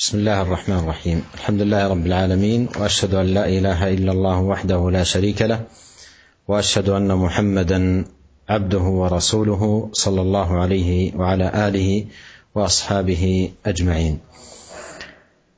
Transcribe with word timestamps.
بسم 0.00 0.18
الله 0.18 0.42
الرحمن 0.42 0.78
الرحيم. 0.78 1.24
الحمد 1.34 1.60
لله 1.60 1.88
رب 1.88 2.06
العالمين 2.06 2.68
وأشهد 2.80 3.14
أن 3.14 3.26
لا 3.26 3.48
إله 3.48 3.88
إلا 3.94 4.12
الله 4.12 4.40
وحده 4.40 4.90
لا 4.90 5.04
شريك 5.04 5.42
له 5.42 5.64
وأشهد 6.48 6.88
أن 6.88 7.16
محمدا 7.16 8.04
عبده 8.48 8.78
ورسوله 8.78 9.90
صلى 9.92 10.20
الله 10.20 10.60
عليه 10.60 11.16
وعلى 11.16 11.68
آله 11.68 12.06
وأصحابه 12.54 13.52
أجمعين. 13.66 14.18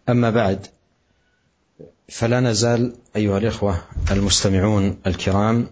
أما 0.08 0.30
بعد 0.30 0.66
فلا 2.08 2.40
نزال 2.40 2.92
أيها 3.16 3.38
الإخوة 3.38 3.82
المستمعون 4.10 4.98
الكرام 5.06 5.66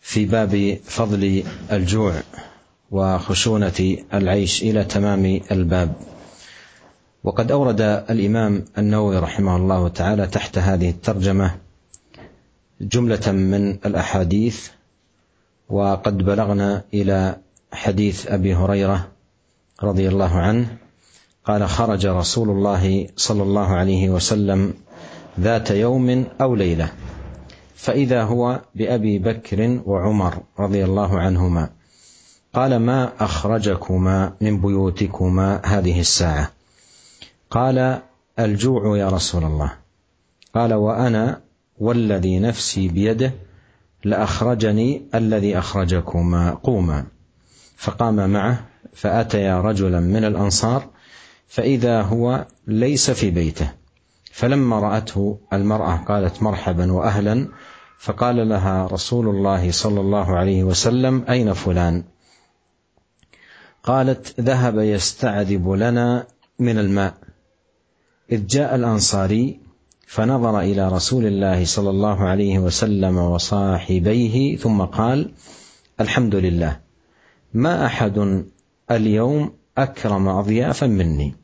في 0.00 0.26
باب 0.26 0.78
فضل 0.84 1.44
الجوع 1.72 2.22
وخشونة 2.90 3.96
العيش 4.14 4.62
إلى 4.62 4.84
تمام 4.84 5.40
الباب. 5.50 5.94
وقد 7.24 7.52
أورد 7.52 7.80
الإمام 7.80 8.64
النووي 8.78 9.18
رحمه 9.18 9.56
الله 9.56 9.88
تعالى 9.88 10.26
تحت 10.26 10.58
هذه 10.58 10.90
الترجمة 10.90 11.54
جملة 12.80 13.32
من 13.32 13.70
الأحاديث 13.70 14.68
وقد 15.68 16.18
بلغنا 16.18 16.84
إلى 16.94 17.36
حديث 17.72 18.26
أبي 18.26 18.54
هريرة 18.54 19.08
رضي 19.82 20.08
الله 20.08 20.38
عنه 20.38 20.76
قال 21.44 21.68
خرج 21.68 22.06
رسول 22.06 22.50
الله 22.50 23.06
صلى 23.16 23.42
الله 23.42 23.66
عليه 23.66 24.10
وسلم 24.10 24.74
ذات 25.40 25.70
يوم 25.70 26.24
أو 26.40 26.54
ليلة 26.54 26.92
فإذا 27.76 28.22
هو 28.22 28.60
بأبي 28.74 29.18
بكر 29.18 29.80
وعمر 29.86 30.42
رضي 30.58 30.84
الله 30.84 31.18
عنهما 31.18 31.70
قال 32.54 32.76
ما 32.76 33.12
أخرجكما 33.20 34.32
من 34.40 34.60
بيوتكما 34.60 35.60
هذه 35.64 36.00
الساعة؟ 36.00 36.50
قال 37.54 38.02
الجوع 38.38 38.98
يا 38.98 39.08
رسول 39.08 39.44
الله. 39.44 39.72
قال 40.54 40.74
وأنا 40.74 41.40
والذي 41.78 42.38
نفسي 42.38 42.88
بيده 42.88 43.32
لأخرجني 44.04 45.02
الذي 45.14 45.58
أخرجكما 45.58 46.50
قوما. 46.50 47.06
فقام 47.76 48.30
معه 48.30 48.66
فأتيا 48.92 49.60
رجلا 49.60 50.00
من 50.00 50.24
الأنصار 50.24 50.86
فإذا 51.46 52.02
هو 52.02 52.46
ليس 52.66 53.10
في 53.10 53.30
بيته. 53.30 53.72
فلما 54.32 54.80
رأته 54.80 55.38
المرأة 55.52 55.96
قالت 55.96 56.42
مرحبا 56.42 56.92
وأهلا 56.92 57.48
فقال 57.98 58.48
لها 58.48 58.86
رسول 58.86 59.28
الله 59.28 59.70
صلى 59.70 60.00
الله 60.00 60.36
عليه 60.36 60.64
وسلم 60.64 61.24
أين 61.28 61.52
فلان؟ 61.52 62.04
قالت 63.82 64.40
ذهب 64.40 64.78
يستعذب 64.78 65.70
لنا 65.70 66.26
من 66.58 66.78
الماء. 66.78 67.23
إذ 68.32 68.46
جاء 68.46 68.74
الأنصاري 68.74 69.60
فنظر 70.06 70.60
إلى 70.60 70.88
رسول 70.88 71.26
الله 71.26 71.64
صلى 71.64 71.90
الله 71.90 72.20
عليه 72.20 72.58
وسلم 72.58 73.18
وصاحبيه 73.18 74.56
ثم 74.56 74.82
قال: 74.82 75.30
الحمد 76.00 76.34
لله 76.34 76.80
ما 77.54 77.86
أحد 77.86 78.44
اليوم 78.90 79.52
أكرم 79.78 80.28
أضيافا 80.28 80.86
مني. 80.86 81.34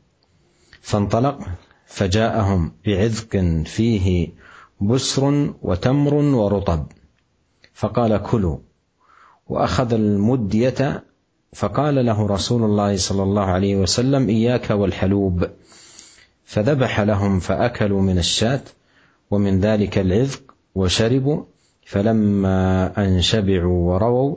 فانطلق 0.81 1.39
فجاءهم 1.85 2.71
بعذق 2.85 3.63
فيه 3.65 4.27
بسر 4.81 5.53
وتمر 5.61 6.13
ورطب. 6.13 6.85
فقال 7.73 8.17
كلوا. 8.17 8.57
وأخذ 9.47 9.93
المدية 9.93 11.03
فقال 11.53 12.05
له 12.05 12.27
رسول 12.27 12.63
الله 12.63 12.97
صلى 12.97 13.23
الله 13.23 13.45
عليه 13.45 13.75
وسلم 13.75 14.29
إياك 14.29 14.69
والحلوب. 14.69 15.47
فذبح 16.51 16.99
لهم 16.99 17.39
فأكلوا 17.39 18.01
من 18.01 18.17
الشاة 18.17 18.61
ومن 19.31 19.59
ذلك 19.59 19.97
العذق 19.97 20.41
وشربوا 20.75 21.43
فلما 21.85 22.91
أن 23.05 23.21
شبعوا 23.21 23.93
ورووا 23.93 24.35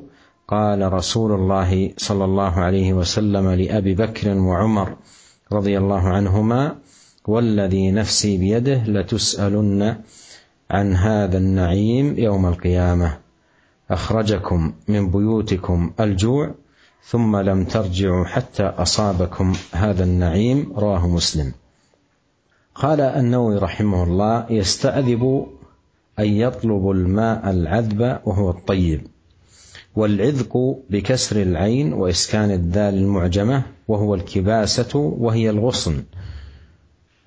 قال 0.49 0.93
رسول 0.93 1.33
الله 1.33 1.93
صلى 1.97 2.25
الله 2.25 2.61
عليه 2.61 2.93
وسلم 2.93 3.50
لأبي 3.50 3.94
بكر 3.94 4.39
وعمر 4.39 4.97
رضي 5.53 5.78
الله 5.78 6.09
عنهما 6.09 6.77
والذي 7.27 7.91
نفسي 7.91 8.39
بيده 8.39 8.84
لتسألن 8.87 9.97
عن 10.71 10.97
هذا 10.97 11.39
النعيم 11.39 12.19
يوم 12.19 12.47
القيامة. 12.47 13.19
أخرجكم 13.91 14.72
من 14.89 15.10
بيوتكم 15.10 15.93
الجوع 16.00 16.55
ثم 17.05 17.37
لم 17.37 17.65
ترجعوا 17.65 18.25
حتى 18.25 18.62
أصابكم 18.62 19.53
هذا 19.72 20.05
النعيم 20.05 20.72
رواه 20.77 21.09
مسلم. 21.09 21.53
قال 22.75 23.01
النووي 23.01 23.57
رحمه 23.59 24.05
الله 24.05 24.47
يستأذب 24.51 25.47
أن 26.19 26.25
يطلب 26.25 26.91
الماء 26.91 27.51
العذب 27.51 28.01
وهو 28.25 28.51
الطيب 28.51 29.07
والعذق 29.97 30.79
بكسر 30.91 31.43
العين 31.43 31.93
وإسكان 31.93 32.51
الدال 32.51 32.95
المعجمة 32.95 33.63
وهو 33.89 34.15
الكباسة 34.15 34.99
وهي 34.99 35.51
الغصن 35.51 36.03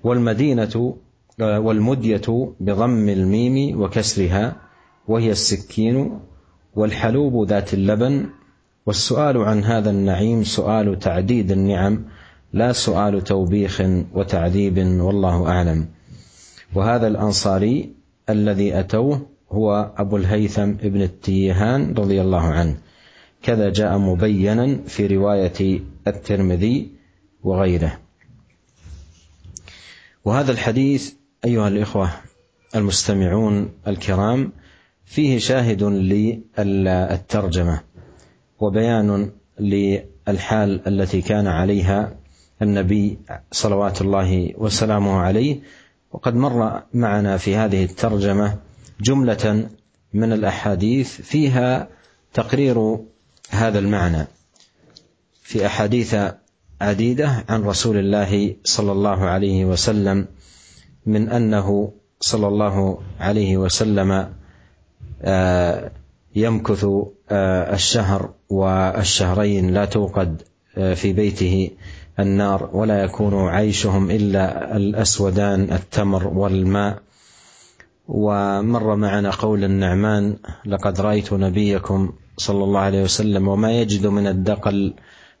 والمدينة 0.04 0.94
والمدية 1.40 2.52
بضم 2.60 3.08
الميم 3.08 3.80
وكسرها 3.80 4.56
وهي 5.08 5.30
السكين 5.30 6.18
والحلوب 6.74 7.48
ذات 7.48 7.74
اللبن 7.74 8.26
والسؤال 8.86 9.36
عن 9.38 9.64
هذا 9.64 9.90
النعيم 9.90 10.44
سؤال 10.44 10.98
تعديد 10.98 11.52
النعم 11.52 12.04
لا 12.52 12.72
سؤال 12.72 13.24
توبيخ 13.24 13.82
وتعذيب 14.14 14.78
والله 14.78 15.48
أعلم. 15.48 15.88
وهذا 16.74 17.06
الأنصاري 17.06 17.92
الذي 18.30 18.80
أتوه 18.80 19.26
هو 19.50 19.92
أبو 19.96 20.16
الهيثم 20.16 20.70
ابن 20.70 21.02
التيهان 21.02 21.94
رضي 21.94 22.20
الله 22.20 22.42
عنه. 22.42 22.76
كذا 23.42 23.70
جاء 23.70 23.98
مبينا 23.98 24.78
في 24.86 25.06
رواية 25.06 25.80
الترمذي 26.06 26.90
وغيره. 27.42 27.98
وهذا 30.24 30.52
الحديث 30.52 31.12
أيها 31.44 31.68
الإخوة 31.68 32.10
المستمعون 32.74 33.70
الكرام 33.86 34.52
فيه 35.04 35.38
شاهد 35.38 35.82
للترجمة 36.58 37.80
وبيان 38.60 39.30
للحال 39.60 40.88
التي 40.88 41.22
كان 41.22 41.46
عليها 41.46 42.16
النبي 42.62 43.18
صلوات 43.52 44.00
الله 44.00 44.54
وسلامه 44.58 45.18
عليه 45.20 45.60
وقد 46.12 46.34
مر 46.34 46.82
معنا 46.94 47.36
في 47.36 47.56
هذه 47.56 47.84
الترجمة 47.84 48.56
جملة 49.00 49.68
من 50.12 50.32
الأحاديث 50.32 51.20
فيها 51.20 51.88
تقرير 52.34 52.98
هذا 53.50 53.78
المعنى. 53.78 54.26
في 55.42 55.66
أحاديث 55.66 56.16
عديدة 56.80 57.44
عن 57.48 57.62
رسول 57.62 57.96
الله 57.96 58.56
صلى 58.64 58.92
الله 58.92 59.24
عليه 59.24 59.64
وسلم 59.64 60.26
من 61.06 61.28
أنه 61.28 61.92
صلى 62.20 62.48
الله 62.48 62.98
عليه 63.20 63.56
وسلم 63.56 64.32
يمكث 66.36 66.86
الشهر 67.32 68.30
والشهرين 68.48 69.74
لا 69.74 69.84
توقد 69.84 70.42
في 70.94 71.12
بيته. 71.12 71.70
النار 72.20 72.70
ولا 72.72 73.04
يكون 73.04 73.48
عيشهم 73.48 74.10
إلا 74.10 74.76
الأسودان 74.76 75.72
التمر 75.72 76.26
والماء. 76.28 76.98
ومر 78.08 78.96
معنا 78.96 79.30
قول 79.30 79.64
النعمان 79.64 80.36
لقد 80.66 81.00
رأيت 81.00 81.32
نبيكم 81.32 82.12
صلى 82.36 82.64
الله 82.64 82.80
عليه 82.80 83.02
وسلم 83.02 83.48
وما 83.48 83.72
يجد 83.72 84.06
من 84.06 84.26
الدقل 84.26 84.94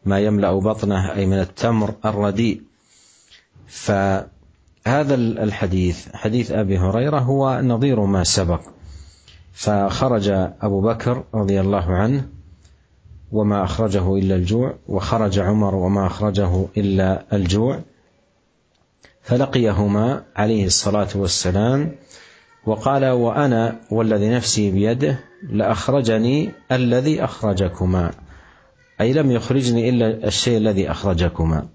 ما 0.04 0.20
يملأ 0.20 0.52
بطنه 0.52 1.14
أي 1.14 1.26
من 1.26 1.40
التمر 1.40 1.94
الرديء. 2.04 2.62
فهذا 3.66 5.14
الحديث 5.14 6.08
حديث 6.14 6.52
أبي 6.52 6.78
هريرة 6.78 7.18
هو 7.18 7.60
نظير 7.62 8.00
ما 8.00 8.24
سبق. 8.24 8.60
فخرج 9.52 10.28
أبو 10.62 10.80
بكر 10.80 11.24
رضي 11.34 11.60
الله 11.60 11.84
عنه 11.94 12.37
وما 13.32 13.64
أخرجه 13.64 14.16
إلا 14.16 14.34
الجوع 14.34 14.74
وخرج 14.88 15.38
عمر 15.38 15.74
وما 15.74 16.06
أخرجه 16.06 16.66
إلا 16.76 17.24
الجوع. 17.32 17.80
فلقيهما 19.22 20.24
عليه 20.36 20.66
الصلاة 20.66 21.08
والسلام 21.14 21.96
وقال 22.66 23.04
وأنا 23.04 23.80
والذي 23.90 24.28
نفسي 24.28 24.70
بيده 24.70 25.20
لأخرجني 25.50 26.50
الذي 26.72 27.24
أخرجكما. 27.24 28.10
أي 29.00 29.12
لم 29.12 29.30
يخرجني 29.30 29.88
إلا 29.88 30.26
الشيء 30.26 30.56
الذي 30.56 30.90
أخرجكما. 30.90 31.68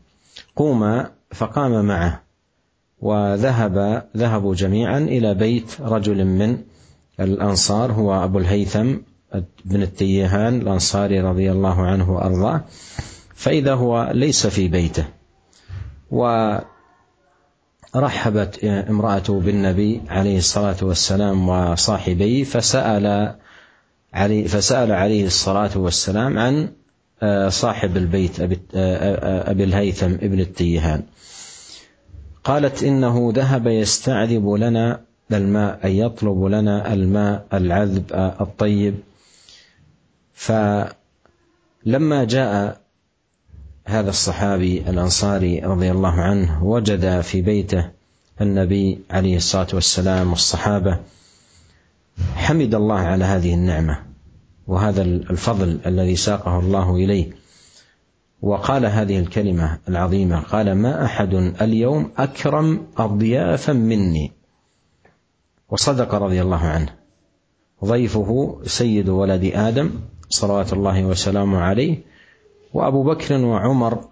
قوما 0.56 1.12
فقام 1.32 1.86
معه 1.86 2.24
وذهب 3.00 4.06
ذهبوا 4.18 4.56
جميعا 4.56 4.98
إلى 4.98 5.34
بيت 5.34 5.82
رجل 5.82 6.26
من 6.26 6.58
الأنصار 7.20 7.92
هو 7.92 8.24
أبو 8.24 8.40
الهيثم 8.40 8.96
بن 9.66 9.82
التيهان 9.82 10.62
الأنصاري 10.62 11.22
رضي 11.22 11.52
الله 11.52 11.82
عنه 11.82 12.12
وأرضاه 12.12 12.62
فإذا 13.36 13.74
هو 13.74 14.12
ليس 14.14 14.48
في 14.48 14.68
بيته. 14.68 15.06
رحبت 17.96 18.64
امرأته 18.64 19.40
بالنبي 19.40 20.02
عليه 20.10 20.38
الصلاة 20.38 20.76
والسلام 20.82 21.50
وصاحبيه 21.50 22.44
فسأل 22.44 23.36
علي 24.14 24.48
فسأل 24.48 24.92
عليه 24.92 25.26
الصلاة 25.26 25.78
والسلام 25.78 26.40
عن 26.40 26.70
صاحب 27.50 27.98
البيت 27.98 28.40
أبي 28.40 29.64
الهيثم 29.64 30.12
ابن 30.14 30.40
التيهان. 30.40 31.04
قالت 32.44 32.84
إنه 32.84 33.32
ذهب 33.36 33.68
يستعذب 33.68 34.50
لنا 34.50 35.02
الماء 35.32 35.80
أي 35.84 36.00
يطلب 36.00 36.46
لنا 36.46 36.94
الماء 36.94 37.46
العذب 37.54 38.04
الطيب. 38.42 38.96
فلما 40.34 42.24
جاء 42.24 42.82
هذا 43.86 44.10
الصحابي 44.10 44.90
الأنصاري 44.90 45.60
رضي 45.60 45.92
الله 45.92 46.22
عنه 46.22 46.64
وجد 46.64 47.22
في 47.22 47.42
بيته 47.42 47.90
النبي 48.42 49.00
عليه 49.12 49.38
الصلاة 49.38 49.68
والسلام 49.74 50.30
والصحابة. 50.30 51.00
حمد 52.36 52.76
الله 52.76 53.00
على 53.00 53.26
هذه 53.26 53.54
النعمة 53.54 54.04
وهذا 54.68 55.02
الفضل 55.02 55.80
الذي 55.86 56.16
ساقه 56.16 56.60
الله 56.60 56.96
إليه. 56.96 57.32
وقال 58.42 58.86
هذه 58.86 59.20
الكلمة 59.20 59.80
العظيمة 59.90 60.40
قال 60.40 60.76
ما 60.76 61.06
أحد 61.06 61.34
اليوم 61.62 62.12
أكرم 62.18 62.88
أضيافا 62.98 63.74
مني. 63.74 64.32
وصدق 65.70 66.16
رضي 66.16 66.42
الله 66.42 66.58
عنه. 66.58 66.90
ضيفه 67.86 68.62
سيد 68.66 69.10
ولد 69.10 69.52
آدم. 69.54 69.92
صلوات 70.30 70.74
الله 70.74 71.06
وسلامه 71.06 71.60
عليه. 71.60 72.04
وأبو 72.74 73.04
بكر 73.04 73.46
وعمر 73.46 74.08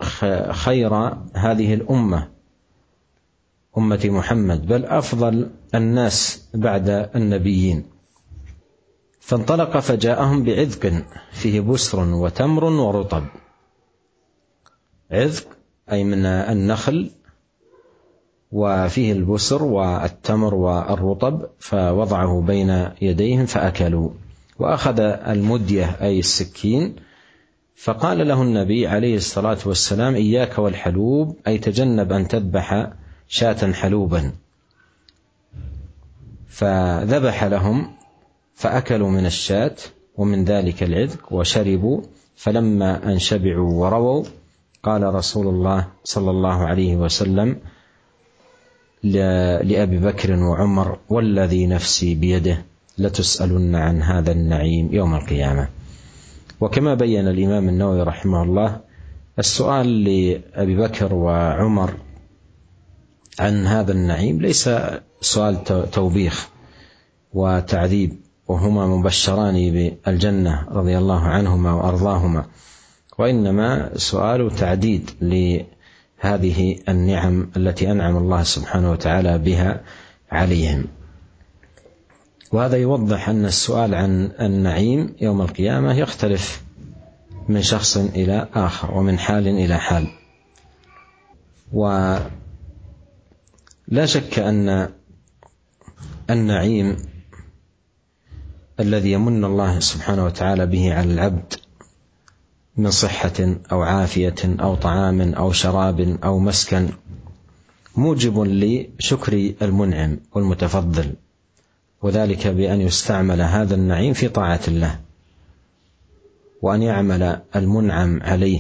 خير 0.52 0.94
هذه 1.34 1.74
الأمة 1.74 2.28
أمة 3.78 4.02
محمد 4.06 4.68
بل 4.68 4.86
أفضل 4.86 5.50
الناس 5.76 6.50
بعد 6.54 7.10
النبيين. 7.16 7.86
فانطلق 9.20 9.80
فجاءهم 9.80 10.44
بعذق 10.44 11.04
فيه 11.32 11.60
بسر 11.62 12.00
وتمر 12.00 12.64
ورطب. 12.64 13.24
عذق 15.12 15.48
أي 15.92 16.04
من 16.04 16.26
النخل 16.26 17.12
وفيه 18.52 19.12
البسر 19.12 19.64
والتمر 19.64 20.56
والرطب 20.56 21.46
فوضعه 21.60 22.42
بين 22.42 22.90
يديهم 23.02 23.46
فأكلوا. 23.46 24.10
وأخذ 24.62 25.00
المدية 25.00 25.98
أي 26.02 26.20
السكين 26.20 26.96
فقال 27.76 28.28
له 28.28 28.42
النبي 28.42 28.88
عليه 28.88 29.16
الصلاة 29.16 29.58
والسلام 29.66 30.16
إياك 30.16 30.60
والحلوب 30.60 31.38
أي 31.48 31.58
تجنب 31.58 32.12
أن 32.12 32.28
تذبح 32.28 32.92
شاة 33.28 33.72
حلوبا. 33.72 34.32
فذبح 36.48 37.44
لهم 37.44 37.92
فأكلوا 38.56 39.10
من 39.10 39.26
الشاة 39.26 39.76
ومن 40.18 40.46
ذلك 40.46 40.84
العذق 40.84 41.34
وشربوا 41.34 42.02
فلما 42.36 43.12
أن 43.14 43.20
شبعوا 43.20 43.74
ورووا 43.74 44.24
قال 44.84 45.04
رسول 45.04 45.48
الله 45.48 45.88
صلى 46.04 46.32
الله 46.32 46.66
عليه 46.66 46.96
وسلم 46.96 47.58
لأبي 49.04 49.98
بكر 49.98 50.34
وعمر 50.34 50.98
والذي 51.10 51.68
نفسي 51.68 52.16
بيده. 52.16 52.71
لتسألن 52.98 53.76
عن 53.76 54.02
هذا 54.02 54.32
النعيم 54.32 54.90
يوم 54.94 55.16
القيامة. 55.16 55.68
وكما 56.62 56.94
بين 56.94 57.28
الإمام 57.28 57.70
النووي 57.70 58.04
رحمه 58.04 58.44
الله 58.44 58.80
السؤال 59.40 60.04
لأبي 60.04 60.76
بكر 60.76 61.14
وعمر 61.14 61.94
عن 63.40 63.68
هذا 63.68 63.92
النعيم 63.92 64.42
ليس 64.42 64.70
سؤال 65.22 65.64
توبيخ 65.92 66.50
وتعذيب 67.34 68.20
وهما 68.48 68.88
مبشران 68.88 69.72
بالجنة 69.72 70.68
رضي 70.70 70.98
الله 70.98 71.22
عنهما 71.22 71.74
وأرضاهما 71.74 72.46
وإنما 73.18 73.98
سؤال 73.98 74.56
تعديد 74.56 75.10
لهذه 75.22 76.78
النعم 76.90 77.52
التي 77.58 77.92
أنعم 77.92 78.18
الله 78.18 78.44
سبحانه 78.44 78.92
وتعالى 78.92 79.38
بها 79.38 79.82
عليهم. 80.32 80.86
وهذا 82.52 82.78
يوضح 82.78 83.30
أن 83.30 83.46
السؤال 83.46 83.96
عن 83.96 84.32
النعيم 84.40 85.16
يوم 85.22 85.42
القيامة 85.42 85.94
يختلف 85.94 86.64
من 87.50 87.62
شخص 87.62 87.98
إلى 87.98 88.48
آخر 88.54 88.98
ومن 88.98 89.20
حال 89.20 89.48
إلى 89.48 89.78
حال. 89.78 90.08
ولا 91.74 92.30
شك 94.06 94.40
أن 94.40 94.90
النعيم 96.30 96.98
الذي 98.80 99.12
يمن 99.12 99.46
الله 99.46 99.80
سبحانه 99.80 100.26
وتعالى 100.26 100.66
به 100.66 100.94
على 100.94 101.14
العبد 101.14 101.54
من 102.78 102.92
صحة 102.92 103.56
أو 103.72 103.82
عافية 103.82 104.36
أو 104.44 104.76
طعام 104.76 105.34
أو 105.34 105.52
شراب 105.52 106.18
أو 106.24 106.40
مسكن 106.40 106.90
موجب 107.96 108.44
لشكر 108.44 109.54
المنعم 109.62 110.20
والمتفضل. 110.34 111.16
وذلك 112.02 112.48
بأن 112.48 112.82
يستعمل 112.82 113.42
هذا 113.42 113.76
النعيم 113.76 114.14
في 114.14 114.30
طاعة 114.30 114.60
الله 114.68 115.00
وأن 116.62 116.82
يعمل 116.82 117.42
المنعم 117.56 118.24
عليه 118.24 118.60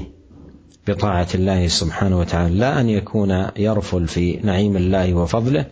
بطاعة 0.87 1.27
الله 1.35 1.67
سبحانه 1.67 2.19
وتعالى. 2.19 2.55
لا 2.55 2.81
أن 2.81 2.89
يكون 2.89 3.47
يرفل 3.57 4.07
في 4.07 4.37
نعيم 4.43 4.77
الله 4.77 5.13
وفضله 5.13 5.65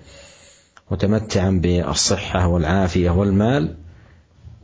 متمتعا 0.92 1.50
بالصحة 1.50 2.48
والعافية 2.48 3.10
والمال 3.10 3.76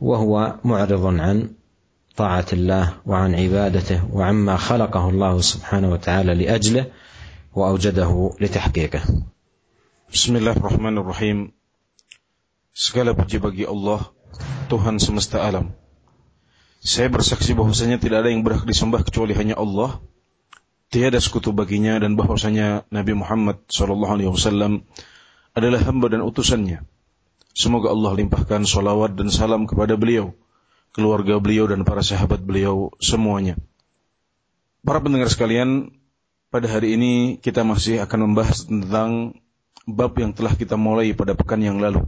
وهو 0.00 0.54
معرض 0.64 1.06
عن 1.06 1.50
طاعة 2.16 2.46
الله 2.52 2.92
وعن 3.06 3.34
عبادته 3.34 4.00
وعما 4.12 4.56
خلقه 4.56 5.08
الله 5.08 5.40
سبحانه 5.40 5.90
وتعالى 5.90 6.34
لأجله 6.34 6.86
وأوجده 7.54 8.30
لتحقيقه. 8.40 9.00
بسم 10.12 10.36
الله 10.36 10.52
الرحمن 10.52 10.98
الرحيم. 10.98 11.52
Segala 12.76 13.16
puji 13.16 13.40
bagi 13.40 13.64
Allah, 13.64 14.04
Tuhan 14.68 15.00
semesta 15.00 15.40
alam. 15.40 15.72
Saya 16.84 17.08
bersaksi 17.08 17.56
bahwasanya 17.56 17.96
tidak 17.96 18.20
ada 18.20 18.28
yang 18.28 18.44
berhak 18.44 18.68
disembah 18.68 19.00
kecuali 19.00 19.32
hanya 19.32 19.56
Allah. 19.56 19.96
Tiada 20.92 21.16
sekutu 21.16 21.56
baginya 21.56 21.96
dan 21.96 22.20
bahwasanya 22.20 22.84
Nabi 22.92 23.16
Muhammad 23.16 23.64
SAW 23.72 24.84
adalah 25.56 25.80
hamba 25.88 26.06
dan 26.12 26.20
utusannya. 26.20 26.84
Semoga 27.56 27.96
Allah 27.96 28.12
limpahkan 28.12 28.68
salawat 28.68 29.16
dan 29.16 29.32
salam 29.32 29.64
kepada 29.64 29.96
beliau, 29.96 30.36
keluarga 30.92 31.40
beliau 31.40 31.72
dan 31.72 31.80
para 31.80 32.04
sahabat 32.04 32.44
beliau 32.44 32.92
semuanya. 33.00 33.56
Para 34.84 35.00
pendengar 35.00 35.32
sekalian, 35.32 35.96
pada 36.52 36.68
hari 36.68 37.00
ini 37.00 37.40
kita 37.40 37.64
masih 37.64 38.04
akan 38.04 38.28
membahas 38.28 38.68
tentang 38.68 39.40
bab 39.88 40.12
yang 40.20 40.36
telah 40.36 40.52
kita 40.52 40.76
mulai 40.76 41.16
pada 41.16 41.32
pekan 41.32 41.64
yang 41.64 41.80
lalu 41.80 42.04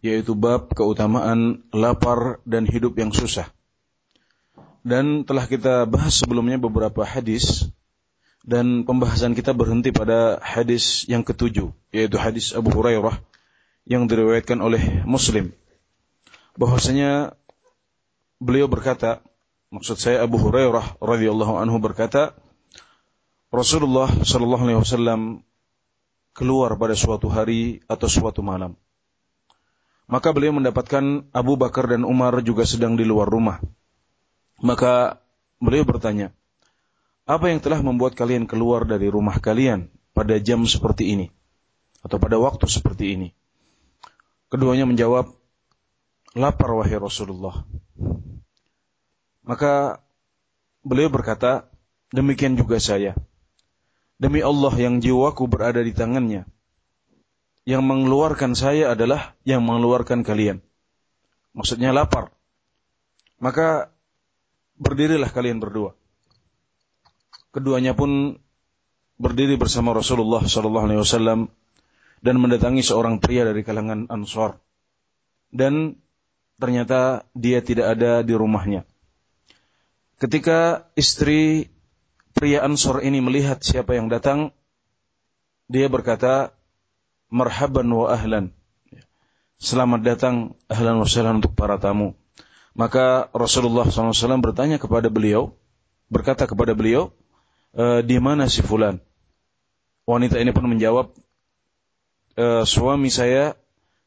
yaitu 0.00 0.32
bab 0.32 0.72
keutamaan 0.72 1.64
lapar 1.72 2.40
dan 2.48 2.64
hidup 2.64 2.96
yang 2.96 3.12
susah. 3.12 3.48
Dan 4.80 5.28
telah 5.28 5.44
kita 5.44 5.84
bahas 5.84 6.16
sebelumnya 6.16 6.56
beberapa 6.56 7.04
hadis 7.04 7.68
dan 8.40 8.88
pembahasan 8.88 9.36
kita 9.36 9.52
berhenti 9.52 9.92
pada 9.92 10.40
hadis 10.40 11.04
yang 11.04 11.20
ketujuh, 11.20 11.68
yaitu 11.92 12.16
hadis 12.16 12.56
Abu 12.56 12.72
Hurairah 12.72 13.20
yang 13.84 14.08
diriwayatkan 14.08 14.56
oleh 14.64 15.04
Muslim. 15.04 15.52
Bahwasanya 16.56 17.36
beliau 18.40 18.72
berkata, 18.72 19.20
maksud 19.68 20.00
saya 20.00 20.24
Abu 20.24 20.40
Hurairah 20.40 20.96
radhiyallahu 20.96 21.60
anhu 21.60 21.76
berkata, 21.76 22.32
Rasulullah 23.52 24.08
sallallahu 24.08 24.64
alaihi 24.64 24.80
wasallam 24.80 25.20
keluar 26.32 26.72
pada 26.80 26.96
suatu 26.96 27.28
hari 27.28 27.84
atau 27.84 28.08
suatu 28.08 28.40
malam 28.40 28.80
maka 30.10 30.34
beliau 30.34 30.50
mendapatkan 30.58 31.30
Abu 31.30 31.54
Bakar 31.54 31.86
dan 31.86 32.02
Umar 32.02 32.42
juga 32.42 32.66
sedang 32.66 32.98
di 32.98 33.06
luar 33.06 33.30
rumah. 33.30 33.62
Maka 34.58 35.22
beliau 35.62 35.86
bertanya, 35.86 36.34
apa 37.30 37.46
yang 37.46 37.62
telah 37.62 37.78
membuat 37.78 38.18
kalian 38.18 38.50
keluar 38.50 38.82
dari 38.82 39.06
rumah 39.06 39.38
kalian 39.38 39.86
pada 40.10 40.36
jam 40.42 40.66
seperti 40.66 41.14
ini? 41.14 41.26
Atau 42.02 42.18
pada 42.18 42.42
waktu 42.42 42.66
seperti 42.66 43.14
ini? 43.14 43.28
Keduanya 44.50 44.82
menjawab, 44.82 45.30
lapar 46.34 46.70
wahai 46.74 46.98
Rasulullah. 46.98 47.62
Maka 49.46 50.02
beliau 50.82 51.06
berkata, 51.06 51.70
demikian 52.10 52.58
juga 52.58 52.82
saya. 52.82 53.14
Demi 54.18 54.42
Allah 54.42 54.74
yang 54.74 54.98
jiwaku 54.98 55.46
berada 55.46 55.80
di 55.80 55.94
tangannya 55.94 56.50
yang 57.70 57.86
mengeluarkan 57.86 58.58
saya 58.58 58.90
adalah 58.90 59.38
yang 59.46 59.62
mengeluarkan 59.62 60.26
kalian. 60.26 60.58
Maksudnya 61.54 61.94
lapar. 61.94 62.34
Maka 63.38 63.94
berdirilah 64.74 65.30
kalian 65.30 65.62
berdua. 65.62 65.94
Keduanya 67.54 67.94
pun 67.94 68.42
berdiri 69.22 69.54
bersama 69.54 69.94
Rasulullah 69.94 70.42
sallallahu 70.42 70.86
alaihi 70.90 71.02
wasallam 71.02 71.40
dan 72.18 72.42
mendatangi 72.42 72.82
seorang 72.82 73.22
pria 73.22 73.46
dari 73.46 73.62
kalangan 73.62 74.10
Ansor. 74.10 74.58
Dan 75.54 75.94
ternyata 76.58 77.22
dia 77.38 77.62
tidak 77.62 77.94
ada 77.94 78.26
di 78.26 78.34
rumahnya. 78.34 78.82
Ketika 80.18 80.90
istri 80.98 81.70
pria 82.34 82.66
Ansor 82.66 83.00
ini 83.06 83.22
melihat 83.22 83.62
siapa 83.62 83.94
yang 83.96 84.10
datang, 84.10 84.50
dia 85.70 85.86
berkata, 85.86 86.52
"Marhaban 87.32 87.88
wa 87.94 88.12
ahlan." 88.12 88.52
Selamat 89.60 90.00
datang 90.02 90.56
ahlan 90.72 91.00
wa 91.00 91.06
sahlan 91.06 91.44
untuk 91.44 91.52
para 91.52 91.76
tamu. 91.76 92.16
Maka 92.72 93.28
Rasulullah 93.34 93.84
SAW 93.84 94.40
bertanya 94.40 94.80
kepada 94.80 95.10
beliau, 95.10 95.52
berkata 96.08 96.48
kepada 96.48 96.72
beliau, 96.72 97.12
e, 97.74 98.00
di 98.06 98.16
mana 98.22 98.46
si 98.46 98.62
fulan? 98.64 99.02
Wanita 100.08 100.40
ini 100.40 100.54
pun 100.54 100.64
menjawab, 100.64 101.12
e, 102.40 102.64
suami 102.64 103.12
saya 103.12 103.52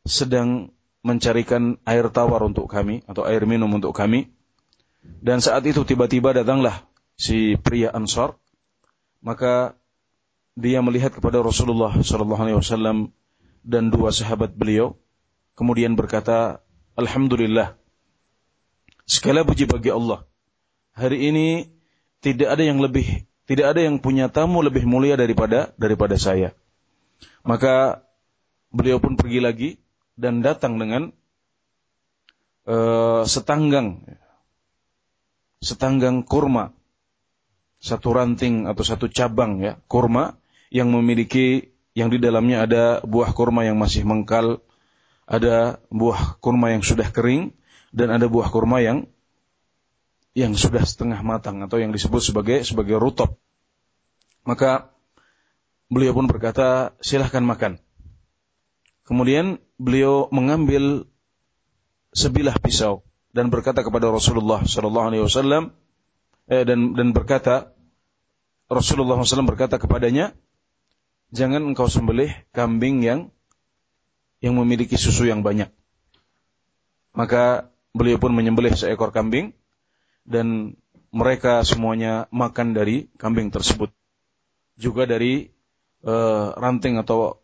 sedang 0.08 0.74
mencarikan 1.04 1.78
air 1.84 2.08
tawar 2.10 2.42
untuk 2.48 2.66
kami 2.72 3.04
atau 3.06 3.28
air 3.28 3.44
minum 3.44 3.70
untuk 3.70 3.92
kami. 3.92 4.32
Dan 5.04 5.44
saat 5.44 5.68
itu 5.68 5.84
tiba-tiba 5.84 6.32
datanglah 6.32 6.88
si 7.20 7.60
pria 7.60 7.92
Ansar, 7.92 8.40
maka 9.20 9.76
dia 10.54 10.80
melihat 10.86 11.14
kepada 11.14 11.42
Rasulullah 11.42 11.94
SAW 11.98 13.10
dan 13.64 13.84
dua 13.90 14.10
sahabat 14.14 14.54
beliau, 14.54 14.98
kemudian 15.58 15.98
berkata, 15.98 16.62
Alhamdulillah, 16.94 17.78
Segala 19.04 19.44
puji 19.44 19.68
bagi 19.68 19.92
Allah. 19.92 20.24
Hari 20.96 21.28
ini 21.28 21.68
tidak 22.24 22.56
ada 22.56 22.64
yang 22.64 22.80
lebih, 22.80 23.28
tidak 23.44 23.76
ada 23.76 23.84
yang 23.84 24.00
punya 24.00 24.32
tamu 24.32 24.64
lebih 24.64 24.88
mulia 24.88 25.20
daripada 25.20 25.76
daripada 25.76 26.16
saya. 26.16 26.56
Maka 27.44 28.06
beliau 28.72 29.04
pun 29.04 29.20
pergi 29.20 29.40
lagi 29.44 29.70
dan 30.16 30.40
datang 30.40 30.80
dengan 30.80 31.12
uh, 32.64 33.28
setanggang 33.28 34.08
setanggang 35.60 36.24
kurma 36.24 36.72
satu 37.84 38.16
ranting 38.16 38.68
atau 38.72 38.84
satu 38.88 39.12
cabang 39.12 39.60
ya 39.60 39.80
kurma 39.92 40.40
yang 40.74 40.90
memiliki 40.90 41.70
yang 41.94 42.10
di 42.10 42.18
dalamnya 42.18 42.66
ada 42.66 42.84
buah 43.06 43.38
kurma 43.38 43.62
yang 43.62 43.78
masih 43.78 44.02
mengkal, 44.02 44.66
ada 45.30 45.78
buah 45.94 46.42
kurma 46.42 46.74
yang 46.74 46.82
sudah 46.82 47.14
kering, 47.14 47.54
dan 47.94 48.10
ada 48.10 48.26
buah 48.26 48.50
kurma 48.50 48.82
yang 48.82 49.06
yang 50.34 50.58
sudah 50.58 50.82
setengah 50.82 51.22
matang 51.22 51.62
atau 51.62 51.78
yang 51.78 51.94
disebut 51.94 52.18
sebagai 52.26 52.66
sebagai 52.66 52.98
rutop. 52.98 53.38
Maka 54.50 54.90
beliau 55.94 56.18
pun 56.18 56.26
berkata, 56.26 56.98
silahkan 57.06 57.46
makan. 57.46 57.78
Kemudian 59.06 59.62
beliau 59.78 60.26
mengambil 60.34 61.06
sebilah 62.18 62.58
pisau 62.58 63.06
dan 63.30 63.54
berkata 63.54 63.86
kepada 63.86 64.10
Rasulullah 64.10 64.66
Shallallahu 64.66 65.08
Alaihi 65.14 65.22
Wasallam 65.22 65.70
eh, 66.50 66.66
dan 66.66 66.98
dan 66.98 67.14
berkata 67.14 67.74
Rasulullah 68.74 69.20
SAW 69.22 69.46
berkata 69.46 69.78
kepadanya, 69.78 70.34
jangan 71.34 71.66
engkau 71.74 71.90
sembelih 71.90 72.30
kambing 72.54 73.02
yang 73.02 73.34
yang 74.38 74.54
memiliki 74.54 74.94
susu 74.96 75.26
yang 75.26 75.42
banyak. 75.42 75.74
Maka 77.18 77.74
beliau 77.90 78.22
pun 78.22 78.38
menyembelih 78.38 78.78
seekor 78.78 79.10
kambing 79.10 79.58
dan 80.30 80.78
mereka 81.10 81.66
semuanya 81.66 82.30
makan 82.30 82.78
dari 82.78 83.10
kambing 83.18 83.50
tersebut. 83.50 83.90
Juga 84.78 85.10
dari 85.10 85.50
uh, 86.06 86.54
ranting 86.58 87.02
atau 87.02 87.42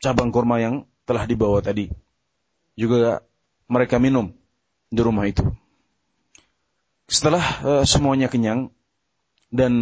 cabang 0.00 0.28
kurma 0.28 0.60
yang 0.60 0.84
telah 1.08 1.24
dibawa 1.24 1.64
tadi. 1.64 1.88
Juga 2.76 3.24
mereka 3.68 3.96
minum 3.96 4.32
di 4.92 5.00
rumah 5.00 5.28
itu. 5.28 5.44
Setelah 7.04 7.44
uh, 7.60 7.84
semuanya 7.84 8.32
kenyang 8.32 8.72
dan 9.52 9.72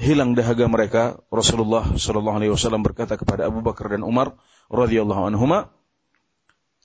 hilang 0.00 0.32
dahaga 0.32 0.64
mereka, 0.64 1.02
Rasulullah 1.28 1.84
Shallallahu 1.92 2.40
Alaihi 2.40 2.52
Wasallam 2.56 2.80
berkata 2.80 3.20
kepada 3.20 3.46
Abu 3.46 3.60
Bakar 3.60 3.92
dan 3.92 4.00
Umar 4.00 4.32
radhiyallahu 4.72 5.28
anhuma, 5.28 5.68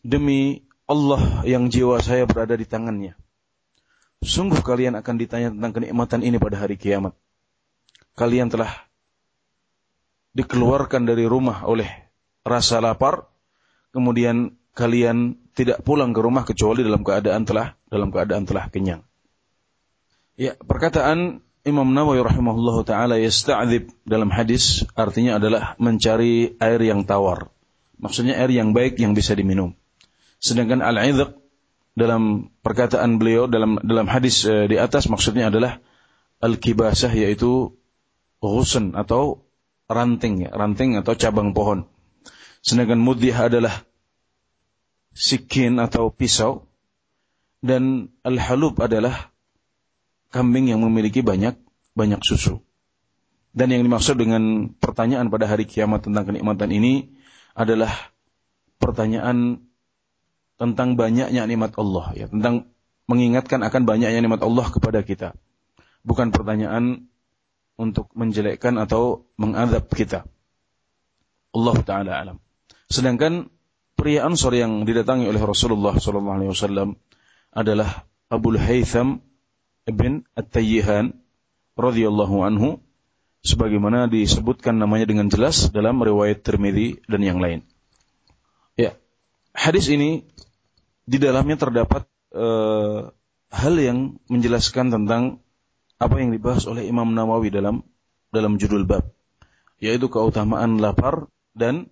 demi 0.03 0.67
Allah 0.85 1.41
yang 1.47 1.71
jiwa 1.71 2.03
saya 2.03 2.27
berada 2.27 2.59
di 2.59 2.67
tangannya. 2.67 3.15
Sungguh 4.19 4.59
kalian 4.59 4.99
akan 4.99 5.15
ditanya 5.15 5.49
tentang 5.55 5.71
kenikmatan 5.71 6.21
ini 6.27 6.37
pada 6.37 6.59
hari 6.59 6.75
kiamat. 6.75 7.15
Kalian 8.19 8.51
telah 8.51 8.69
dikeluarkan 10.35 11.07
dari 11.07 11.23
rumah 11.23 11.63
oleh 11.63 11.87
rasa 12.43 12.83
lapar, 12.83 13.31
kemudian 13.95 14.59
kalian 14.75 15.39
tidak 15.55 15.81
pulang 15.87 16.11
ke 16.11 16.19
rumah 16.19 16.43
kecuali 16.43 16.83
dalam 16.83 17.01
keadaan 17.01 17.47
telah 17.47 17.79
dalam 17.87 18.11
keadaan 18.11 18.43
telah 18.43 18.67
kenyang. 18.67 19.01
Ya, 20.35 20.59
perkataan 20.59 21.39
Imam 21.65 21.97
Nawawi 21.97 22.21
rahimahullahu 22.21 22.85
taala 22.85 23.17
yasta'dzib 23.17 23.89
dalam 24.05 24.29
hadis 24.29 24.85
artinya 24.93 25.41
adalah 25.41 25.73
mencari 25.81 26.53
air 26.61 26.77
yang 26.77 27.09
tawar. 27.09 27.49
Maksudnya 27.97 28.37
air 28.37 28.53
yang 28.53 28.77
baik 28.77 29.01
yang 29.01 29.17
bisa 29.17 29.33
diminum. 29.33 29.73
Sedangkan 30.37 30.85
al-idhq 30.85 31.33
dalam 31.97 32.53
perkataan 32.61 33.17
beliau 33.17 33.49
dalam 33.49 33.81
dalam 33.81 34.05
hadis 34.05 34.45
e, 34.45 34.69
di 34.69 34.77
atas 34.77 35.09
maksudnya 35.09 35.49
adalah 35.49 35.81
al-kibasah 36.37 37.09
yaitu 37.17 37.73
ghusn 38.45 38.93
atau 38.93 39.41
ranting 39.89 40.45
ya, 40.45 40.53
ranting 40.53 41.01
atau 41.01 41.17
cabang 41.17 41.57
pohon. 41.57 41.89
Sedangkan 42.61 43.01
mudhih 43.01 43.33
adalah 43.33 43.73
sikin 45.17 45.81
atau 45.81 46.13
pisau 46.13 46.69
dan 47.65 48.13
al-halub 48.21 48.77
adalah 48.77 49.33
kambing 50.35 50.67
yang 50.67 50.83
memiliki 50.83 51.23
banyak 51.23 51.55
banyak 51.95 52.19
susu. 52.19 52.59
Dan 53.55 53.71
yang 53.71 53.87
dimaksud 53.87 54.19
dengan 54.19 54.67
pertanyaan 54.75 55.31
pada 55.31 55.47
hari 55.47 55.63
kiamat 55.63 56.03
tentang 56.03 56.27
kenikmatan 56.27 56.67
ini 56.75 57.15
adalah 57.55 58.11
pertanyaan 58.83 59.63
tentang 60.59 60.99
banyaknya 60.99 61.47
nikmat 61.47 61.79
Allah 61.79 62.11
ya, 62.19 62.27
tentang 62.27 62.67
mengingatkan 63.07 63.63
akan 63.63 63.87
banyaknya 63.87 64.19
nikmat 64.19 64.43
Allah 64.43 64.67
kepada 64.67 64.99
kita. 65.07 65.39
Bukan 66.03 66.35
pertanyaan 66.35 67.07
untuk 67.79 68.11
menjelekkan 68.11 68.75
atau 68.75 69.23
mengadab 69.39 69.87
kita. 69.87 70.27
Allah 71.55 71.77
taala 71.87 72.11
alam. 72.19 72.37
Sedangkan 72.91 73.47
pria 73.95 74.27
Ansor 74.27 74.51
yang 74.51 74.83
didatangi 74.83 75.31
oleh 75.31 75.39
Rasulullah 75.39 75.95
sallallahu 75.95 76.35
alaihi 76.35 76.51
wasallam 76.51 76.99
adalah 77.55 78.03
Abu 78.27 78.51
Haytham 78.59 79.23
ibn 79.85 80.25
At-Tayyihan 80.33 81.13
radhiyallahu 81.77 82.41
anhu 82.41 82.81
sebagaimana 83.45 84.09
disebutkan 84.09 84.81
namanya 84.81 85.05
dengan 85.05 85.29
jelas 85.29 85.69
dalam 85.69 86.01
riwayat 86.01 86.41
Tirmidzi 86.41 87.05
dan 87.05 87.21
yang 87.21 87.37
lain. 87.37 87.61
Ya. 88.73 88.97
Hadis 89.53 89.87
ini 89.87 90.25
di 91.05 91.21
dalamnya 91.21 91.55
terdapat 91.55 92.09
uh, 92.33 93.13
hal 93.53 93.75
yang 93.77 94.17
menjelaskan 94.27 94.89
tentang 94.89 95.39
apa 95.95 96.15
yang 96.19 96.33
dibahas 96.33 96.65
oleh 96.67 96.89
Imam 96.89 97.07
Nawawi 97.13 97.53
dalam 97.53 97.85
dalam 98.33 98.59
judul 98.59 98.83
bab 98.83 99.15
yaitu 99.79 100.11
keutamaan 100.11 100.81
lapar 100.81 101.31
dan 101.55 101.87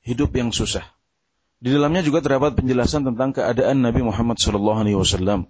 hidup 0.00 0.32
yang 0.32 0.54
susah. 0.54 0.86
Di 1.60 1.68
dalamnya 1.68 2.00
juga 2.00 2.24
terdapat 2.24 2.56
penjelasan 2.56 3.04
tentang 3.04 3.36
keadaan 3.36 3.84
Nabi 3.84 4.00
Muhammad 4.00 4.40
SAW 4.40 5.44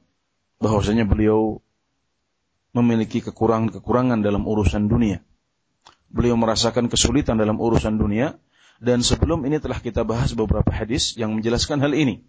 bahwasanya 0.61 1.09
beliau 1.09 1.65
memiliki 2.77 3.25
kekurangan-kekurangan 3.25 4.21
dalam 4.23 4.47
urusan 4.47 4.87
dunia. 4.87 5.25
Beliau 6.13 6.39
merasakan 6.39 6.87
kesulitan 6.87 7.41
dalam 7.41 7.59
urusan 7.59 7.99
dunia 7.99 8.39
dan 8.79 9.03
sebelum 9.03 9.43
ini 9.49 9.59
telah 9.59 9.81
kita 9.81 10.07
bahas 10.07 10.37
beberapa 10.37 10.71
hadis 10.71 11.17
yang 11.17 11.35
menjelaskan 11.35 11.83
hal 11.83 11.97
ini. 11.97 12.23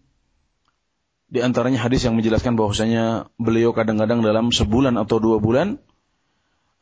Di 1.31 1.39
antaranya 1.39 1.79
hadis 1.79 2.03
yang 2.03 2.19
menjelaskan 2.19 2.59
bahwasanya 2.59 3.31
beliau 3.39 3.71
kadang-kadang 3.71 4.19
dalam 4.19 4.51
sebulan 4.51 4.99
atau 4.99 5.23
dua 5.23 5.39
bulan 5.39 5.79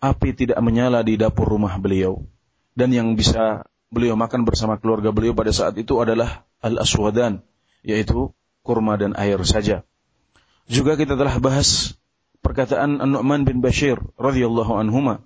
api 0.02 0.34
tidak 0.34 0.58
menyala 0.64 1.06
di 1.06 1.20
dapur 1.20 1.46
rumah 1.46 1.78
beliau. 1.78 2.26
Dan 2.74 2.96
yang 2.96 3.14
bisa 3.14 3.68
beliau 3.92 4.16
makan 4.16 4.48
bersama 4.48 4.80
keluarga 4.80 5.14
beliau 5.14 5.36
pada 5.36 5.54
saat 5.54 5.76
itu 5.78 6.00
adalah 6.02 6.48
al-aswadan, 6.64 7.44
yaitu 7.84 8.32
kurma 8.64 8.96
dan 8.96 9.14
air 9.20 9.38
saja. 9.46 9.86
Juga 10.70 10.94
kita 10.94 11.18
telah 11.18 11.42
bahas 11.42 11.98
perkataan 12.46 13.02
An-Nu'man 13.02 13.42
bin 13.42 13.58
Bashir 13.58 13.98
radhiyallahu 14.22 14.78
anhuma 14.78 15.26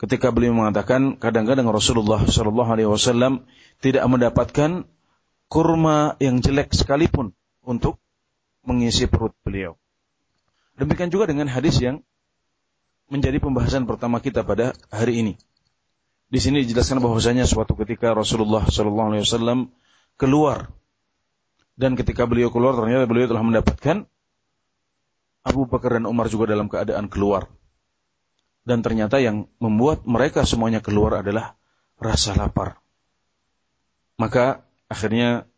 ketika 0.00 0.32
beliau 0.32 0.56
mengatakan 0.56 1.20
kadang-kadang 1.20 1.68
Rasulullah 1.68 2.24
Shallallahu 2.24 2.70
Alaihi 2.72 2.88
Wasallam 2.88 3.44
tidak 3.84 4.08
mendapatkan 4.08 4.88
kurma 5.52 6.16
yang 6.24 6.40
jelek 6.40 6.72
sekalipun 6.72 7.36
untuk 7.60 8.00
mengisi 8.64 9.04
perut 9.04 9.36
beliau. 9.44 9.76
Demikian 10.80 11.12
juga 11.12 11.28
dengan 11.28 11.52
hadis 11.52 11.84
yang 11.84 12.00
menjadi 13.12 13.44
pembahasan 13.44 13.84
pertama 13.84 14.24
kita 14.24 14.40
pada 14.40 14.72
hari 14.88 15.20
ini. 15.20 15.34
Di 16.28 16.40
sini 16.40 16.64
dijelaskan 16.64 17.00
bahwasanya 17.04 17.44
suatu 17.44 17.76
ketika 17.76 18.16
Rasulullah 18.16 18.64
Shallallahu 18.64 19.08
Alaihi 19.12 19.24
Wasallam 19.28 19.68
keluar 20.16 20.72
dan 21.76 21.92
ketika 21.92 22.24
beliau 22.24 22.48
keluar 22.48 22.72
ternyata 22.72 23.04
beliau 23.04 23.28
telah 23.28 23.44
mendapatkan 23.44 24.08
Abu 25.46 25.66
Bakar 25.66 25.98
dan 25.98 26.06
Umar 26.08 26.30
juga 26.30 26.50
dalam 26.50 26.66
keadaan 26.66 27.06
keluar. 27.10 27.48
Dan 28.66 28.84
ternyata 28.84 29.16
yang 29.16 29.48
membuat 29.62 30.04
mereka 30.04 30.44
semuanya 30.44 30.84
keluar 30.84 31.24
adalah 31.24 31.56
rasa 31.96 32.36
lapar. 32.36 32.78
Maka 34.18 34.66
akhirnya 34.90 35.48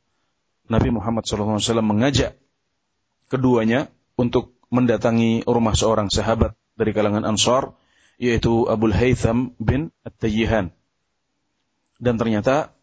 Nabi 0.71 0.95
Muhammad 0.95 1.27
SAW 1.27 1.59
mengajak 1.83 2.39
keduanya 3.27 3.91
untuk 4.15 4.55
mendatangi 4.71 5.43
rumah 5.49 5.75
seorang 5.75 6.07
sahabat 6.07 6.55
dari 6.79 6.95
kalangan 6.95 7.27
Ansar 7.27 7.75
yaitu 8.21 8.69
Abu 8.69 8.93
Haytham 8.93 9.57
bin 9.57 9.91
At-Tayyihan. 10.05 10.71
Dan 11.97 12.15
ternyata 12.21 12.77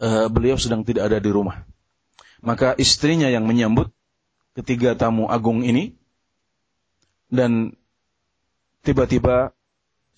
uh, 0.00 0.26
beliau 0.32 0.56
sedang 0.56 0.82
tidak 0.82 1.12
ada 1.12 1.20
di 1.20 1.30
rumah. 1.30 1.62
Maka 2.40 2.72
istrinya 2.80 3.28
yang 3.28 3.44
menyambut 3.44 3.92
ketiga 4.60 4.94
tamu 4.94 5.26
agung 5.26 5.64
ini. 5.64 5.96
Dan 7.30 7.78
tiba-tiba 8.82 9.54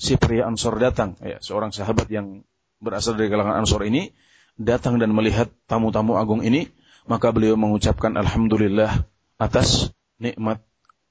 si 0.00 0.16
pria 0.16 0.48
Ansor 0.48 0.80
datang, 0.80 1.14
ya, 1.20 1.38
seorang 1.38 1.70
sahabat 1.70 2.08
yang 2.08 2.42
berasal 2.82 3.14
dari 3.14 3.28
kalangan 3.28 3.62
Ansor 3.62 3.84
ini 3.86 4.10
datang 4.58 4.98
dan 4.98 5.12
melihat 5.14 5.52
tamu-tamu 5.68 6.16
agung 6.18 6.40
ini, 6.42 6.72
maka 7.06 7.30
beliau 7.30 7.54
mengucapkan 7.54 8.16
alhamdulillah 8.16 9.04
atas 9.36 9.92
nikmat 10.18 10.62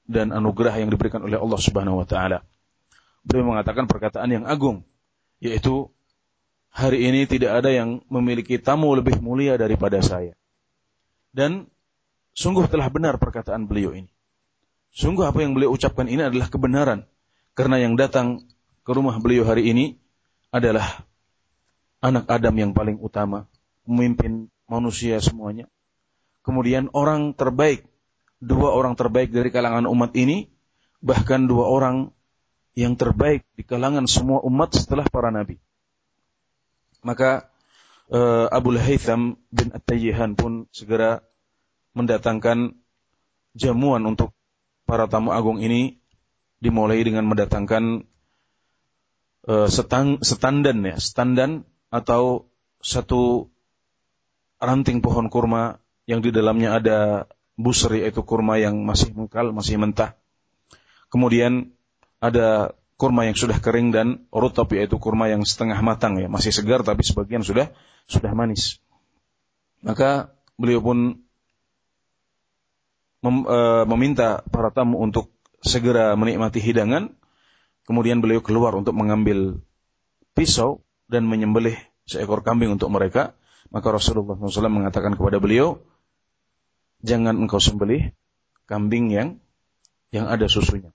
dan 0.08 0.34
anugerah 0.34 0.76
yang 0.82 0.90
diberikan 0.90 1.22
oleh 1.22 1.38
Allah 1.38 1.60
Subhanahu 1.60 2.02
wa 2.02 2.06
taala. 2.06 2.42
Beliau 3.22 3.54
mengatakan 3.54 3.86
perkataan 3.86 4.28
yang 4.28 4.44
agung, 4.44 4.82
yaitu 5.38 5.88
hari 6.72 7.06
ini 7.06 7.28
tidak 7.30 7.62
ada 7.62 7.70
yang 7.70 8.02
memiliki 8.10 8.58
tamu 8.58 8.92
lebih 8.98 9.22
mulia 9.22 9.54
daripada 9.54 10.02
saya. 10.02 10.34
Dan 11.32 11.71
sungguh 12.32 12.68
telah 12.68 12.88
benar 12.88 13.16
perkataan 13.16 13.68
beliau 13.68 13.92
ini. 13.96 14.10
Sungguh 14.92 15.24
apa 15.24 15.40
yang 15.40 15.56
beliau 15.56 15.72
ucapkan 15.72 16.04
ini 16.04 16.20
adalah 16.20 16.52
kebenaran. 16.52 17.08
Karena 17.56 17.80
yang 17.80 17.96
datang 17.96 18.44
ke 18.84 18.90
rumah 18.92 19.16
beliau 19.20 19.48
hari 19.48 19.72
ini 19.72 19.96
adalah 20.52 21.04
anak 22.04 22.28
Adam 22.28 22.54
yang 22.56 22.72
paling 22.76 23.00
utama, 23.00 23.48
memimpin 23.88 24.52
manusia 24.68 25.16
semuanya. 25.22 25.68
Kemudian 26.44 26.92
orang 26.92 27.32
terbaik, 27.32 27.88
dua 28.42 28.74
orang 28.74 28.98
terbaik 28.98 29.32
dari 29.32 29.48
kalangan 29.48 29.88
umat 29.88 30.12
ini, 30.18 30.50
bahkan 31.00 31.46
dua 31.46 31.70
orang 31.70 32.10
yang 32.76 32.96
terbaik 32.96 33.44
di 33.56 33.62
kalangan 33.64 34.08
semua 34.08 34.40
umat 34.44 34.76
setelah 34.76 35.04
para 35.08 35.28
nabi. 35.28 35.60
Maka 37.04 37.48
uh, 38.12 38.48
Abu 38.48 38.76
Haytham 38.76 39.40
bin 39.52 39.72
At-Tayyihan 39.72 40.34
pun 40.36 40.66
segera 40.72 41.20
mendatangkan 41.92 42.76
jamuan 43.52 44.02
untuk 44.08 44.32
para 44.88 45.08
tamu 45.08 45.32
agung 45.32 45.60
ini 45.60 46.00
dimulai 46.62 47.02
dengan 47.02 47.26
mendatangkan 47.26 48.06
uh, 49.48 49.68
setang, 49.68 50.22
setandan 50.22 50.78
ya, 50.86 50.96
setandan 50.96 51.66
atau 51.92 52.48
satu 52.82 53.52
ranting 54.62 55.02
pohon 55.02 55.26
kurma 55.26 55.82
yang 56.06 56.22
di 56.22 56.30
dalamnya 56.30 56.78
ada 56.78 56.98
busri 57.58 58.02
yaitu 58.02 58.22
kurma 58.22 58.58
yang 58.58 58.78
masih 58.82 59.12
mengkal, 59.14 59.50
masih 59.50 59.78
mentah. 59.78 60.16
Kemudian 61.12 61.74
ada 62.22 62.72
kurma 62.96 63.26
yang 63.26 63.34
sudah 63.34 63.58
kering 63.58 63.90
dan 63.90 64.24
rutab 64.30 64.70
yaitu 64.72 64.96
kurma 64.96 65.26
yang 65.26 65.42
setengah 65.42 65.78
matang 65.82 66.16
ya, 66.22 66.30
masih 66.30 66.54
segar 66.54 66.86
tapi 66.86 67.02
sebagian 67.02 67.42
sudah 67.42 67.74
sudah 68.06 68.32
manis. 68.32 68.78
Maka 69.82 70.30
beliau 70.54 70.78
pun 70.78 71.26
mem, 73.22 73.46
e, 73.46 73.58
meminta 73.88 74.42
para 74.50 74.74
tamu 74.74 74.98
untuk 74.98 75.30
segera 75.62 76.12
menikmati 76.18 76.58
hidangan. 76.58 77.14
Kemudian 77.82 78.22
beliau 78.22 78.42
keluar 78.42 78.74
untuk 78.78 78.94
mengambil 78.94 79.58
pisau 80.38 80.86
dan 81.10 81.26
menyembelih 81.26 81.74
seekor 82.06 82.42
kambing 82.46 82.74
untuk 82.74 82.90
mereka. 82.90 83.34
Maka 83.72 83.88
Rasulullah 83.88 84.36
SAW 84.36 84.68
mengatakan 84.68 85.16
kepada 85.16 85.40
beliau, 85.40 85.80
jangan 87.00 87.40
engkau 87.40 87.58
sembelih 87.58 88.12
kambing 88.68 89.08
yang 89.10 89.28
yang 90.12 90.28
ada 90.28 90.46
susunya. 90.46 90.92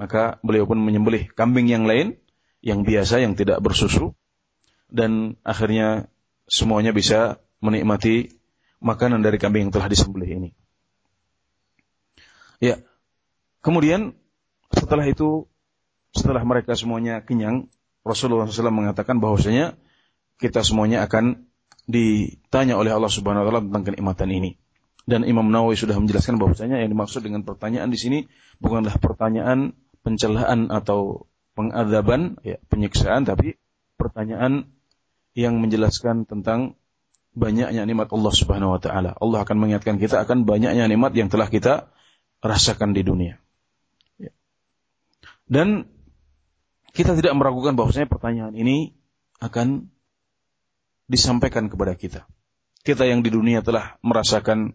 Maka 0.00 0.40
beliau 0.40 0.64
pun 0.64 0.80
menyembelih 0.80 1.28
kambing 1.34 1.68
yang 1.68 1.84
lain, 1.84 2.16
yang 2.64 2.86
biasa, 2.86 3.20
yang 3.20 3.36
tidak 3.36 3.60
bersusu. 3.60 4.16
Dan 4.88 5.36
akhirnya 5.44 6.08
semuanya 6.48 6.96
bisa 6.96 7.42
menikmati 7.60 8.32
makanan 8.80 9.20
dari 9.20 9.36
kambing 9.36 9.68
yang 9.68 9.74
telah 9.74 9.92
disembelih 9.92 10.30
ini. 10.40 10.50
Ya. 12.60 12.84
Kemudian 13.64 14.14
setelah 14.70 15.08
itu, 15.08 15.48
setelah 16.12 16.44
mereka 16.44 16.76
semuanya 16.76 17.24
kenyang, 17.24 17.72
Rasulullah 18.04 18.48
SAW 18.48 18.72
mengatakan 18.72 19.20
bahwasanya 19.20 19.76
kita 20.40 20.64
semuanya 20.64 21.04
akan 21.04 21.44
ditanya 21.84 22.80
oleh 22.80 22.94
Allah 22.94 23.12
Subhanahu 23.12 23.44
wa 23.44 23.46
taala 23.48 23.62
tentang 23.64 23.84
kenikmatan 23.92 24.28
ini. 24.32 24.50
Dan 25.04 25.26
Imam 25.26 25.48
Nawawi 25.48 25.74
sudah 25.74 25.96
menjelaskan 25.98 26.38
bahwasanya 26.38 26.80
yang 26.80 26.92
dimaksud 26.92 27.24
dengan 27.24 27.42
pertanyaan 27.42 27.90
di 27.90 27.98
sini 27.98 28.18
bukanlah 28.62 28.94
pertanyaan 29.00 29.74
pencelaan 30.00 30.70
atau 30.70 31.28
pengadaban, 31.58 32.40
ya, 32.46 32.56
penyiksaan, 32.70 33.26
tapi 33.26 33.58
pertanyaan 34.00 34.70
yang 35.36 35.60
menjelaskan 35.60 36.24
tentang 36.24 36.78
banyaknya 37.36 37.84
nikmat 37.84 38.08
Allah 38.10 38.32
Subhanahu 38.32 38.76
wa 38.78 38.80
taala. 38.80 39.12
Allah 39.18 39.38
akan 39.44 39.56
mengingatkan 39.60 40.00
kita 40.00 40.24
akan 40.24 40.48
banyaknya 40.48 40.88
nikmat 40.88 41.12
yang 41.12 41.28
telah 41.28 41.50
kita 41.52 41.90
rasakan 42.40 42.96
di 42.96 43.04
dunia. 43.04 43.36
Ya. 44.16 44.32
Dan 45.48 45.88
kita 46.90 47.14
tidak 47.14 47.36
meragukan 47.38 47.78
bahwasanya 47.78 48.10
pertanyaan 48.10 48.56
ini 48.56 48.96
akan 49.40 49.88
disampaikan 51.06 51.70
kepada 51.70 51.94
kita. 51.94 52.26
Kita 52.80 53.04
yang 53.04 53.20
di 53.20 53.30
dunia 53.30 53.60
telah 53.60 54.00
merasakan 54.00 54.72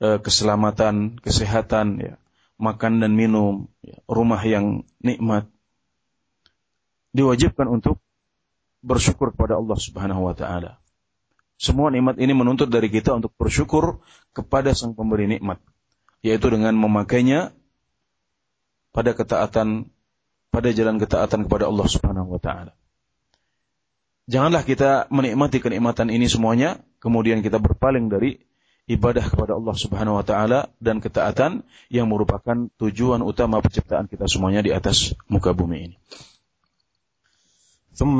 uh, 0.00 0.18
keselamatan, 0.20 1.20
kesehatan, 1.20 2.00
ya, 2.00 2.14
makan 2.56 3.04
dan 3.04 3.12
minum, 3.12 3.68
ya, 3.84 4.00
rumah 4.08 4.40
yang 4.40 4.88
nikmat, 5.04 5.48
diwajibkan 7.12 7.68
untuk 7.68 8.00
bersyukur 8.80 9.32
kepada 9.36 9.60
Allah 9.60 9.76
Subhanahu 9.76 10.28
wa 10.28 10.34
taala. 10.36 10.80
Semua 11.56 11.88
nikmat 11.88 12.20
ini 12.20 12.36
menuntut 12.36 12.68
dari 12.68 12.92
kita 12.92 13.16
untuk 13.16 13.32
bersyukur 13.36 14.04
kepada 14.36 14.76
Sang 14.76 14.92
Pemberi 14.92 15.24
nikmat, 15.24 15.56
yaitu 16.21 16.47
dengan 16.53 16.73
memakainya 16.77 17.55
pada 18.91 19.15
ketaatan 19.15 19.89
pada 20.51 20.69
jalan 20.75 20.99
ketaatan 20.99 21.47
kepada 21.47 21.71
Allah 21.71 21.87
Subhanahu 21.87 22.35
wa 22.35 22.41
taala. 22.41 22.75
Janganlah 24.27 24.63
kita 24.67 25.07
menikmati 25.09 25.63
kenikmatan 25.63 26.11
ini 26.11 26.27
semuanya 26.27 26.79
kemudian 27.01 27.41
kita 27.41 27.57
berpaling 27.57 28.11
dari 28.11 28.37
ibadah 28.91 29.23
kepada 29.23 29.55
Allah 29.55 29.75
Subhanahu 29.75 30.19
wa 30.19 30.25
taala 30.27 30.69
dan 30.83 30.99
ketaatan 30.99 31.63
yang 31.87 32.11
merupakan 32.11 32.67
tujuan 32.77 33.23
utama 33.23 33.63
penciptaan 33.63 34.11
kita 34.11 34.27
semuanya 34.27 34.61
di 34.61 34.71
atas 34.75 35.15
muka 35.31 35.55
bumi 35.55 35.91
ini. 35.91 35.97
ثم 37.91 38.17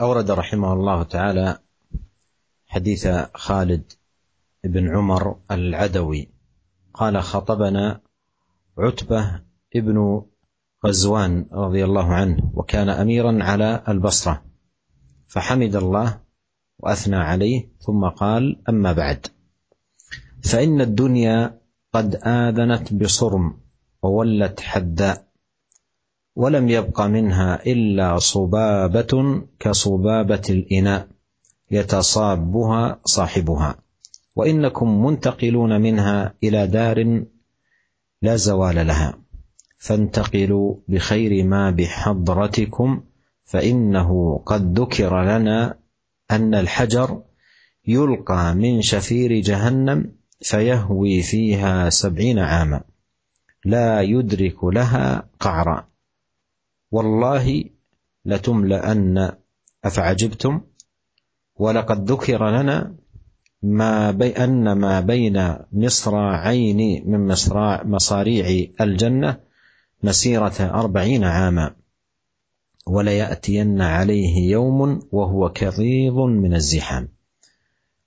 أورد 0.00 0.30
رحمه 0.30 0.72
الله 0.72 1.02
تعالى 1.02 1.58
حديث 2.68 3.04
خالد 3.34 3.84
بن 4.64 4.84
عمر 4.96 5.36
العدوي 5.50 6.28
قال 6.99 7.21
خطبنا 7.23 8.01
عتبة 8.77 9.41
ابن 9.75 10.21
غزوان 10.85 11.45
رضي 11.51 11.83
الله 11.85 12.13
عنه 12.13 12.51
وكان 12.53 12.89
أميرا 12.89 13.43
على 13.43 13.83
البصرة 13.87 14.43
فحمد 15.27 15.75
الله 15.75 16.19
وأثنى 16.79 17.15
عليه 17.15 17.69
ثم 17.79 18.05
قال 18.05 18.61
أما 18.69 18.91
بعد 18.93 19.27
فإن 20.43 20.81
الدنيا 20.81 21.59
قد 21.93 22.15
آذنت 22.15 22.93
بصرم 22.93 23.59
وولت 24.03 24.59
حداء 24.59 25.27
ولم 26.35 26.69
يبق 26.69 27.01
منها 27.01 27.65
إلا 27.65 28.19
صبابة 28.19 29.41
كصبابة 29.59 30.41
الإناء 30.49 31.07
يتصابها 31.71 32.99
صاحبها. 33.05 33.75
وإنكم 34.39 35.05
منتقلون 35.05 35.81
منها 35.81 36.33
إلى 36.43 36.67
دار 36.67 37.23
لا 38.21 38.35
زوال 38.35 38.87
لها. 38.87 39.17
فانتقلوا 39.77 40.75
بخير 40.87 41.43
ما 41.43 41.71
بحضرتكم 41.71 43.03
فإنه 43.43 44.41
قد 44.45 44.79
ذكر 44.79 45.23
لنا 45.23 45.79
أن 46.31 46.55
الحجر 46.55 47.21
يلقى 47.87 48.55
من 48.55 48.81
شفير 48.81 49.39
جهنم 49.39 50.11
فيهوي 50.41 51.21
فيها 51.21 51.89
سبعين 51.89 52.39
عاما. 52.39 52.83
لا 53.65 54.01
يدرك 54.01 54.63
لها 54.63 55.29
قعرا. 55.39 55.87
والله 56.91 57.63
لتملأن 58.25 59.31
أفعجبتم 59.83 60.61
ولقد 61.55 62.11
ذكر 62.11 62.49
لنا 62.49 62.95
ما 63.61 64.11
بي 64.11 64.29
أن 64.29 64.71
ما 64.71 64.99
بين 64.99 65.55
مصراعين 65.71 67.03
من 67.11 67.27
مصراع 67.27 67.83
مصاريع 67.83 68.67
الجنة 68.81 69.37
مسيرة 70.03 70.55
أربعين 70.59 71.23
عاما 71.23 71.75
وليأتين 72.87 73.81
عليه 73.81 74.51
يوم 74.51 74.99
وهو 75.11 75.49
كظيظ 75.49 76.17
من 76.17 76.53
الزحام. 76.53 77.09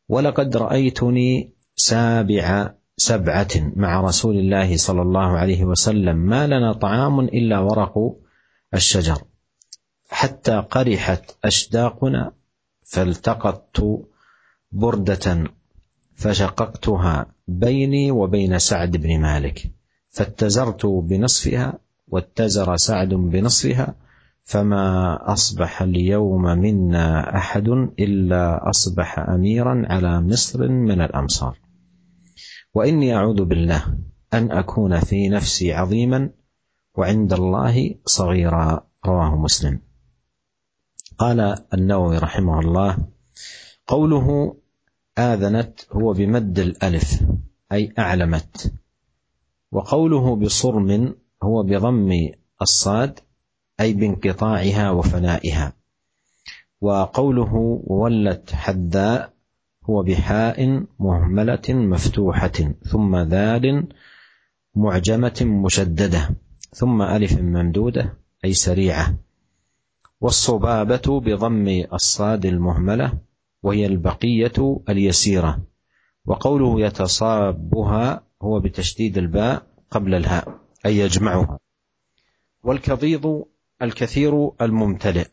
ولقد 0.09 0.57
رأيتني 0.57 1.53
سابع 1.77 2.75
سبعة 2.97 3.73
مع 3.77 4.01
رسول 4.01 4.39
الله 4.39 4.77
صلى 4.77 5.03
الله 5.03 5.39
عليه 5.39 5.65
وسلم 5.65 6.17
ما 6.17 6.47
لنا 6.47 6.73
طعام 6.73 7.21
إلا 7.21 7.59
ورق 7.59 8.17
الشجر. 8.75 9.19
حتى 10.09 10.57
قرحت 10.71 11.37
أشداقنا 11.45 12.33
فالتقطت 12.83 14.07
بردة 14.73 15.45
فشققتها 16.15 17.27
بيني 17.49 18.11
وبين 18.11 18.59
سعد 18.59 18.97
بن 18.97 19.21
مالك 19.21 19.71
فاتزرت 20.09 20.87
بنصفها 20.87 21.79
واتزر 22.09 22.77
سعد 22.77 23.09
بنصفها 23.09 23.95
فما 24.45 25.19
أصبح 25.33 25.83
اليوم 25.83 26.43
منا 26.43 27.37
أحد 27.37 27.69
إلا 27.99 28.71
أصبح 28.71 29.19
أميرا 29.19 29.83
على 29.87 30.21
مصر 30.21 30.69
من 30.69 31.01
الأمصار. 31.01 31.59
وإني 32.75 33.15
أعوذ 33.17 33.45
بالله 33.45 33.99
أن 34.35 34.51
أكون 34.51 35.01
في 35.01 35.29
نفسي 35.29 35.73
عظيما 35.73 36.31
وعند 36.95 37.33
الله 37.33 37.95
صغيرا 38.05 38.87
رواه 39.07 39.37
مسلم. 39.37 39.81
قال 41.19 41.59
النووي 41.75 42.19
رحمه 42.19 42.61
الله 42.61 42.99
قوله 43.87 44.57
آذنت 45.19 45.81
هو 45.93 46.13
بمد 46.13 46.59
الألف 46.59 47.23
أي 47.73 47.93
أعلمت. 47.99 48.73
وقوله 49.73 50.37
بصرم 50.37 51.15
هو 51.43 51.63
بضم 51.63 52.31
الصاد 52.63 53.21
أي 53.81 53.93
بانقطاعها 53.93 54.91
وفنائها. 54.91 55.73
وقوله 56.81 57.83
ولت 57.87 58.53
حداء 58.55 59.33
هو 59.85 60.03
بحاء 60.03 60.87
مهملة 60.99 61.69
مفتوحة 61.69 62.75
ثم 62.91 63.17
ذال 63.17 63.89
معجمة 64.75 65.41
مشددة 65.65 66.31
ثم 66.75 67.03
ألف 67.03 67.39
ممدودة 67.39 68.15
أي 68.45 68.55
سريعة. 68.55 69.15
والصبابة 70.21 71.21
بضم 71.21 71.85
الصاد 71.93 72.47
المهملة 72.47 73.19
وهي 73.63 73.87
البقية 73.87 74.83
اليسيرة 74.89 75.63
وقوله 76.27 76.81
يتصابها 76.81 78.27
هو 78.43 78.61
بتشديد 78.61 79.19
الباء 79.19 79.67
قبل 79.91 80.15
الهاء 80.15 80.61
أي 80.87 80.99
يجمعها. 80.99 81.59
والكظيظ 82.63 83.43
الكثير 83.83 84.51
الممتلئ 84.61 85.29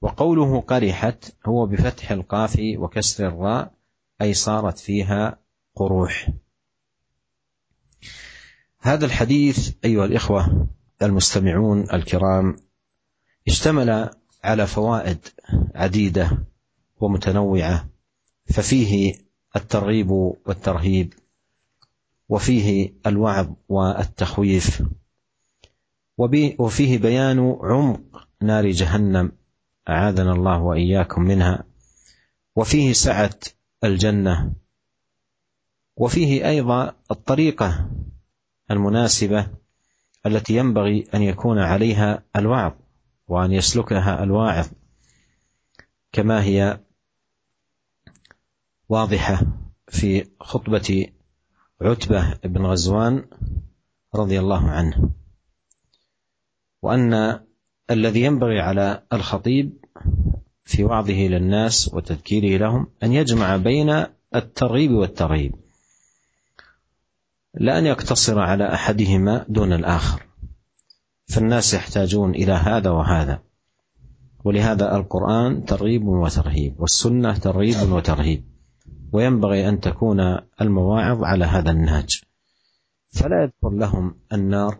وقوله 0.00 0.60
قرحت 0.60 1.34
هو 1.46 1.66
بفتح 1.66 2.10
القاف 2.12 2.56
وكسر 2.78 3.28
الراء 3.28 3.74
أي 4.22 4.34
صارت 4.34 4.78
فيها 4.78 5.38
قروح. 5.74 6.28
هذا 8.80 9.06
الحديث 9.06 9.74
أيها 9.84 10.04
الإخوة 10.04 10.68
المستمعون 11.02 11.90
الكرام 11.92 12.56
اشتمل 13.48 14.10
على 14.44 14.66
فوائد 14.66 15.28
عديدة. 15.74 16.51
ومتنوعة 17.02 17.88
ففيه 18.46 19.14
الترغيب 19.56 20.10
والترهيب 20.10 21.14
وفيه 22.28 22.92
الوعظ 23.06 23.48
والتخويف 23.68 24.82
وفيه 26.58 26.98
بيان 26.98 27.56
عمق 27.60 28.28
نار 28.42 28.70
جهنم 28.70 29.32
أعاذنا 29.88 30.32
الله 30.32 30.62
وإياكم 30.62 31.22
منها 31.22 31.64
وفيه 32.56 32.92
سعة 32.92 33.38
الجنة 33.84 34.52
وفيه 35.96 36.48
أيضا 36.48 36.94
الطريقة 37.10 37.90
المناسبة 38.70 39.46
التي 40.26 40.56
ينبغي 40.56 41.06
أن 41.14 41.22
يكون 41.22 41.58
عليها 41.58 42.22
الوعظ 42.36 42.72
وأن 43.28 43.52
يسلكها 43.52 44.22
الواعظ 44.22 44.66
كما 46.12 46.42
هي 46.42 46.80
واضحة 48.92 49.46
في 49.88 50.26
خطبة 50.40 51.06
عتبة 51.82 52.34
بن 52.44 52.66
غزوان 52.66 53.24
رضي 54.14 54.40
الله 54.40 54.70
عنه 54.70 55.10
وأن 56.82 57.40
الذي 57.90 58.22
ينبغي 58.22 58.60
على 58.60 59.02
الخطيب 59.12 59.84
في 60.64 60.84
وعظه 60.84 61.12
للناس 61.12 61.94
وتذكيره 61.94 62.58
لهم 62.58 62.86
أن 63.02 63.12
يجمع 63.12 63.56
بين 63.56 64.04
الترغيب 64.34 64.90
والترهيب 64.90 65.54
لا 67.54 67.78
أن 67.78 67.86
يقتصر 67.86 68.38
على 68.40 68.74
أحدهما 68.74 69.46
دون 69.48 69.72
الآخر 69.72 70.26
فالناس 71.26 71.74
يحتاجون 71.74 72.30
إلى 72.30 72.52
هذا 72.52 72.90
وهذا 72.90 73.42
ولهذا 74.44 74.96
القرآن 74.96 75.64
ترغيب 75.64 76.06
وترهيب 76.06 76.80
والسنة 76.80 77.38
ترغيب 77.38 77.92
وترهيب. 77.92 78.51
وينبغي 79.12 79.68
أن 79.68 79.80
تكون 79.80 80.20
المواعظ 80.60 81.24
على 81.24 81.44
هذا 81.44 81.70
النهج. 81.70 82.22
فلا 83.10 83.42
يذكر 83.42 83.70
لهم 83.70 84.14
النار 84.32 84.78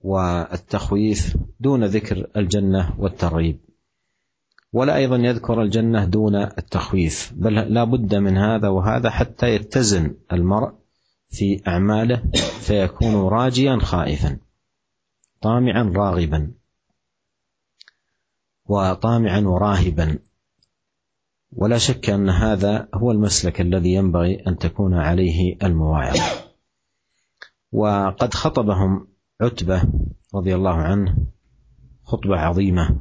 والتخويف 0.00 1.36
دون 1.60 1.84
ذكر 1.84 2.26
الجنة 2.36 2.94
والترغيب. 2.98 3.60
ولا 4.72 4.96
أيضا 4.96 5.16
يذكر 5.16 5.62
الجنة 5.62 6.04
دون 6.04 6.34
التخويف. 6.36 7.32
بل 7.36 7.54
لا 7.54 7.84
بد 7.84 8.14
من 8.14 8.36
هذا 8.36 8.68
وهذا 8.68 9.10
حتى 9.10 9.54
يتزن 9.54 10.16
المرء 10.32 10.72
في 11.30 11.62
أعماله 11.68 12.30
فيكون 12.60 13.14
راجيا 13.14 13.78
خائفا 13.78 14.38
طامعا 15.40 15.92
راغبا 15.96 16.52
وطامعا 18.64 19.40
وراهبا. 19.40 20.18
ولا 21.52 21.78
شك 21.78 22.10
أن 22.10 22.30
هذا 22.30 22.88
هو 22.94 23.10
المسلك 23.10 23.60
الذي 23.60 23.92
ينبغي 23.94 24.34
أن 24.46 24.58
تكون 24.58 24.94
عليه 24.94 25.56
المواعظ. 25.62 26.20
وقد 27.72 28.34
خطبهم 28.34 29.08
عتبة 29.40 29.82
رضي 30.34 30.54
الله 30.54 30.74
عنه 30.74 31.16
خطبة 32.04 32.36
عظيمة 32.36 33.00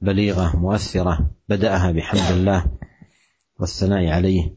بليغة 0.00 0.56
مؤثرة 0.56 1.30
بدأها 1.48 1.92
بحمد 1.92 2.36
الله 2.36 2.66
والثناء 3.60 4.08
عليه. 4.08 4.56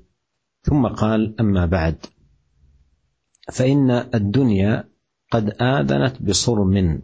ثم 0.62 0.88
قال 0.88 1.40
أما 1.40 1.66
بعد 1.66 2.06
فإن 3.52 3.92
الدنيا 3.92 4.90
قد 5.32 5.50
آذنت 5.62 6.22
بصرم 6.22 7.02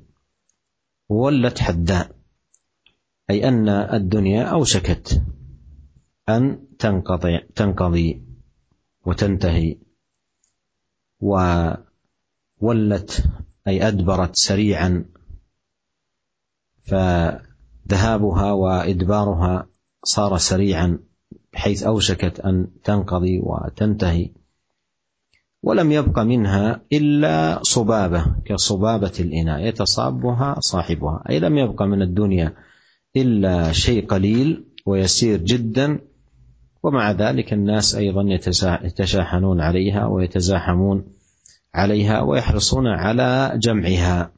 وولت 1.10 1.60
حداء 1.60 2.16
أي 3.30 3.48
أن 3.48 3.70
الدنيا 3.70 4.44
أوشكت. 4.44 5.24
أن 6.30 6.60
تنقضي 6.80 7.40
تنقضي 7.56 8.22
وتنتهي. 9.06 9.78
وولت 11.20 11.82
أي 13.68 13.88
أدبرت 13.88 14.36
سريعا 14.36 15.06
فذهابها 16.84 18.52
وإدبارها 18.52 19.68
صار 20.04 20.38
سريعا 20.38 21.00
بحيث 21.54 21.84
أوشكت 21.84 22.40
أن 22.40 22.68
تنقضي 22.84 23.40
وتنتهي. 23.40 24.32
ولم 25.64 25.92
يبق 25.92 26.20
منها 26.20 26.82
إلا 26.94 27.60
صبابة 27.64 28.36
كصبابة 28.46 29.14
الإناء 29.20 29.68
يتصابها 29.68 30.60
صاحبها. 30.60 31.24
أي 31.30 31.40
لم 31.40 31.58
يبق 31.58 31.82
من 31.82 32.02
الدنيا 32.02 32.54
إلا 33.16 33.72
شيء 33.72 34.06
قليل 34.06 34.66
ويسير 34.86 35.42
جدا 35.42 36.00
ومع 36.86 37.12
ذلك 37.12 37.54
الناس 37.54 37.96
أيضا 37.96 38.24
يتشاحنون 38.84 39.62
عليها 39.62 40.06
ويتزاحمون 40.06 41.16
عليها 41.74 42.22
ويحرصون 42.22 42.88
على 42.88 43.54
جمعها. 43.58 44.34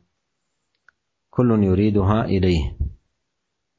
كل 1.29 1.63
يريدها 1.63 2.25
إليه 2.25 2.77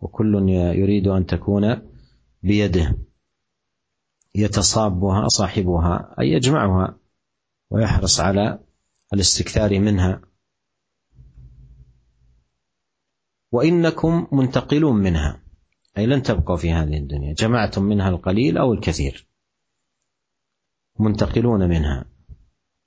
وكل 0.00 0.48
يريد 0.48 1.07
أن 1.07 1.26
تكون 1.26 1.83
بيده. 2.42 2.98
يتصابها 4.35 5.28
صاحبها 5.28 6.14
أي 6.20 6.28
يجمعها 6.28 6.98
ويحرص 7.70 8.20
على 8.20 8.59
الاستكثار 9.14 9.81
منها. 9.81 10.20
وإنكم 13.52 14.26
منتقلون 14.33 14.96
منها. 14.96 15.48
أي 15.99 16.07
لن 16.07 16.23
تبقوا 16.23 16.57
في 16.57 16.73
هذه 16.73 16.97
الدنيا. 16.97 17.33
جمعتم 17.33 17.83
منها 17.83 18.09
القليل 18.09 18.59
أو 18.59 18.73
الكثير. 18.73 19.27
منتقلون 20.99 21.69
منها. 21.69 22.05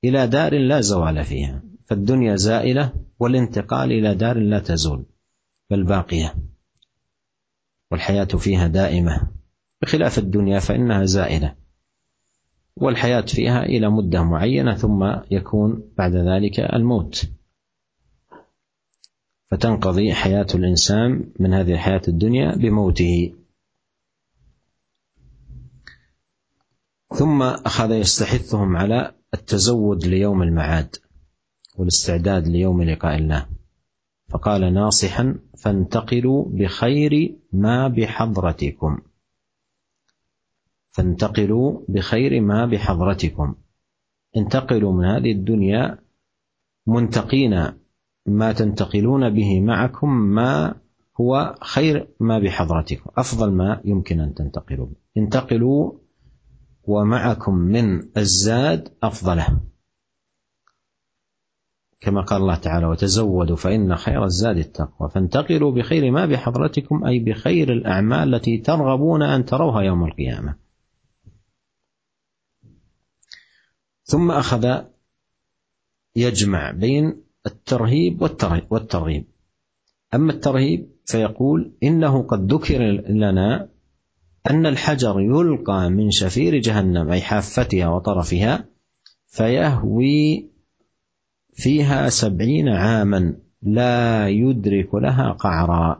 إلى 0.04 0.28
دار 0.28 0.58
لا 0.58 0.82
زوال 0.82 1.24
فيها. 1.24 1.64
فالدنيا 1.86 2.36
زائلة 2.36 2.94
والانتقال 3.20 3.92
إلى 3.92 4.16
دار 4.16 4.38
لا 4.38 4.60
تزول. 4.60 5.06
بل 5.70 5.84
باقية 5.84 6.36
والحياة 7.92 8.26
فيها 8.26 8.68
دائمة. 8.68 9.32
بخلاف 9.82 10.18
الدنيا 10.18 10.60
فإنها 10.60 11.06
زائلة. 11.06 11.56
والحياة 12.76 13.22
فيها 13.22 13.64
إلى 13.64 13.90
مدة 13.90 14.24
معينة 14.24 14.76
ثم 14.76 15.16
يكون 15.32 15.84
بعد 15.98 16.16
ذلك 16.16 16.60
الموت. 16.60 17.32
فتنقضي 19.52 20.14
حياة 20.14 20.48
الإنسان 20.56 21.32
من 21.40 21.54
هذه 21.54 21.74
الحياة 21.74 22.02
الدنيا 22.08 22.56
بموته. 22.56 23.34
ثم 27.14 27.42
أخذ 27.42 27.92
يستحثهم 27.92 28.78
على 28.78 29.16
التزود 29.34 30.06
ليوم 30.06 30.42
المعاد 30.42 30.96
والاستعداد 31.78 32.48
ليوم 32.48 32.84
لقاء 32.84 33.16
الله. 33.18 33.48
فقال 34.30 34.74
ناصحا 34.74 35.40
فانتقلوا 35.58 36.46
بخير 36.50 37.38
ما 37.54 37.88
بحضرتكم. 37.88 39.02
فانتقلوا 40.92 41.82
بخير 41.90 42.42
ما 42.42 42.66
بحضرتكم. 42.66 43.56
انتقلوا 44.38 44.94
من 44.94 45.06
هذه 45.06 45.32
الدنيا 45.32 45.98
منتقين 46.88 47.81
ما 48.26 48.52
تنتقلون 48.52 49.30
به 49.30 49.62
معكم 49.62 50.10
ما 50.10 50.76
هو 51.22 51.56
خير 51.62 52.08
ما 52.20 52.40
بحضرتكم. 52.40 53.10
أفضل 53.18 53.52
ما 53.52 53.82
يمكن 53.86 54.20
أن 54.20 54.34
تنتقلوا 54.34 54.88
انتقلوا 55.18 55.92
ومعكم 56.84 57.56
من 57.56 58.18
الزاد 58.18 58.98
أفضله. 59.04 59.62
كما 62.00 62.22
قال 62.22 62.42
الله 62.42 62.56
تعالى 62.56 62.86
وتزودوا 62.86 63.56
فإن 63.56 63.96
خير 63.96 64.24
الزاد 64.26 64.58
التقوى. 64.58 65.10
فانتقلوا 65.10 65.72
بخير 65.72 66.12
ما 66.12 66.26
بحضرتكم 66.26 67.06
أي 67.06 67.20
بخير 67.20 67.74
الأعمال 67.74 68.36
التي 68.36 68.58
ترغبون 68.58 69.22
أن 69.24 69.46
تروها 69.46 69.82
يوم 69.82 70.04
القيامة. 70.04 70.56
ثم 74.04 74.32
أخذ 74.32 74.82
يجمع 76.16 76.72
بين 76.72 77.24
الترهيب 77.46 78.22
والترغيب. 78.70 79.26
أما 80.14 80.32
الترهيب 80.32 80.92
فيقول 81.06 81.74
إنه 81.84 82.24
قد 82.24 82.54
ذكر 82.54 82.82
لنا 83.10 83.70
أن 84.50 84.66
الحجر 84.66 85.20
يلقى 85.20 85.90
من 85.90 86.12
شفير 86.12 86.58
جهنم 86.58 87.12
أي 87.12 87.22
حافتها 87.22 87.88
وطرفها 87.88 88.66
فيهوي 89.28 90.50
فيها 91.54 92.10
سبعين 92.10 92.70
عاما 92.70 93.38
لا 93.62 94.30
يدرك 94.30 94.96
لها 94.96 95.32
قعرا. 95.32 96.00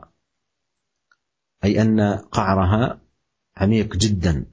أي 1.64 1.82
أن 1.82 2.00
قعرها 2.16 3.00
عميق 3.56 3.96
جدا. 3.96 4.46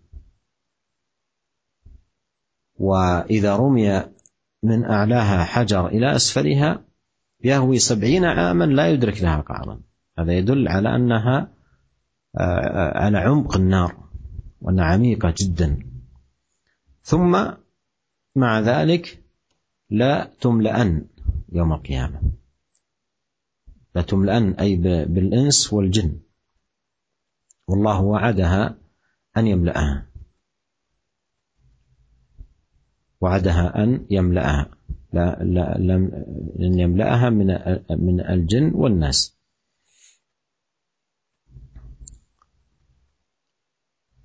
وإذا 2.76 3.56
رمي 3.56 4.06
من 4.64 4.86
أعلاها 4.86 5.44
حجر 5.44 5.88
إلى 5.88 6.16
أسفلها 6.16 6.86
يهوي 7.44 7.80
سبعين 7.80 8.26
عاما 8.26 8.66
لا 8.66 8.90
يدرك 8.90 9.22
لها 9.22 9.42
قعرا 9.42 9.82
هذا 10.20 10.34
يدل 10.34 10.68
على 10.68 10.96
أنها 10.96 11.52
آه، 12.38 12.98
على 12.98 13.18
عمق 13.18 13.58
النار 13.58 14.10
وأنها 14.62 14.86
عميقة 14.86 15.34
جدا. 15.38 15.80
ثم 17.02 17.52
مع 18.36 18.60
ذلك 18.60 19.24
لا 19.90 20.32
تملأن 20.42 21.06
يوم 21.52 21.74
القيامة. 21.74 22.22
لا 23.96 24.02
تملأن 24.02 24.54
أي 24.54 24.76
بالإنس 25.06 25.74
والجن. 25.74 26.20
والله 27.68 28.02
وعدها 28.02 28.78
أن 29.38 29.48
يملأها. 29.48 30.09
وعدها 33.22 33.84
أن 33.84 34.06
يملأها. 34.10 34.70
لا 35.14 35.44
لا 35.44 35.78
لم 35.78 36.26
لن 36.56 36.80
يملأها 36.80 37.30
من 37.30 37.48
من 37.90 38.20
الجن 38.20 38.72
والناس. 38.74 39.40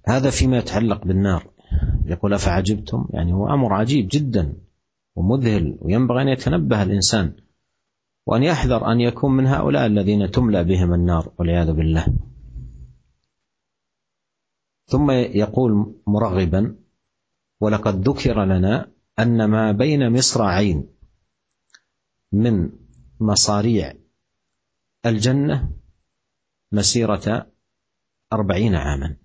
هذا 0.06 0.30
فيما 0.30 0.58
يتعلق 0.58 1.04
بالنار. 1.04 1.50
يقول 2.06 2.34
أفعجبتم؟ 2.34 3.08
يعني 3.10 3.32
هو 3.32 3.48
أمر 3.48 3.72
عجيب 3.72 4.08
جدا 4.10 4.56
ومذهل 5.16 5.78
وينبغي 5.80 6.22
أن 6.22 6.28
يتنبه 6.28 6.82
الإنسان 6.82 7.32
وأن 8.26 8.42
يحذر 8.42 8.92
أن 8.92 9.00
يكون 9.00 9.36
من 9.36 9.46
هؤلاء 9.46 9.86
الذين 9.86 10.30
تملأ 10.30 10.62
بهم 10.62 10.94
النار 10.94 11.32
والعياذ 11.38 11.72
بالله. 11.72 12.06
ثم 14.86 15.10
يقول 15.10 15.94
مرغبا 16.06 16.76
ولقد 17.64 18.08
ذكر 18.08 18.44
لنا 18.44 18.92
أن 19.18 19.44
ما 19.44 19.72
بين 19.72 20.12
مصراعين 20.12 20.88
من 22.32 22.70
مصاريع 23.20 23.94
الجنة 25.06 25.70
مسيرة 26.72 27.46
أربعين 28.32 28.74
عاما. 28.74 29.16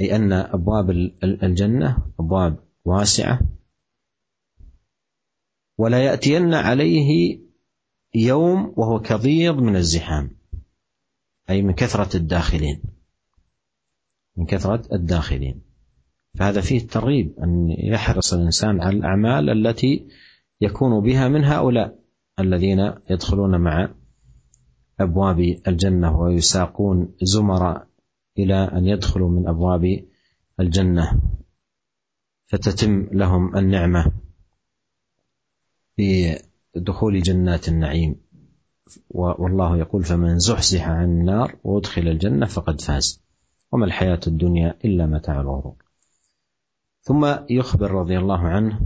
أي 0.00 0.16
أن 0.16 0.32
أبواب 0.32 0.90
الجنة 1.22 2.12
أبواب 2.20 2.64
واسعة. 2.84 3.40
ولا 5.78 6.04
يأتين 6.04 6.54
عليه 6.54 7.40
يوم 8.14 8.74
وهو 8.76 9.00
كضيض 9.00 9.54
من 9.54 9.76
الزحام. 9.76 10.30
أي 11.50 11.62
من 11.62 11.74
كثرة 11.74 12.16
الداخلين. 12.16 12.82
من 14.36 14.46
كثرة 14.46 14.94
الداخلين. 14.94 15.65
فهذا 16.36 16.60
فيه 16.60 16.78
الترغيب 16.78 17.34
أن 17.42 17.70
يحرص 17.78 18.34
الإنسان 18.34 18.80
على 18.80 18.96
الأعمال 18.96 19.50
التي 19.50 20.08
يكون 20.60 21.00
بها 21.00 21.28
من 21.28 21.44
هؤلاء 21.44 21.98
الذين 22.40 22.92
يدخلون 23.10 23.60
مع 23.60 23.88
أبواب 25.00 25.40
الجنة 25.68 26.20
ويساقون 26.20 27.14
زمر 27.22 27.86
إلى 28.38 28.54
أن 28.54 28.86
يدخلوا 28.86 29.30
من 29.30 29.48
أبواب 29.48 30.04
الجنة 30.60 31.20
فتتم 32.46 33.08
لهم 33.12 33.56
النعمة 33.56 34.12
في 35.96 36.38
دخول 36.76 37.22
جنات 37.22 37.68
النعيم. 37.68 38.16
والله 39.10 39.76
يقول 39.76 40.04
فمن 40.04 40.38
زحزح 40.38 40.88
عن 40.88 41.04
النار 41.04 41.56
وأدخل 41.64 42.08
الجنة 42.08 42.46
فقد 42.46 42.80
فاز 42.80 43.22
وما 43.72 43.84
الحياة 43.84 44.20
الدنيا 44.26 44.78
إلا 44.84 45.06
متاع 45.06 45.40
الغرور. 45.40 45.85
ثم 47.06 47.36
يخبر 47.50 47.90
رضي 47.90 48.18
الله 48.18 48.38
عنه 48.38 48.80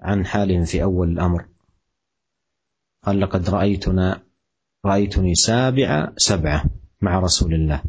عن 0.00 0.26
حالهم 0.26 0.64
في 0.64 0.82
أول 0.82 1.08
الأمر. 1.08 1.48
قال 3.02 3.20
لقد 3.20 3.50
رأيتنا 3.50 4.22
رأيتني 4.84 5.34
سابع 5.34 6.12
سبعة 6.16 6.64
مع 7.00 7.18
رسول 7.18 7.54
الله 7.54 7.82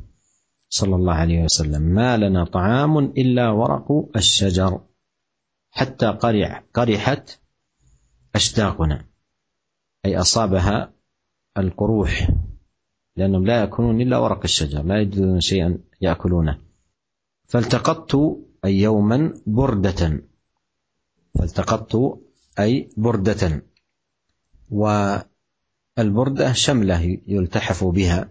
صلى 0.69 0.95
الله 0.95 1.13
عليه 1.13 1.43
وسلم. 1.43 1.82
ما 1.82 2.17
لنا 2.17 2.45
طعام 2.45 2.97
إلا 2.97 3.49
ورق 3.49 4.10
الشجر 4.15 4.82
حتى 5.71 6.08
قرع 6.08 6.63
قرحت 6.73 7.39
أشداقنا. 8.36 9.06
أي 10.06 10.17
أصابها 10.17 10.93
القروح 11.58 12.30
لأنهم 13.15 13.45
لا 13.45 13.60
يأكلون 13.60 14.02
إلا 14.02 14.17
ورق 14.17 14.43
الشجر 14.43 14.84
لا 14.84 15.02
يجدون 15.02 15.39
شيئا 15.39 15.80
يأكلونه. 16.02 16.62
فالتقطت 17.47 18.43
أي 18.65 18.80
يوما 18.80 19.34
بردة. 19.47 20.23
فالتقطت 21.39 22.19
أي 22.60 22.89
بردة. 22.97 23.63
والبردة 24.69 26.54
شملة 26.54 27.19
يلتحف 27.28 27.84
بها. 27.84 28.30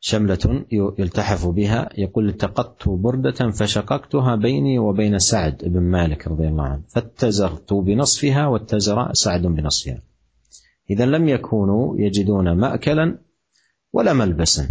شملة 0.00 0.64
يلتحف 0.72 1.46
بها. 1.46 1.88
يقول 1.98 2.28
التقطت 2.28 2.88
بردة 2.88 3.50
فشققتها 3.50 4.36
بيني 4.36 4.78
وبين 4.78 5.18
سعد 5.18 5.64
بن 5.64 5.80
مالك 5.80 6.28
رضي 6.28 6.48
الله 6.48 6.64
عنه. 6.64 6.82
فاتزرت 6.88 7.72
بنصفها 7.72 8.46
واتزر 8.46 9.12
سعد 9.12 9.42
بنصفها. 9.42 10.02
إذا 10.90 11.06
لم 11.06 11.28
يكونوا 11.28 11.96
يجدون 11.98 12.52
مأكلا 12.52 13.18
ولا 13.92 14.12
ملبسا. 14.12 14.70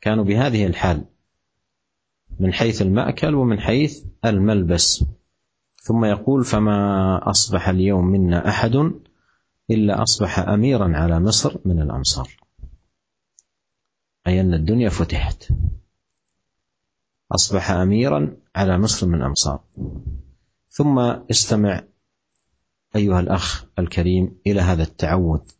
كانوا 0.00 0.24
بهذه 0.24 0.66
الحال. 0.66 1.04
من 2.40 2.52
حيث 2.52 2.82
المأكل 2.82 3.34
ومن 3.34 3.60
حيث 3.60 4.04
الملبس. 4.24 5.04
ثم 5.82 6.04
يقول 6.04 6.44
فما 6.44 7.30
أصبح 7.30 7.68
اليوم 7.68 8.04
منا 8.04 8.48
أحد 8.48 8.92
إلا 9.70 10.02
أصبح 10.02 10.38
أميرا 10.38 10.96
على 10.96 11.20
مصر 11.20 11.58
من 11.64 11.82
الأمصار 11.82 12.28
أي 14.26 14.40
أن 14.40 14.54
الدنيا 14.54 14.88
فتحت. 14.88 15.48
أصبح 17.32 17.70
أميرا 17.70 18.36
على 18.56 18.78
مصر 18.78 19.06
من 19.06 19.14
الأمصار 19.14 19.60
ثم 20.70 20.98
استمع 21.30 21.82
أيها 22.96 23.20
الأخ 23.20 23.64
الكريم 23.78 24.36
إلى 24.46 24.60
هذا 24.60 24.82
التعود 24.82 25.50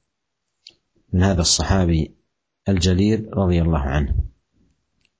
من 1.13 1.23
هذا 1.23 1.41
الصحابي 1.41 2.15
الجليل 2.69 3.37
رضي 3.37 3.63
الله 3.63 3.79
عنه. 3.79 4.17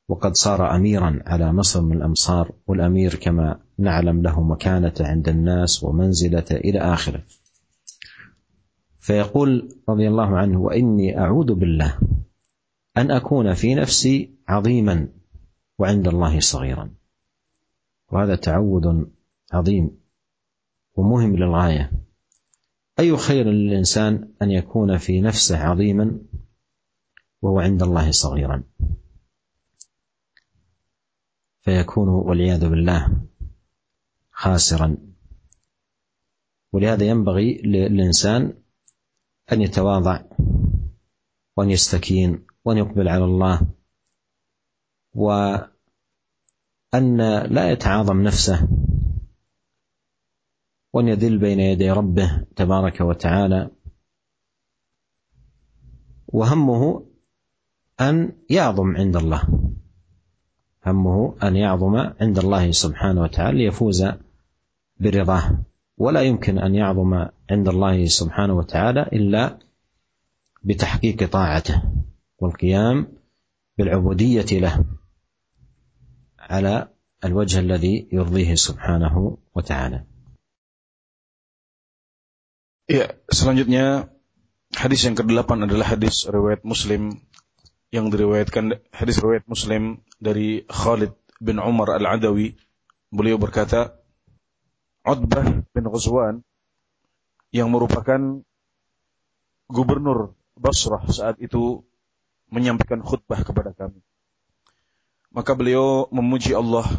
وقد 0.09 0.35
صار 0.35 0.77
اميرا 0.77 1.23
على 1.27 1.53
مصر 1.53 1.83
من 1.83 1.97
الأمصار 1.97 2.53
والأمير 2.67 3.15
كما 3.15 3.61
نعلم 3.79 4.23
له 4.23 4.43
مكانة 4.43 4.95
عند 5.01 5.29
الناس 5.29 5.85
ومنزلة 5.85 6.45
إلى 6.51 6.79
آخره. 6.79 7.25
فيقول 8.99 9.69
رضي 9.89 10.09
الله 10.09 10.37
عنه 10.37 10.61
وإني 10.61 11.19
أعوذ 11.19 11.55
بالله 11.55 11.99
أن 12.97 13.11
أكون 13.11 13.55
في 13.55 13.75
نفسي 13.75 14.31
عظيما 14.49 15.09
وعند 15.79 16.09
الله 16.09 16.41
صغيرا. 16.41 16.91
وهذا 18.13 18.37
تعود 18.37 19.11
عظيم 19.53 19.91
ومهم 20.97 21.37
للغاية. 21.37 21.91
أي 22.99 23.17
خير 23.17 23.47
للإنسان 23.47 24.29
أن 24.43 24.51
يكون 24.51 24.99
في 24.99 25.21
نفسه 25.21 25.59
عظيما 25.59 26.19
وهو 27.43 27.59
عند 27.61 27.83
الله 27.83 28.11
صغيرا؟ 28.11 28.63
فيكون 31.65 32.09
والعياذ 32.09 32.69
بالله 32.69 33.23
خاسرا. 34.33 34.97
ولهذا 36.73 37.05
ينبغي 37.05 37.63
للإنسان 37.65 38.55
أن 39.53 39.63
يتواضع 39.63 40.23
وأن 41.57 41.71
يستكين 41.71 42.47
وأن 42.65 42.77
يقبل 42.79 43.09
على 43.09 43.25
الله 43.25 43.61
وأن 45.15 45.71
لا 47.51 47.71
يتعاظم 47.71 48.23
نفسه 48.23 48.69
وأن 50.93 51.09
يذل 51.09 51.39
بين 51.39 51.61
يدي 51.61 51.91
ربه 51.91 52.47
تبارك 52.57 53.01
وتعالى. 53.01 53.71
وهمه 56.29 57.07
أن 58.01 58.33
يعظم 58.51 58.97
عند 58.97 59.17
الله. 59.17 59.64
همه 60.87 61.37
أن 61.43 61.57
يعظم 61.57 61.97
عند 61.97 62.39
الله 62.39 62.71
سبحانه 62.71 63.23
وتعالى 63.23 63.65
ليفوز 63.65 64.05
برضاه 65.01 65.65
ولا 65.97 66.23
يمكن 66.23 66.59
أن 66.59 66.75
يعظم 66.75 67.29
عند 67.51 67.69
الله 67.69 68.07
سبحانه 68.07 68.55
وتعالى 68.55 69.03
إلا 69.03 69.59
بتحقيق 70.63 71.31
طاعته 71.31 71.83
والقيام 72.39 73.07
بالعبودية 73.79 74.61
له 74.61 74.85
على 76.39 76.89
الوجه 77.25 77.59
الذي 77.59 78.09
يرضيه 78.13 78.55
سبحانه 78.55 79.39
وتعالى. 79.55 80.05
Ya, 82.85 83.17
selanjutnya 83.33 84.13
hadis 84.77 85.09
yang 85.09 85.17
ke-8 85.17 85.49
adalah 85.65 85.89
hadis 85.89 86.29
riwayat 86.29 86.69
Muslim. 86.69 87.25
Yang 87.95 88.11
diriwayatkan 88.11 88.83
hadis 88.91 89.23
riwayat 89.23 89.47
Muslim 89.47 90.03
dari 90.19 90.67
Khalid 90.67 91.15
bin 91.39 91.63
Umar 91.63 91.95
Al-Adawi. 91.95 92.59
Beliau 93.15 93.39
berkata 93.39 93.95
Utbah 95.07 95.63
bin 95.71 95.87
Ghazwan 95.87 96.43
yang 97.55 97.71
merupakan 97.71 98.43
gubernur 99.71 100.35
Basrah 100.59 101.07
saat 101.07 101.39
itu 101.39 101.87
menyampaikan 102.51 102.99
khutbah 102.99 103.47
kepada 103.47 103.71
kami. 103.71 104.03
Maka 105.31 105.55
beliau 105.55 106.11
memuji 106.11 106.51
Allah 106.51 106.91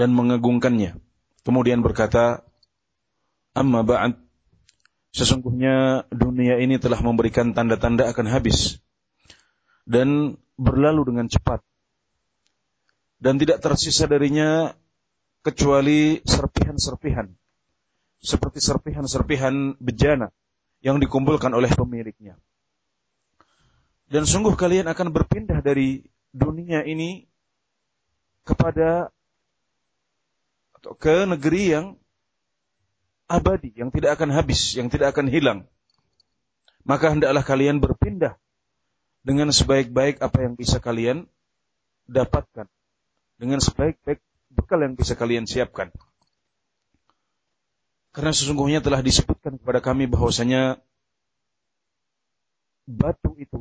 dan 0.00 0.16
mengagungkannya. 0.16 0.96
Kemudian 1.44 1.84
berkata 1.84 2.40
amma 3.52 3.84
ba'd. 3.84 4.16
Sesungguhnya 5.12 6.08
dunia 6.08 6.56
ini 6.60 6.80
telah 6.80 7.00
memberikan 7.04 7.52
tanda-tanda 7.52 8.08
akan 8.12 8.28
habis 8.28 8.80
dan 9.86 10.34
berlalu 10.58 11.14
dengan 11.14 11.30
cepat. 11.30 11.62
Dan 13.16 13.40
tidak 13.40 13.64
tersisa 13.64 14.04
darinya 14.04 14.74
kecuali 15.40 16.20
serpihan-serpihan. 16.20 17.30
Seperti 18.20 18.58
serpihan-serpihan 18.60 19.78
bejana 19.78 20.28
yang 20.82 20.98
dikumpulkan 21.00 21.54
oleh 21.54 21.70
pemiliknya. 21.72 22.36
Dan 24.10 24.26
sungguh 24.26 24.52
kalian 24.58 24.90
akan 24.90 25.14
berpindah 25.14 25.62
dari 25.62 26.04
dunia 26.34 26.84
ini 26.84 27.24
kepada 28.46 29.10
atau 30.76 30.92
ke 30.94 31.26
negeri 31.26 31.62
yang 31.72 31.86
abadi, 33.26 33.74
yang 33.74 33.90
tidak 33.90 34.20
akan 34.20 34.30
habis, 34.30 34.76
yang 34.78 34.86
tidak 34.86 35.16
akan 35.16 35.26
hilang. 35.26 35.66
Maka 36.86 37.10
hendaklah 37.10 37.42
kalian 37.42 37.82
berpindah 37.82 38.38
dengan 39.26 39.50
sebaik-baik 39.50 40.22
apa 40.22 40.38
yang 40.46 40.54
bisa 40.54 40.78
kalian 40.78 41.26
dapatkan. 42.06 42.70
Dengan 43.34 43.58
sebaik-baik 43.58 44.22
bekal 44.54 44.86
yang 44.86 44.94
bisa 44.94 45.18
kalian 45.18 45.50
siapkan. 45.50 45.90
Karena 48.14 48.30
sesungguhnya 48.30 48.78
telah 48.78 49.02
disebutkan 49.02 49.58
kepada 49.58 49.82
kami 49.82 50.06
bahwasanya 50.06 50.78
batu 52.86 53.34
itu 53.34 53.60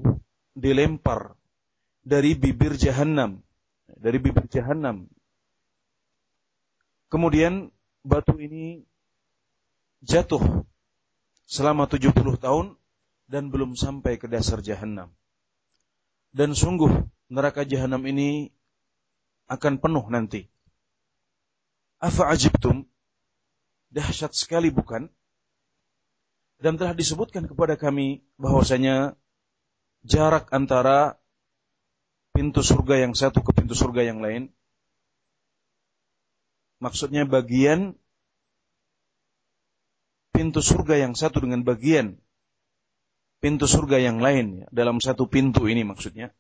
dilempar 0.54 1.34
dari 2.06 2.38
bibir 2.38 2.78
jahanam, 2.78 3.42
dari 3.90 4.22
bibir 4.22 4.46
jahanam. 4.48 5.10
Kemudian 7.10 7.74
batu 8.06 8.38
ini 8.38 8.86
jatuh 10.06 10.64
selama 11.50 11.90
70 11.90 12.14
tahun 12.38 12.78
dan 13.26 13.50
belum 13.50 13.74
sampai 13.74 14.22
ke 14.22 14.30
dasar 14.30 14.62
jahanam. 14.62 15.10
Dan 16.36 16.52
sungguh 16.52 16.92
neraka 17.32 17.64
jahanam 17.64 18.04
ini 18.12 18.52
akan 19.48 19.80
penuh 19.80 20.04
nanti. 20.12 20.52
Afa 22.04 22.28
ajibtum? 22.28 22.84
Dahsyat 23.88 24.36
sekali 24.36 24.68
bukan? 24.68 25.08
Dan 26.60 26.76
telah 26.76 26.92
disebutkan 26.92 27.48
kepada 27.48 27.80
kami 27.80 28.20
bahwasanya 28.36 29.16
jarak 30.04 30.52
antara 30.52 31.16
pintu 32.36 32.60
surga 32.60 33.08
yang 33.08 33.16
satu 33.16 33.40
ke 33.40 33.56
pintu 33.56 33.72
surga 33.72 34.12
yang 34.12 34.20
lain 34.20 34.52
maksudnya 36.84 37.24
bagian 37.24 37.96
pintu 40.36 40.60
surga 40.60 41.00
yang 41.08 41.16
satu 41.16 41.40
dengan 41.40 41.64
bagian 41.64 42.20
pintu 43.44 43.66
surga 43.70 44.02
yang 44.02 44.18
lain 44.24 44.64
ya, 44.64 44.68
dalam 44.72 44.98
satu 44.98 45.30
pintu 45.30 45.68
ini 45.70 45.86
maksudnya 45.86 46.34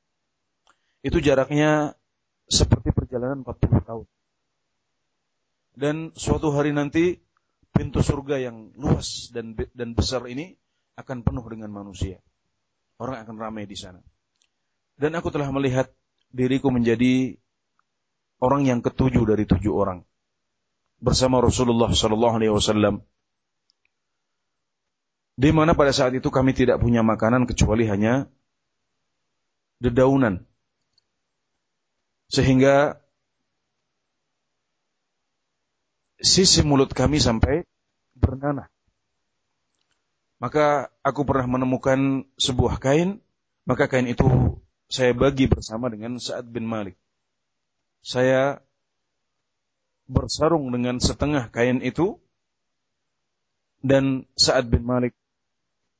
itu 1.05 1.21
jaraknya 1.21 1.93
seperti 2.49 2.89
perjalanan 2.89 3.45
40 3.45 3.85
tahun. 3.85 4.07
Dan 5.75 5.95
suatu 6.17 6.49
hari 6.55 6.73
nanti 6.73 7.21
pintu 7.69 7.99
surga 8.01 8.41
yang 8.41 8.73
luas 8.79 9.29
dan 9.29 9.53
dan 9.53 9.93
besar 9.93 10.25
ini 10.25 10.55
akan 10.97 11.21
penuh 11.21 11.45
dengan 11.51 11.69
manusia. 11.69 12.23
Orang 12.97 13.21
akan 13.21 13.35
ramai 13.37 13.67
di 13.67 13.75
sana. 13.75 13.99
Dan 14.95 15.13
aku 15.19 15.27
telah 15.29 15.51
melihat 15.51 15.91
diriku 16.31 16.71
menjadi 16.71 17.35
orang 18.39 18.65
yang 18.65 18.79
ketujuh 18.79 19.27
dari 19.27 19.43
tujuh 19.43 19.75
orang 19.75 20.07
bersama 21.03 21.43
Rasulullah 21.43 21.91
Sallallahu 21.91 22.35
Alaihi 22.39 22.53
Wasallam 22.55 23.03
di 25.35 25.51
mana 25.51 25.75
pada 25.75 25.91
saat 25.91 26.15
itu 26.15 26.31
kami 26.31 26.55
tidak 26.55 26.79
punya 26.79 27.03
makanan 27.03 27.43
kecuali 27.43 27.83
hanya 27.91 28.31
dedaunan. 29.83 30.47
Sehingga 32.31 32.97
sisi 36.23 36.63
mulut 36.63 36.95
kami 36.95 37.19
sampai 37.19 37.67
bernanah. 38.15 38.71
Maka 40.39 40.91
aku 41.03 41.27
pernah 41.27 41.47
menemukan 41.47 42.27
sebuah 42.39 42.79
kain, 42.79 43.19
maka 43.67 43.87
kain 43.91 44.07
itu 44.07 44.27
saya 44.87 45.11
bagi 45.11 45.47
bersama 45.51 45.91
dengan 45.91 46.15
Sa'ad 46.19 46.47
bin 46.47 46.67
Malik. 46.67 46.95
Saya 48.05 48.63
bersarung 50.05 50.69
dengan 50.69 51.01
setengah 51.01 51.49
kain 51.49 51.81
itu 51.81 52.21
dan 53.81 54.29
Sa'ad 54.37 54.69
bin 54.69 54.85
Malik 54.85 55.15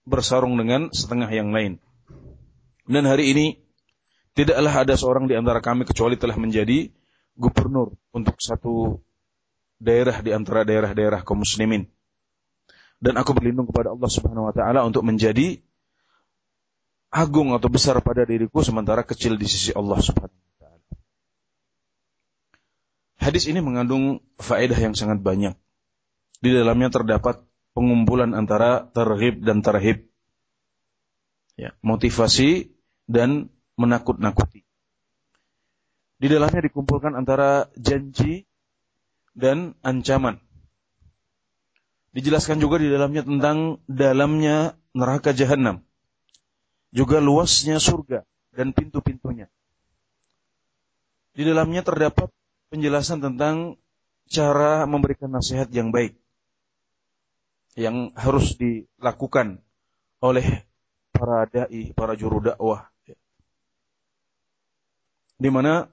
bersarung 0.06 0.56
dengan 0.56 0.93
setengah 0.93 1.28
yang 1.34 1.49
lain. 1.49 1.82
Dan 2.86 3.10
hari 3.10 3.34
ini 3.34 3.45
tidaklah 4.38 4.86
ada 4.86 4.93
seorang 4.93 5.26
di 5.26 5.34
antara 5.34 5.60
kami 5.60 5.84
kecuali 5.84 6.16
telah 6.16 6.38
menjadi 6.38 6.93
gubernur 7.36 7.97
untuk 8.14 8.38
satu 8.39 9.01
daerah 9.82 10.24
di 10.24 10.32
antara 10.32 10.64
daerah-daerah 10.64 11.26
kaum 11.26 11.43
muslimin. 11.43 11.89
dan 12.95 13.20
aku 13.20 13.36
berlindung 13.36 13.68
kepada 13.68 13.91
Allah 13.91 14.08
Subhanahu 14.08 14.49
wa 14.49 14.53
taala 14.56 14.82
untuk 14.88 15.03
menjadi 15.03 15.60
agung 17.12 17.53
atau 17.53 17.70
besar 17.70 17.99
pada 18.01 18.26
diriku 18.26 18.64
sementara 18.66 19.06
kecil 19.06 19.38
di 19.38 19.45
sisi 19.45 19.76
Allah 19.76 19.99
Subhanahu 19.99 20.34
wa 20.34 20.56
taala. 20.58 20.86
Hadis 23.20 23.45
ini 23.45 23.60
mengandung 23.62 24.24
faedah 24.41 24.80
yang 24.80 24.95
sangat 24.97 25.22
banyak. 25.22 25.53
Di 26.39 26.49
dalamnya 26.49 26.89
terdapat 26.89 27.45
pengumpulan 27.76 28.32
antara 28.32 28.88
terhib 28.96 29.44
dan 29.44 29.60
terhib. 29.60 30.08
Ya, 31.60 31.76
motivasi 31.84 32.72
dan 33.06 33.52
menakut-nakuti. 33.76 34.64
Di 36.16 36.28
dalamnya 36.32 36.64
dikumpulkan 36.64 37.14
antara 37.14 37.68
janji 37.76 38.48
dan 39.36 39.76
ancaman. 39.84 40.40
Dijelaskan 42.16 42.64
juga 42.64 42.80
di 42.80 42.88
dalamnya 42.88 43.28
tentang 43.28 43.84
dalamnya 43.92 44.80
neraka 44.96 45.36
jahanam. 45.36 45.84
Juga 46.96 47.20
luasnya 47.20 47.76
surga 47.76 48.24
dan 48.56 48.72
pintu-pintunya. 48.72 49.52
Di 51.36 51.44
dalamnya 51.44 51.84
terdapat 51.84 52.32
penjelasan 52.72 53.20
tentang 53.20 53.76
cara 54.32 54.88
memberikan 54.88 55.28
nasihat 55.28 55.68
yang 55.76 55.92
baik. 55.92 56.16
Yang 57.76 58.16
harus 58.16 58.56
dilakukan 58.56 59.60
oleh 60.24 60.64
para 61.12 61.48
dai, 61.48 61.92
para 61.92 62.16
juru 62.16 62.40
dakwah. 62.40 62.88
Di 65.36 65.52
mana 65.52 65.92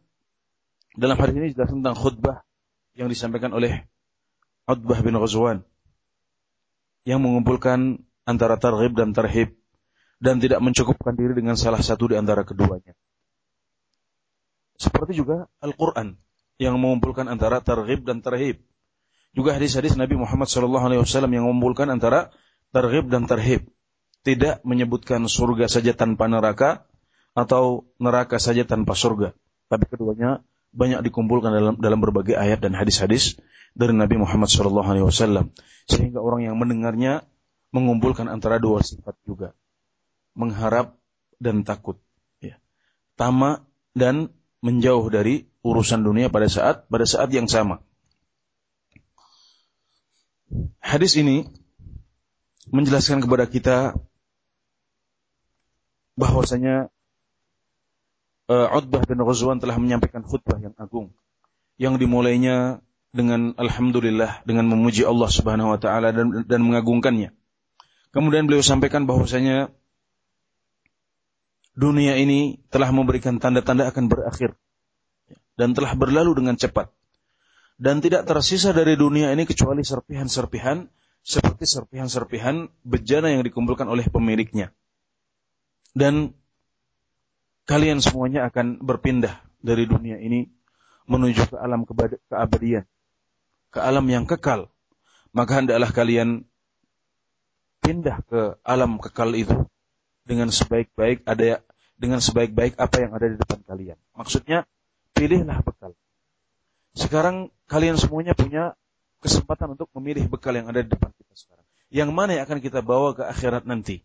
dalam 0.95 1.19
hari 1.19 1.35
ini 1.35 1.51
jelas 1.51 1.75
tentang 1.75 1.99
khutbah 1.99 2.47
yang 2.95 3.11
disampaikan 3.11 3.51
oleh 3.51 3.83
Utbah 4.71 5.03
bin 5.03 5.19
Ghazwan 5.19 5.67
yang 7.03 7.19
mengumpulkan 7.19 7.99
antara 8.23 8.55
targhib 8.55 8.95
dan 8.95 9.11
tarhib 9.11 9.59
dan 10.23 10.39
tidak 10.39 10.63
mencukupkan 10.63 11.19
diri 11.19 11.35
dengan 11.35 11.59
salah 11.59 11.83
satu 11.83 12.07
di 12.07 12.15
antara 12.15 12.47
keduanya. 12.47 12.95
Seperti 14.79 15.19
juga 15.19 15.51
Al-Quran 15.59 16.15
yang 16.63 16.79
mengumpulkan 16.79 17.27
antara 17.27 17.59
targhib 17.59 18.07
dan 18.07 18.23
tarhib. 18.23 18.63
Juga 19.33 19.57
hadis-hadis 19.57 19.97
Nabi 19.97 20.21
Muhammad 20.21 20.45
SAW 20.45 20.93
yang 21.33 21.49
mengumpulkan 21.49 21.89
antara 21.89 22.33
targhib 22.73 23.09
dan 23.09 23.25
tarhib. 23.25 23.65
Tidak 24.23 24.63
menyebutkan 24.63 25.27
surga 25.27 25.67
saja 25.67 25.97
tanpa 25.97 26.31
neraka 26.31 26.87
atau 27.35 27.91
neraka 27.99 28.39
saja 28.39 28.63
tanpa 28.63 28.95
surga. 28.95 29.35
Tapi 29.67 29.89
keduanya 29.89 30.45
banyak 30.73 31.05
dikumpulkan 31.05 31.53
dalam 31.53 31.75
dalam 31.81 32.01
berbagai 32.01 32.37
ayat 32.37 32.61
dan 32.61 32.73
hadis-hadis 32.73 33.37
dari 33.77 33.93
Nabi 33.93 34.21
Muhammad 34.21 34.49
SAW 34.49 35.53
sehingga 35.89 36.21
orang 36.21 36.49
yang 36.49 36.57
mendengarnya 36.57 37.25
mengumpulkan 37.73 38.29
antara 38.29 38.61
dua 38.61 38.85
sifat 38.85 39.17
juga 39.25 39.57
mengharap 40.33 40.97
dan 41.41 41.65
takut 41.65 42.01
ya. 42.41 42.57
tama 43.17 43.65
dan 43.93 44.33
menjauh 44.65 45.09
dari 45.13 45.49
urusan 45.65 46.05
dunia 46.05 46.33
pada 46.33 46.49
saat 46.49 46.89
pada 46.89 47.05
saat 47.05 47.29
yang 47.33 47.49
sama 47.49 47.85
hadis 50.83 51.17
ini 51.19 51.49
menjelaskan 52.69 53.21
kepada 53.25 53.45
kita 53.49 53.77
bahwasanya 56.17 56.93
uh, 58.49 58.69
Utbah 58.77 59.03
bin 59.09 59.21
Ghazwan 59.21 59.59
telah 59.59 59.81
menyampaikan 59.81 60.25
khutbah 60.25 60.61
yang 60.61 60.77
agung 60.77 61.13
yang 61.81 61.97
dimulainya 61.97 62.85
dengan 63.13 63.53
alhamdulillah 63.61 64.45
dengan 64.49 64.69
memuji 64.69 65.05
Allah 65.05 65.29
Subhanahu 65.29 65.77
wa 65.77 65.79
taala 65.81 66.13
dan 66.13 66.49
dan 66.49 66.61
mengagungkannya. 66.65 67.33
Kemudian 68.13 68.45
beliau 68.45 68.65
sampaikan 68.65 69.09
bahwasanya 69.09 69.73
dunia 71.73 72.21
ini 72.21 72.61
telah 72.69 72.93
memberikan 72.93 73.41
tanda-tanda 73.41 73.89
akan 73.89 74.09
berakhir 74.09 74.57
dan 75.57 75.73
telah 75.73 75.93
berlalu 75.97 76.45
dengan 76.45 76.57
cepat. 76.57 76.93
Dan 77.83 77.99
tidak 77.99 78.31
tersisa 78.31 78.71
dari 78.71 78.95
dunia 78.95 79.35
ini 79.35 79.43
kecuali 79.43 79.83
serpihan-serpihan 79.83 80.87
seperti 81.23 81.67
serpihan-serpihan 81.67 82.71
bejana 82.87 83.35
yang 83.35 83.43
dikumpulkan 83.43 83.91
oleh 83.91 84.07
pemiliknya. 84.07 84.71
Dan 85.91 86.31
kalian 87.67 87.99
semuanya 87.99 88.47
akan 88.47 88.79
berpindah 88.79 89.43
dari 89.59 89.91
dunia 89.91 90.23
ini 90.23 90.47
menuju 91.11 91.51
ke 91.51 91.57
alam 91.59 91.83
keabadian 92.31 92.87
ke 93.73 93.81
alam 93.81 94.05
yang 94.05 94.29
kekal, 94.29 94.69
maka 95.33 95.65
hendaklah 95.65 95.89
kalian 95.91 96.45
pindah 97.81 98.21
ke 98.29 98.41
alam 98.63 99.01
kekal 99.01 99.33
itu 99.33 99.65
dengan 100.29 100.53
sebaik-baik 100.53 101.25
ada 101.25 101.65
dengan 101.97 102.21
sebaik-baik 102.21 102.77
apa 102.77 102.97
yang 103.01 103.17
ada 103.17 103.27
di 103.33 103.37
depan 103.41 103.65
kalian. 103.65 103.99
Maksudnya 104.13 104.69
pilihlah 105.17 105.65
bekal. 105.65 105.97
Sekarang 106.93 107.49
kalian 107.69 107.97
semuanya 107.97 108.37
punya 108.37 108.77
kesempatan 109.25 109.79
untuk 109.79 109.89
memilih 109.97 110.29
bekal 110.29 110.53
yang 110.53 110.69
ada 110.69 110.85
di 110.85 110.91
depan 110.93 111.09
kita 111.15 111.35
sekarang. 111.35 111.67
Yang 111.89 112.11
mana 112.13 112.31
yang 112.37 112.45
akan 112.45 112.59
kita 112.61 112.81
bawa 112.85 113.17
ke 113.17 113.23
akhirat 113.25 113.65
nanti? 113.65 114.05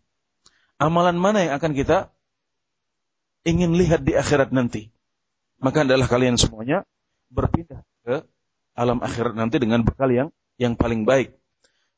Amalan 0.78 1.18
mana 1.18 1.42
yang 1.44 1.54
akan 1.58 1.74
kita 1.74 2.14
ingin 3.44 3.74
lihat 3.74 4.06
di 4.06 4.14
akhirat 4.14 4.54
nanti? 4.54 4.94
Maka 5.58 5.82
adalah 5.82 6.06
kalian 6.06 6.38
semuanya 6.38 6.86
berpindah 7.28 7.82
ke 8.06 8.22
alam 8.78 9.02
akhirat 9.02 9.34
nanti 9.34 9.58
dengan 9.58 9.82
bekal 9.82 10.08
yang 10.08 10.28
yang 10.56 10.78
paling 10.78 11.02
baik. 11.02 11.34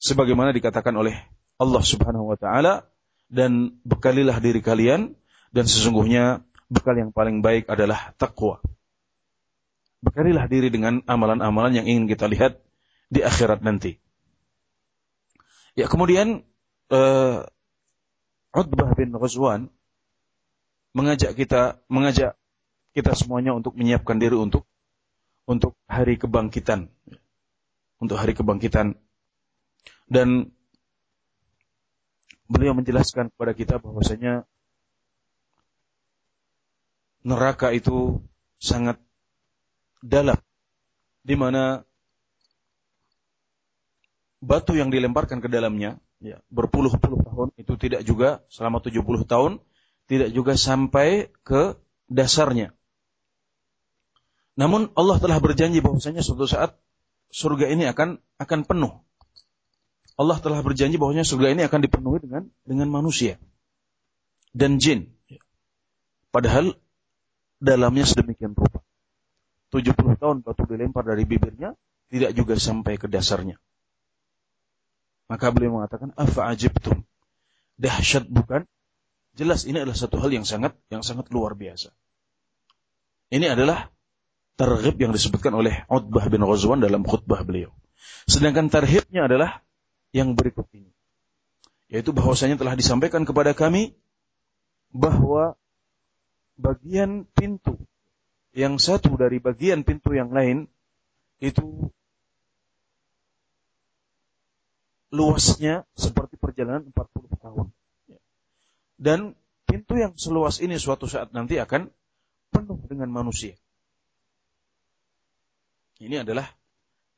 Sebagaimana 0.00 0.56
dikatakan 0.56 0.96
oleh 0.96 1.12
Allah 1.60 1.82
Subhanahu 1.84 2.32
wa 2.32 2.38
taala 2.40 2.88
dan 3.28 3.76
bekalilah 3.84 4.40
diri 4.40 4.64
kalian 4.64 5.12
dan 5.52 5.64
sesungguhnya 5.68 6.40
bekal 6.72 6.96
yang 6.96 7.12
paling 7.12 7.44
baik 7.44 7.68
adalah 7.68 8.16
takwa. 8.16 8.64
Bekalilah 10.00 10.48
diri 10.48 10.72
dengan 10.72 11.04
amalan-amalan 11.04 11.76
yang 11.76 11.86
ingin 11.86 12.08
kita 12.08 12.24
lihat 12.24 12.56
di 13.12 13.20
akhirat 13.20 13.60
nanti. 13.60 14.00
Ya, 15.76 15.86
kemudian 15.86 16.42
uh, 16.90 17.46
Utbah 18.50 18.90
bin 18.96 19.14
Ghazwan 19.14 19.70
mengajak 20.90 21.38
kita 21.38 21.78
mengajak 21.86 22.34
kita 22.90 23.14
semuanya 23.14 23.54
untuk 23.54 23.78
menyiapkan 23.78 24.18
diri 24.18 24.34
untuk 24.34 24.66
untuk 25.46 25.78
hari 25.86 26.18
kebangkitan. 26.18 26.90
Untuk 28.00 28.16
hari 28.16 28.32
kebangkitan. 28.34 28.98
Dan 30.10 30.50
beliau 32.50 32.74
menjelaskan 32.74 33.30
kepada 33.30 33.52
kita 33.54 33.78
bahwasanya 33.78 34.42
neraka 37.22 37.70
itu 37.70 38.18
sangat 38.58 38.98
dalam 40.00 40.36
di 41.20 41.36
mana 41.36 41.84
batu 44.40 44.72
yang 44.72 44.88
dilemparkan 44.88 45.44
ke 45.44 45.48
dalamnya 45.52 46.00
ya, 46.24 46.40
berpuluh-puluh 46.48 47.20
tahun 47.20 47.48
itu 47.60 47.72
tidak 47.76 48.02
juga 48.08 48.40
selama 48.48 48.80
70 48.80 49.04
tahun 49.28 49.52
tidak 50.08 50.32
juga 50.32 50.56
sampai 50.56 51.28
ke 51.44 51.76
dasarnya 52.08 52.72
namun 54.60 54.92
Allah 54.92 55.16
telah 55.16 55.40
berjanji 55.40 55.80
bahwasanya 55.80 56.20
suatu 56.20 56.44
saat 56.44 56.76
surga 57.32 57.72
ini 57.72 57.88
akan 57.88 58.20
akan 58.36 58.60
penuh. 58.68 59.00
Allah 60.20 60.36
telah 60.36 60.60
berjanji 60.60 61.00
bahwasanya 61.00 61.24
surga 61.24 61.56
ini 61.56 61.64
akan 61.64 61.80
dipenuhi 61.80 62.20
dengan 62.20 62.52
dengan 62.68 62.92
manusia 62.92 63.40
dan 64.52 64.76
jin. 64.76 65.16
Padahal 66.28 66.76
dalamnya 67.56 68.04
sedemikian 68.04 68.52
rupa. 68.52 68.84
70 69.70 70.18
tahun 70.18 70.36
batu 70.42 70.66
dilempar 70.66 71.06
dari 71.06 71.22
bibirnya 71.22 71.78
tidak 72.10 72.34
juga 72.34 72.58
sampai 72.58 72.98
ke 72.98 73.06
dasarnya. 73.06 73.56
Maka 75.30 75.54
beliau 75.54 75.78
mengatakan 75.78 76.10
afa 76.18 76.50
ajibtum. 76.50 77.06
Dahsyat 77.78 78.26
bukan? 78.26 78.66
Jelas 79.38 79.62
ini 79.62 79.78
adalah 79.78 79.94
satu 79.94 80.18
hal 80.18 80.34
yang 80.34 80.42
sangat 80.42 80.74
yang 80.90 81.06
sangat 81.06 81.30
luar 81.30 81.54
biasa. 81.54 81.94
Ini 83.30 83.54
adalah 83.54 83.86
targhib 84.58 84.98
yang 84.98 85.14
disebutkan 85.14 85.54
oleh 85.54 85.86
Utbah 85.86 86.26
bin 86.26 86.42
Ghazwan 86.42 86.82
dalam 86.82 87.06
khutbah 87.06 87.46
beliau. 87.46 87.70
Sedangkan 88.26 88.66
tarhibnya 88.68 89.30
adalah 89.30 89.62
yang 90.10 90.34
berikut 90.34 90.66
ini. 90.74 90.90
Yaitu 91.86 92.10
bahwasanya 92.10 92.58
telah 92.58 92.74
disampaikan 92.74 93.22
kepada 93.22 93.54
kami 93.54 93.94
bahwa 94.90 95.54
bagian 96.58 97.24
pintu 97.38 97.78
yang 98.50 98.82
satu 98.82 99.14
dari 99.14 99.38
bagian 99.38 99.86
pintu 99.86 100.10
yang 100.10 100.34
lain 100.34 100.66
itu 101.38 101.90
luasnya 105.10 105.86
seperti 105.94 106.38
perjalanan 106.38 106.90
40 106.90 107.44
tahun. 107.44 107.66
Dan 109.00 109.20
pintu 109.66 109.96
yang 109.98 110.14
seluas 110.18 110.58
ini 110.62 110.76
suatu 110.78 111.06
saat 111.06 111.32
nanti 111.34 111.58
akan 111.58 111.90
penuh 112.50 112.78
dengan 112.86 113.10
manusia. 113.10 113.54
Ini 116.00 116.24
adalah 116.24 116.48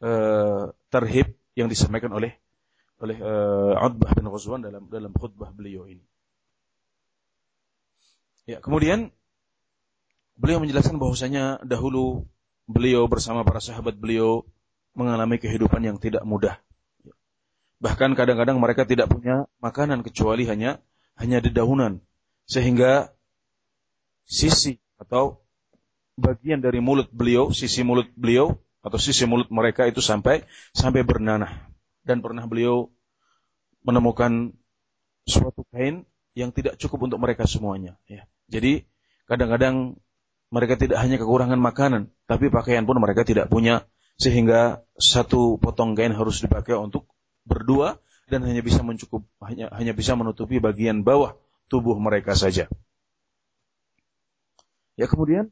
uh, 0.02 0.70
terhib 0.90 1.32
yang 1.54 1.70
disampaikan 1.70 2.10
oleh 2.12 2.34
oleh 3.02 3.18
uh, 3.18 3.82
Utbah 3.82 4.14
bin 4.14 4.30
Ghazwan 4.30 4.62
dalam 4.62 4.86
dalam 4.86 5.10
khutbah 5.14 5.50
beliau 5.50 5.90
ini. 5.90 6.02
Ya, 8.46 8.58
kemudian 8.58 9.14
beliau 10.36 10.58
menjelaskan 10.62 10.96
bahwasanya 10.96 11.62
dahulu 11.64 12.26
beliau 12.66 13.06
bersama 13.10 13.42
para 13.42 13.60
sahabat 13.60 13.98
beliau 13.98 14.46
mengalami 14.92 15.40
kehidupan 15.40 15.82
yang 15.82 15.96
tidak 15.96 16.22
mudah. 16.24 16.60
Bahkan 17.82 18.14
kadang-kadang 18.14 18.62
mereka 18.62 18.86
tidak 18.86 19.10
punya 19.10 19.50
makanan 19.58 20.06
kecuali 20.06 20.46
hanya 20.46 20.78
hanya 21.18 21.42
dedaunan 21.42 21.98
sehingga 22.46 23.10
sisi 24.22 24.78
atau 24.96 25.42
bagian 26.14 26.62
dari 26.62 26.78
mulut 26.78 27.10
beliau, 27.10 27.50
sisi 27.50 27.82
mulut 27.82 28.06
beliau 28.14 28.54
atau 28.82 28.98
sisi 28.98 29.26
mulut 29.26 29.50
mereka 29.50 29.86
itu 29.90 29.98
sampai 29.98 30.46
sampai 30.74 31.02
bernanah 31.02 31.70
dan 32.06 32.22
pernah 32.22 32.46
beliau 32.46 32.90
menemukan 33.82 34.54
suatu 35.26 35.66
kain 35.70 36.06
yang 36.34 36.50
tidak 36.54 36.78
cukup 36.78 37.10
untuk 37.10 37.18
mereka 37.18 37.46
semuanya. 37.46 37.98
Ya. 38.06 38.26
Jadi 38.50 38.86
kadang-kadang 39.26 39.98
mereka 40.52 40.76
tidak 40.76 41.00
hanya 41.00 41.16
kekurangan 41.16 41.56
makanan, 41.56 42.12
tapi 42.28 42.52
pakaian 42.52 42.84
pun 42.84 43.00
mereka 43.00 43.24
tidak 43.24 43.48
punya, 43.48 43.88
sehingga 44.20 44.84
satu 45.00 45.56
potong 45.56 45.96
kain 45.96 46.12
harus 46.12 46.44
dipakai 46.44 46.76
untuk 46.76 47.08
berdua 47.48 47.96
dan 48.28 48.44
hanya 48.44 48.60
bisa 48.60 48.84
mencukup 48.84 49.24
hanya 49.42 49.72
hanya 49.74 49.96
bisa 49.96 50.14
menutupi 50.14 50.60
bagian 50.60 51.02
bawah 51.02 51.34
tubuh 51.72 51.96
mereka 51.96 52.36
saja. 52.36 52.68
Ya 55.00 55.08
kemudian 55.08 55.48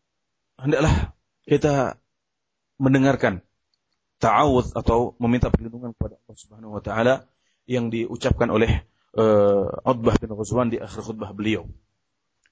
hendaklah 0.60 1.16
kita 1.48 1.96
mendengarkan 2.76 3.40
ta'awud 4.20 4.76
atau 4.76 5.16
meminta 5.16 5.48
perlindungan 5.48 5.96
kepada 5.96 6.20
Allah 6.20 6.36
Subhanahu 6.36 6.76
wa 6.76 6.82
taala 6.84 7.24
yang 7.64 7.88
diucapkan 7.88 8.52
oleh 8.52 8.84
uh, 9.16 9.96
bin 10.20 10.30
Ghazwan 10.36 10.68
di 10.68 10.76
akhir 10.76 11.00
khutbah 11.00 11.32
beliau. 11.32 11.64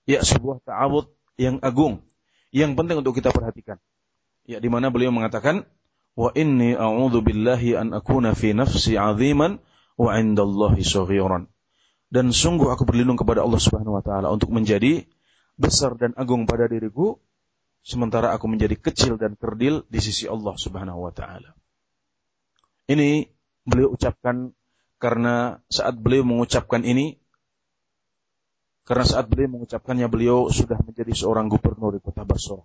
Ya, 0.08 0.24
sebuah 0.24 0.64
ta'awud 0.64 1.12
yang 1.36 1.60
agung 1.60 2.07
yang 2.54 2.74
penting 2.78 3.00
untuk 3.00 3.16
kita 3.16 3.32
perhatikan. 3.32 3.76
Ya, 4.48 4.58
di 4.58 4.68
mana 4.72 4.88
beliau 4.88 5.12
mengatakan 5.12 5.68
wa 6.16 6.32
inni 6.32 6.72
a'udzu 6.72 7.20
billahi 7.20 7.76
an 7.76 7.92
akuna 7.92 8.32
fi 8.32 8.56
nafsi 8.56 8.96
'aziman 8.96 9.60
wa 10.00 10.10
'indallahi 10.16 10.80
saghiran. 10.80 11.46
Dan 12.08 12.32
sungguh 12.32 12.72
aku 12.72 12.88
berlindung 12.88 13.20
kepada 13.20 13.44
Allah 13.44 13.60
Subhanahu 13.60 14.00
wa 14.00 14.04
taala 14.04 14.32
untuk 14.32 14.48
menjadi 14.48 15.04
besar 15.60 15.92
dan 16.00 16.16
agung 16.16 16.48
pada 16.48 16.64
diriku 16.64 17.20
sementara 17.84 18.32
aku 18.32 18.48
menjadi 18.48 18.76
kecil 18.80 19.20
dan 19.20 19.36
kerdil 19.36 19.84
di 19.88 20.00
sisi 20.00 20.24
Allah 20.24 20.56
Subhanahu 20.56 21.04
wa 21.04 21.12
taala. 21.12 21.52
Ini 22.88 23.28
beliau 23.68 23.92
ucapkan 23.92 24.56
karena 24.96 25.60
saat 25.68 26.00
beliau 26.00 26.24
mengucapkan 26.24 26.80
ini 26.82 27.20
karena 28.88 29.04
saat 29.04 29.28
beliau 29.28 29.52
mengucapkannya 29.52 30.08
beliau 30.08 30.48
sudah 30.48 30.80
menjadi 30.80 31.12
seorang 31.12 31.52
gubernur 31.52 31.92
di 31.92 32.00
kota 32.00 32.24
Basra. 32.24 32.64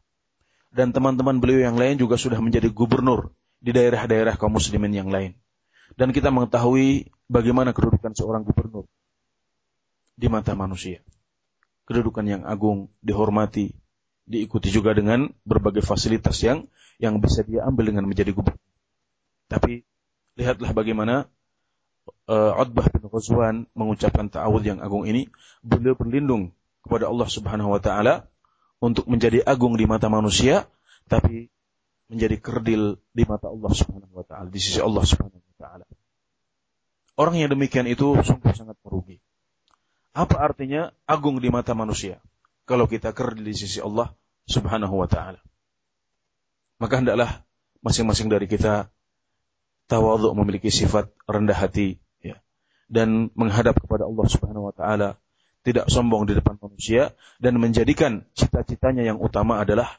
Dan 0.72 0.96
teman-teman 0.96 1.44
beliau 1.44 1.68
yang 1.68 1.76
lain 1.76 2.00
juga 2.00 2.16
sudah 2.16 2.40
menjadi 2.40 2.72
gubernur 2.72 3.36
di 3.60 3.76
daerah-daerah 3.76 4.40
kaum 4.40 4.56
muslimin 4.56 4.96
yang 4.96 5.12
lain. 5.12 5.36
Dan 6.00 6.16
kita 6.16 6.32
mengetahui 6.32 7.12
bagaimana 7.28 7.76
kedudukan 7.76 8.16
seorang 8.16 8.48
gubernur 8.48 8.88
di 10.16 10.32
mata 10.32 10.56
manusia. 10.56 11.04
Kedudukan 11.84 12.24
yang 12.24 12.42
agung, 12.48 12.88
dihormati, 13.04 13.76
diikuti 14.24 14.72
juga 14.72 14.96
dengan 14.96 15.28
berbagai 15.44 15.84
fasilitas 15.84 16.40
yang 16.40 16.72
yang 17.04 17.20
bisa 17.20 17.44
dia 17.44 17.68
ambil 17.68 17.92
dengan 17.92 18.08
menjadi 18.08 18.32
gubernur. 18.32 18.64
Tapi 19.52 19.84
lihatlah 20.40 20.72
bagaimana 20.72 21.28
uh, 22.28 22.62
Utbah 22.62 22.88
bin 22.90 23.04
Ghazwan 23.08 23.56
mengucapkan 23.74 24.28
ta'awud 24.32 24.64
yang 24.64 24.80
agung 24.80 25.04
ini, 25.08 25.30
beliau 25.64 25.96
berlindung 25.96 26.52
kepada 26.84 27.08
Allah 27.08 27.28
Subhanahu 27.30 27.74
wa 27.74 27.82
taala 27.82 28.28
untuk 28.84 29.08
menjadi 29.08 29.44
agung 29.44 29.80
di 29.80 29.88
mata 29.88 30.12
manusia, 30.12 30.68
tapi 31.08 31.52
menjadi 32.12 32.38
kerdil 32.40 33.00
di 33.16 33.24
mata 33.24 33.48
Allah 33.50 33.72
Subhanahu 33.72 34.14
wa 34.14 34.26
taala, 34.28 34.48
di 34.52 34.60
sisi 34.60 34.84
Allah 34.84 35.04
Subhanahu 35.04 35.40
wa 35.40 35.56
taala. 35.60 35.86
Orang 37.16 37.38
yang 37.38 37.54
demikian 37.54 37.86
itu 37.86 38.18
sungguh 38.20 38.52
sangat 38.58 38.76
merugi. 38.82 39.22
Apa 40.14 40.42
artinya 40.42 40.94
agung 41.06 41.42
di 41.42 41.50
mata 41.50 41.74
manusia? 41.78 42.22
kalau 42.64 42.88
kita 42.88 43.12
kerdil 43.12 43.44
di 43.44 43.56
sisi 43.56 43.84
Allah 43.84 44.12
Subhanahu 44.48 44.96
wa 44.96 45.08
taala. 45.08 45.40
Maka 46.80 47.00
hendaklah 47.00 47.44
masing-masing 47.84 48.28
dari 48.32 48.48
kita 48.48 48.92
tawadhu 49.89 50.37
memiliki 50.37 50.69
sifat 50.69 51.09
rendah 51.25 51.57
hati 51.57 51.97
ya 52.21 52.37
dan 52.93 53.33
menghadap 53.33 53.81
kepada 53.81 54.05
Allah 54.05 54.27
Subhanahu 54.29 54.69
wa 54.69 54.75
taala, 54.77 55.17
tidak 55.65 55.89
sombong 55.89 56.29
di 56.29 56.37
depan 56.37 56.61
manusia 56.61 57.17
dan 57.41 57.57
menjadikan 57.57 58.25
cita-citanya 58.37 59.05
yang 59.05 59.19
utama 59.19 59.61
adalah 59.61 59.99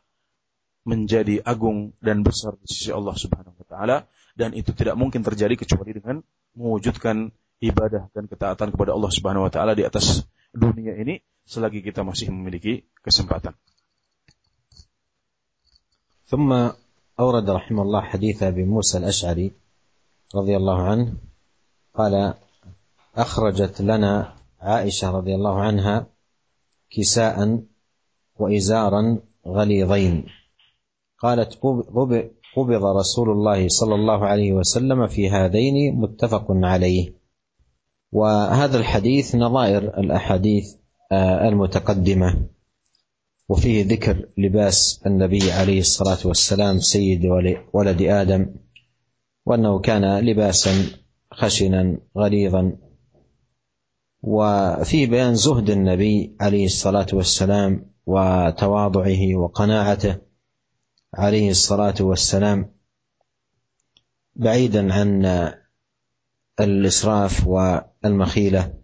menjadi 0.87 1.43
agung 1.43 1.91
dan 1.99 2.23
besar 2.23 2.55
di 2.57 2.65
sisi 2.69 2.89
Allah 2.93 3.13
Subhanahu 3.17 3.57
wa 3.57 3.67
taala 3.67 3.97
dan 4.37 4.55
itu 4.55 4.71
tidak 4.71 4.95
mungkin 4.95 5.25
terjadi 5.25 5.59
kecuali 5.59 5.91
dengan 5.91 6.23
mewujudkan 6.55 7.29
ibadah 7.59 8.07
dan 8.15 8.25
ketaatan 8.29 8.71
kepada 8.71 8.95
Allah 8.95 9.11
Subhanahu 9.11 9.45
wa 9.45 9.51
taala 9.51 9.75
di 9.75 9.83
atas 9.83 10.23
dunia 10.55 10.95
ini 10.95 11.19
selagi 11.43 11.83
kita 11.83 12.05
masih 12.05 12.29
memiliki 12.29 12.85
kesempatan. 13.01 13.57
ثم 16.29 16.53
أورد 17.17 17.49
رحمه 17.49 17.81
الله 17.81 18.01
حديث 18.13 18.37
أبي 18.53 18.63
موسى 18.69 19.01
الأشعري 19.01 19.49
رضي 20.34 20.56
الله 20.56 20.82
عنه 20.82 21.14
قال 21.94 22.34
أخرجت 23.16 23.80
لنا 23.80 24.34
عائشة 24.60 25.10
رضي 25.10 25.34
الله 25.34 25.60
عنها 25.60 26.06
كساء 26.90 27.62
وإزارا 28.36 29.18
غليظين. 29.46 30.26
قالت 31.18 31.58
قبض 32.56 32.84
رسول 32.84 33.30
الله 33.30 33.68
صلى 33.68 33.94
الله 33.94 34.26
عليه 34.26 34.52
وسلم 34.52 35.06
في 35.06 35.30
هذين 35.30 35.96
متفق 35.96 36.46
عليه. 36.48 37.14
وهذا 38.12 38.78
الحديث 38.78 39.34
نظائر 39.34 39.98
الأحاديث 39.98 40.74
آه، 41.12 41.48
المتقدمة. 41.48 42.48
وفيه 43.48 43.84
ذكر 43.84 44.28
لباس 44.38 45.02
النبي 45.06 45.52
عليه 45.52 45.80
الصلاة 45.80 46.18
والسلام 46.24 46.78
سيد 46.78 47.26
ولد 47.72 48.02
آدم. 48.02 48.54
وأنه 49.46 49.78
كان 49.78 50.18
لباسا 50.18 50.70
خشنا 51.32 51.98
غليظا 52.18 52.76
وفيه 54.22 55.06
بيان 55.06 55.34
زهد 55.34 55.70
النبي 55.70 56.36
عليه 56.40 56.66
الصلاة 56.66 57.06
والسلام 57.12 57.90
وتواضعه 58.06 59.34
وقناعته 59.36 60.16
عليه 61.14 61.50
الصلاة 61.50 61.94
والسلام 62.00 62.74
بعيدا 64.36 64.92
عن 64.94 65.26
الإسراف 66.60 67.46
والمخيلة. 67.46 68.74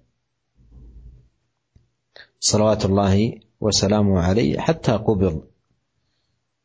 صلوات 2.41 2.85
الله 2.85 3.41
وسلامه 3.61 4.21
عليه 4.21 4.59
حتى 4.59 4.93
قبض. 4.93 5.45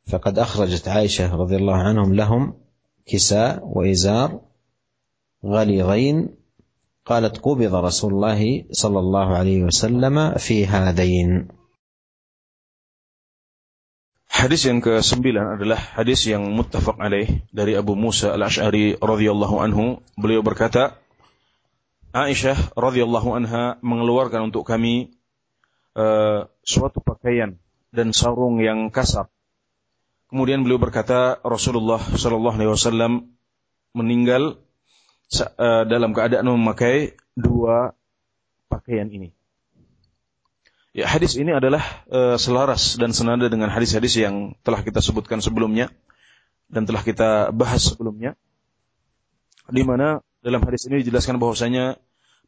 فقد 0.08 0.40
أخرجت 0.40 0.88
عائشة 0.88 1.36
رضي 1.36 1.56
الله 1.56 1.76
عنهم 1.76 2.14
لهم 2.14 2.65
كساء 3.07 3.65
وإزار 3.65 4.41
غليظين 5.45 6.17
قالت 7.07 7.39
قبض 7.39 7.75
رسول 7.75 8.11
الله 8.15 8.65
صلى 8.71 8.99
الله 8.99 9.29
عليه 9.37 9.61
وسلم 9.65 10.17
في 10.39 10.67
هذين 10.67 11.49
Hadis 14.31 14.65
yang 14.65 14.81
ke-9 14.81 15.37
adalah 15.37 15.77
hadis 15.77 16.25
yang 16.25 16.41
muttafaq 16.57 16.97
alaih 16.97 17.45
dari 17.53 17.77
Abu 17.77 17.93
Musa 17.93 18.33
al-Ash'ari 18.33 18.97
radhiyallahu 18.97 19.61
anhu. 19.61 20.01
Beliau 20.17 20.41
berkata, 20.41 20.97
Aisyah 22.17 22.73
radhiyallahu 22.73 23.37
anha 23.37 23.77
mengeluarkan 23.85 24.49
untuk 24.49 24.65
kami 24.65 25.13
uh, 25.93 26.49
suatu 26.65 27.05
pakaian 27.05 27.59
dan 27.93 28.15
sarung 28.17 28.63
yang 28.63 28.89
kasar. 28.89 29.29
Kemudian 30.30 30.66
beliau 30.66 30.82
berkata, 30.82 31.38
Rasulullah 31.46 32.02
sallallahu 32.02 32.56
alaihi 32.58 32.72
wasallam 32.72 33.36
meninggal 33.94 34.58
uh, 35.38 35.84
dalam 35.86 36.12
keadaan 36.12 36.50
memakai 36.50 37.16
dua 37.38 37.94
pakaian 38.68 39.08
ini. 39.08 39.32
Ya, 40.96 41.12
hadis 41.12 41.36
ini 41.36 41.52
adalah 41.52 41.84
uh, 42.08 42.40
selaras 42.40 42.96
dan 42.96 43.12
senada 43.12 43.52
dengan 43.52 43.68
hadis-hadis 43.68 44.16
yang 44.16 44.56
telah 44.64 44.80
kita 44.80 45.04
sebutkan 45.04 45.44
sebelumnya 45.44 45.92
dan 46.72 46.88
telah 46.88 47.04
kita 47.04 47.52
bahas 47.52 47.92
sebelumnya. 47.92 48.40
Di 49.68 49.84
mana 49.84 50.24
dalam 50.40 50.62
hadis 50.64 50.88
ini 50.88 51.04
dijelaskan 51.04 51.42
bahwasanya 51.42 52.00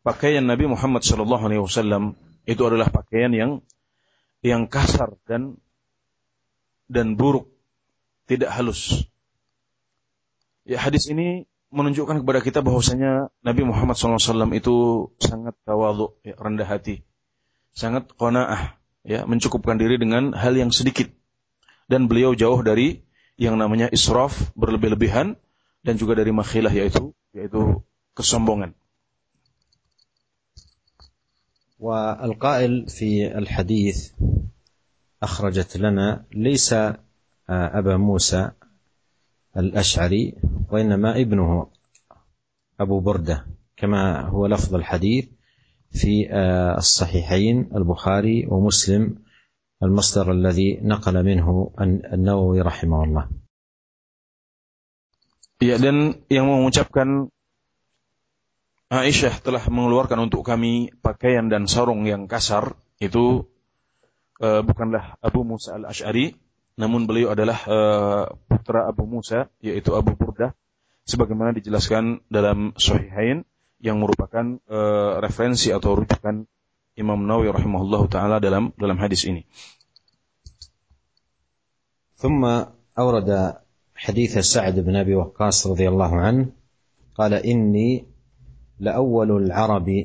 pakaian 0.05 0.45
Nabi 0.45 0.69
Muhammad 0.69 1.03
Shallallahu 1.03 1.43
Alaihi 1.43 1.61
Wasallam 1.61 2.15
itu 2.47 2.61
adalah 2.63 2.87
pakaian 2.87 3.33
yang 3.35 3.51
yang 4.45 4.69
kasar 4.69 5.17
dan 5.27 5.59
dan 6.87 7.19
buruk, 7.19 7.51
tidak 8.26 8.50
halus. 8.54 9.06
Ya 10.62 10.78
hadis 10.78 11.10
ini 11.10 11.50
menunjukkan 11.72 12.22
kepada 12.22 12.44
kita 12.44 12.60
bahwasanya 12.60 13.32
Nabi 13.42 13.62
Muhammad 13.64 13.96
SAW 13.96 14.52
itu 14.54 15.08
sangat 15.18 15.56
tawadhu, 15.64 16.14
ya, 16.22 16.36
rendah 16.36 16.68
hati, 16.68 17.02
sangat 17.72 18.12
qanaah, 18.14 18.76
ya, 19.02 19.24
mencukupkan 19.24 19.80
diri 19.80 19.96
dengan 19.96 20.36
hal 20.36 20.54
yang 20.54 20.70
sedikit. 20.70 21.10
Dan 21.90 22.06
beliau 22.06 22.32
jauh 22.36 22.60
dari 22.62 23.02
yang 23.40 23.58
namanya 23.58 23.90
israf, 23.90 24.54
berlebih-lebihan, 24.54 25.34
dan 25.82 25.94
juga 25.98 26.14
dari 26.14 26.30
makhilah 26.30 26.70
yaitu 26.70 27.10
yaitu 27.34 27.82
kesombongan. 28.14 28.76
والقائل 31.82 32.86
في 32.88 33.26
الحديث 33.38 34.14
أخرجت 35.22 35.76
لنا 35.76 36.24
ليس 36.30 36.74
أبا 37.49 37.97
موسى 37.97 38.51
الأشعري 39.57 40.35
وإنما 40.71 41.21
ابنه 41.21 41.67
أبو 42.79 42.99
بردة 42.99 43.45
كما 43.77 44.21
هو 44.21 44.47
لفظ 44.47 44.75
الحديث 44.75 45.25
في 45.91 46.27
الصحيحين 46.77 47.69
البخاري 47.75 48.47
ومسلم 48.47 49.15
المصدر 49.83 50.31
الذي 50.31 50.79
نقل 50.81 51.25
منه 51.25 51.71
النووي 52.13 52.61
رحمه 52.61 53.03
الله. 53.03 53.25
Ya 55.57 55.81
dan 55.81 56.21
yang 56.29 56.45
mengucapkan 56.45 57.33
Aisyah 58.87 59.41
telah 59.41 59.65
mengeluarkan 59.67 60.29
untuk 60.29 60.45
kami 60.45 60.93
pakaian 61.01 61.49
dan 61.49 61.65
sarung 61.67 62.05
yang 62.07 62.29
kasar 62.29 62.77
itu 63.01 63.49
uh, 64.39 64.61
bukanlah 64.63 65.17
Abu 65.19 65.43
Musa 65.43 65.75
al 65.75 65.89
Ashari 65.89 66.37
namun 66.76 67.04
beliau 67.04 67.36
adalah 67.36 67.58
uh, 67.68 68.24
putra 68.48 68.88
Abu 68.88 69.04
Musa 69.04 69.52
yaitu 69.60 69.92
Abu 69.92 70.16
Burdah 70.16 70.56
sebagaimana 71.04 71.52
dijelaskan 71.52 72.24
dalam 72.32 72.72
Sahihain 72.78 73.44
yang 73.82 73.98
merupakan 73.98 74.62
uh, 74.70 75.18
referensi 75.20 75.74
atau 75.74 75.98
rujukan 75.98 76.46
Imam 76.96 77.20
Nawawi 77.24 77.50
rahimahullah 77.50 78.02
taala 78.08 78.36
dalam 78.38 78.70
dalam 78.76 78.98
hadis 79.00 79.24
ini. 79.28 79.44
ثم 82.22 82.46
أورد 82.98 83.58
حديث 83.98 84.38
سعد 84.38 84.78
بن 84.78 84.94
أبي 84.96 85.14
وقاص 85.14 85.66
رضي 85.66 85.90
الله 85.90 86.12
عنه 86.20 86.54
قال 87.18 87.34
إني 87.34 88.06
لأول 88.78 89.30
العرب 89.42 90.04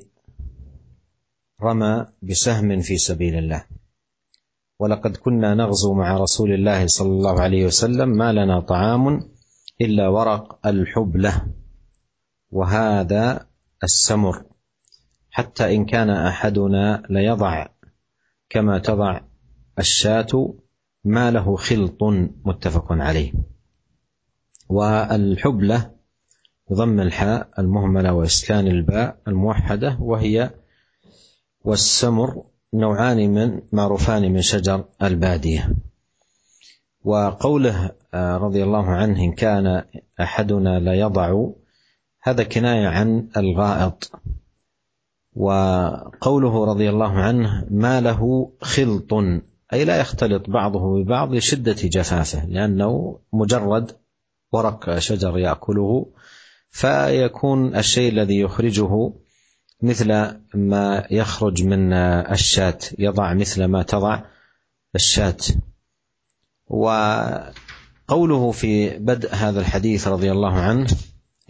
رمى 1.61 1.93
بسهم 2.21 2.81
في 2.81 2.97
سبيل 2.97 3.37
الله 3.37 3.61
ولقد 4.82 5.16
كنا 5.16 5.54
نغزو 5.54 5.94
مع 5.94 6.16
رسول 6.16 6.52
الله 6.52 6.86
صلى 6.86 7.08
الله 7.08 7.40
عليه 7.40 7.66
وسلم 7.66 8.08
ما 8.08 8.32
لنا 8.32 8.60
طعام 8.60 9.28
إلا 9.80 10.08
ورق 10.08 10.66
الحبلة 10.66 11.46
وهذا 12.50 13.46
السمر. 13.84 14.44
حتى 15.30 15.76
إن 15.76 15.84
كان 15.84 16.10
أحدنا 16.10 17.02
ليضع 17.10 17.66
كما 18.50 18.78
تضع 18.78 19.20
الشاة 19.78 20.54
ما 21.04 21.30
له 21.30 21.56
خلط 21.56 22.02
متفق 22.44 22.92
عليه. 22.92 23.32
والحبلة 24.68 25.90
بضم 26.70 27.00
الحاء 27.00 27.50
المهملة 27.58 28.12
وإسكان 28.12 28.66
الباء 28.66 29.18
الموحدة 29.28 29.98
وهي 30.00 30.50
والسمر 31.64 32.44
نوعان 32.74 33.30
من 33.30 33.60
معروفان 33.72 34.32
من 34.32 34.40
شجر 34.42 34.84
البادية. 35.02 35.74
وقوله 37.04 37.90
آه، 38.14 38.36
رضي 38.36 38.62
الله 38.62 38.86
عنه 38.86 39.24
إن 39.24 39.32
كان 39.32 39.84
أحدنا 40.20 40.80
لا 40.80 40.94
يضع 40.94 41.48
هذا 42.22 42.44
كناية 42.44 42.88
عن 42.88 43.28
الغائط. 43.36 44.12
وقوله 45.34 46.64
رضي 46.64 46.90
الله 46.90 47.12
عنه 47.12 47.66
ما 47.70 48.00
له 48.00 48.52
خلط 48.60 49.14
أي 49.72 49.84
لا 49.84 50.00
يختلط 50.00 50.50
بعضه 50.50 51.02
ببعض 51.02 51.34
لشدة 51.34 51.72
جفافه 51.72 52.46
لأنه 52.46 53.18
مجرد 53.32 53.92
ورق 54.52 54.98
شجر 54.98 55.38
يأكله 55.38 56.06
فيكون 56.70 57.76
الشيء 57.76 58.12
الذي 58.12 58.40
يخرجه 58.40 59.12
مثل 59.82 60.36
ما 60.54 61.06
يخرج 61.10 61.64
من 61.64 61.92
الشاة 61.92 62.78
يضع 62.98 63.34
مثل 63.34 63.64
ما 63.64 63.82
تضع 63.82 64.20
الشاة 64.94 65.36
وقوله 66.66 68.50
في 68.50 68.98
بدء 68.98 69.34
هذا 69.34 69.60
الحديث 69.60 70.08
رضي 70.08 70.32
الله 70.32 70.52
عنه 70.52 70.86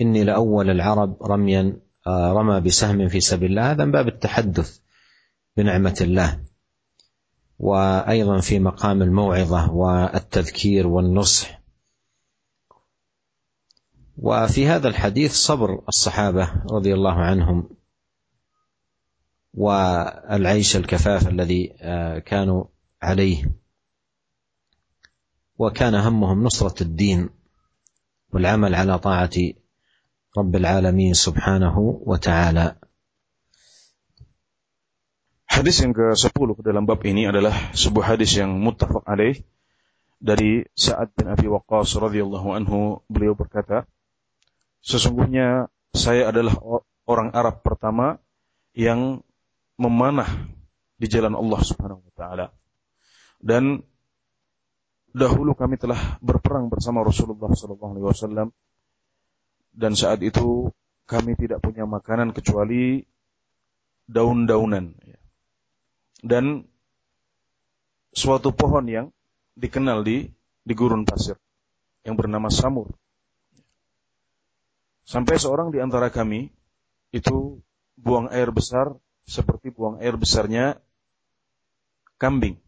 إني 0.00 0.24
لأول 0.24 0.70
العرب 0.70 1.22
رميا 1.22 1.76
رمى 2.08 2.60
بسهم 2.60 3.08
في 3.08 3.20
سبيل 3.20 3.50
الله. 3.50 3.70
هذا 3.70 3.84
من 3.84 3.92
باب 3.92 4.08
التحدث 4.08 4.78
بنعمة 5.56 5.96
الله. 6.00 6.40
وأيضا 7.58 8.40
في 8.40 8.58
مقام 8.58 9.02
الموعظة 9.02 9.72
والتذكير 9.72 10.86
والنصح. 10.86 11.62
وفي 14.18 14.66
هذا 14.66 14.88
الحديث 14.88 15.34
صبر 15.34 15.82
الصحابة 15.88 16.52
رضي 16.70 16.94
الله 16.94 17.14
عنهم. 17.14 17.68
والعيش 19.53 20.75
الكفاف 20.75 21.27
الذي 21.27 21.67
كانوا 22.25 22.63
عليه 23.01 23.57
وكان 25.57 25.95
همهم 25.95 26.43
نصرة 26.43 26.83
الدين 26.83 27.29
والعمل 28.33 28.75
على 28.75 28.99
طاعة 28.99 29.37
رب 30.37 30.55
العالمين 30.55 31.13
سبحانه 31.13 31.77
وتعالى 32.05 32.75
Hadis 35.47 35.81
yang 35.81 35.89
ke-10 35.89 36.37
dalam 36.61 36.85
bab 36.85 37.01
ini 37.01 37.25
adalah 37.25 37.73
sebuah 37.73 38.13
hadis 38.13 38.37
yang 38.37 38.61
muttafaq 38.61 39.01
alaih 39.09 39.41
dari 40.21 40.69
Sa'ad 40.77 41.17
bin 41.17 41.33
Abi 41.33 41.49
Waqqas 41.49 41.97
radhiyallahu 41.97 42.53
anhu 42.53 43.01
beliau 43.09 43.33
berkata 43.33 43.89
sesungguhnya 44.85 45.73
saya 45.97 46.29
adalah 46.29 46.61
orang 47.09 47.33
Arab 47.33 47.65
pertama 47.65 48.21
yang 48.77 49.25
memanah 49.80 50.28
di 50.96 51.06
jalan 51.08 51.34
Allah 51.34 51.60
Subhanahu 51.60 52.02
wa 52.02 52.12
taala. 52.14 52.46
Dan 53.42 53.82
dahulu 55.12 55.52
kami 55.52 55.76
telah 55.76 56.16
berperang 56.24 56.72
bersama 56.72 57.04
Rasulullah 57.04 57.52
sallallahu 57.52 57.92
alaihi 57.92 58.06
wasallam 58.08 58.48
dan 59.72 59.92
saat 59.92 60.24
itu 60.24 60.72
kami 61.04 61.36
tidak 61.36 61.60
punya 61.60 61.84
makanan 61.84 62.32
kecuali 62.32 63.04
daun-daunan 64.08 64.96
dan 66.24 66.64
suatu 68.12 68.52
pohon 68.54 68.84
yang 68.88 69.06
dikenal 69.58 70.04
di 70.04 70.28
di 70.62 70.72
gurun 70.72 71.02
pasir 71.02 71.36
yang 72.06 72.14
bernama 72.14 72.48
samur. 72.48 72.94
Sampai 75.02 75.36
seorang 75.36 75.74
di 75.74 75.82
antara 75.82 76.08
kami 76.14 76.46
itu 77.10 77.58
buang 77.98 78.30
air 78.30 78.54
besar 78.54 78.94
seperti 79.32 79.72
buang 79.72 79.96
air 80.04 80.12
besarnya 80.20 80.76
kambing. 82.20 82.60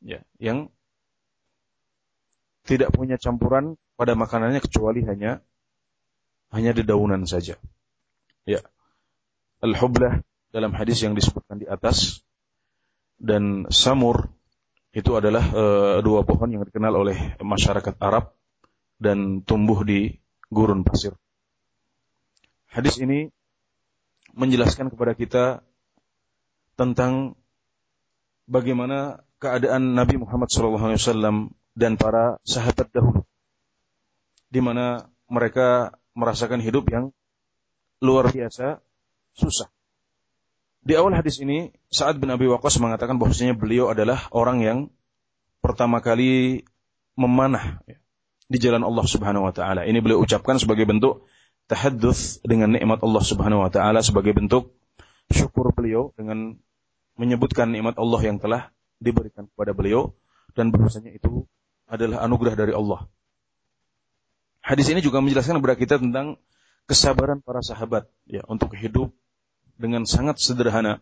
Ya, 0.00 0.24
yang 0.40 0.72
tidak 2.64 2.96
punya 2.96 3.20
campuran 3.20 3.76
pada 4.00 4.16
makanannya 4.16 4.64
kecuali 4.64 5.04
hanya 5.04 5.44
hanya 6.48 6.72
dedaunan 6.72 7.28
saja. 7.28 7.60
Ya. 8.48 8.64
Al-hublah 9.60 10.24
dalam 10.48 10.72
hadis 10.72 11.04
yang 11.04 11.12
disebutkan 11.12 11.60
di 11.60 11.66
atas 11.68 12.24
dan 13.18 13.68
samur 13.68 14.30
itu 14.94 15.12
adalah 15.18 15.44
e, 15.50 15.64
dua 16.00 16.22
pohon 16.24 16.48
yang 16.48 16.62
dikenal 16.64 16.94
oleh 16.94 17.36
masyarakat 17.42 17.98
Arab 18.00 18.32
dan 18.96 19.42
tumbuh 19.44 19.82
di 19.82 20.16
gurun 20.48 20.86
pasir. 20.86 21.12
Hadis 22.70 22.96
ini 23.02 23.28
menjelaskan 24.38 24.94
kepada 24.94 25.12
kita 25.18 25.44
tentang 26.78 27.34
bagaimana 28.46 29.26
keadaan 29.42 29.98
Nabi 29.98 30.22
Muhammad 30.22 30.46
SAW 30.46 31.50
dan 31.74 31.98
para 31.98 32.38
sahabat 32.46 32.90
dahulu, 32.94 33.26
di 34.50 34.62
mana 34.62 35.10
mereka 35.26 35.98
merasakan 36.14 36.62
hidup 36.62 36.86
yang 36.90 37.10
luar 37.98 38.30
biasa 38.30 38.78
susah. 39.34 39.70
Di 40.82 40.94
awal 40.94 41.18
hadis 41.18 41.42
ini, 41.42 41.74
saat 41.90 42.16
bin 42.16 42.30
Abi 42.30 42.46
Waqqas 42.46 42.78
mengatakan 42.78 43.18
bahwasanya 43.18 43.58
beliau 43.58 43.90
adalah 43.90 44.30
orang 44.30 44.58
yang 44.62 44.78
pertama 45.58 45.98
kali 45.98 46.62
memanah 47.18 47.82
di 48.48 48.58
jalan 48.62 48.86
Allah 48.86 49.04
Subhanahu 49.04 49.50
wa 49.50 49.52
taala. 49.52 49.84
Ini 49.84 49.98
beliau 49.98 50.22
ucapkan 50.22 50.56
sebagai 50.56 50.86
bentuk 50.86 51.26
tahadduts 51.68 52.40
dengan 52.42 52.72
nikmat 52.72 53.04
Allah 53.04 53.22
Subhanahu 53.22 53.62
wa 53.62 53.70
taala 53.70 54.00
sebagai 54.00 54.32
bentuk 54.32 54.72
syukur 55.28 55.70
beliau 55.76 56.16
dengan 56.16 56.56
menyebutkan 57.20 57.68
nikmat 57.68 58.00
Allah 58.00 58.20
yang 58.24 58.40
telah 58.40 58.72
diberikan 58.98 59.46
kepada 59.52 59.76
beliau 59.76 60.16
dan 60.56 60.72
bahwasanya 60.72 61.12
itu 61.12 61.44
adalah 61.86 62.24
anugerah 62.24 62.56
dari 62.56 62.72
Allah. 62.72 63.06
hadis 64.64 64.88
ini 64.92 65.00
juga 65.00 65.24
menjelaskan 65.24 65.60
kepada 65.60 65.76
kita 65.76 65.94
tentang 65.96 66.36
kesabaran 66.88 67.40
para 67.40 67.60
sahabat 67.60 68.08
ya 68.28 68.44
untuk 68.48 68.72
hidup 68.76 69.12
dengan 69.76 70.04
sangat 70.08 70.40
sederhana 70.40 71.00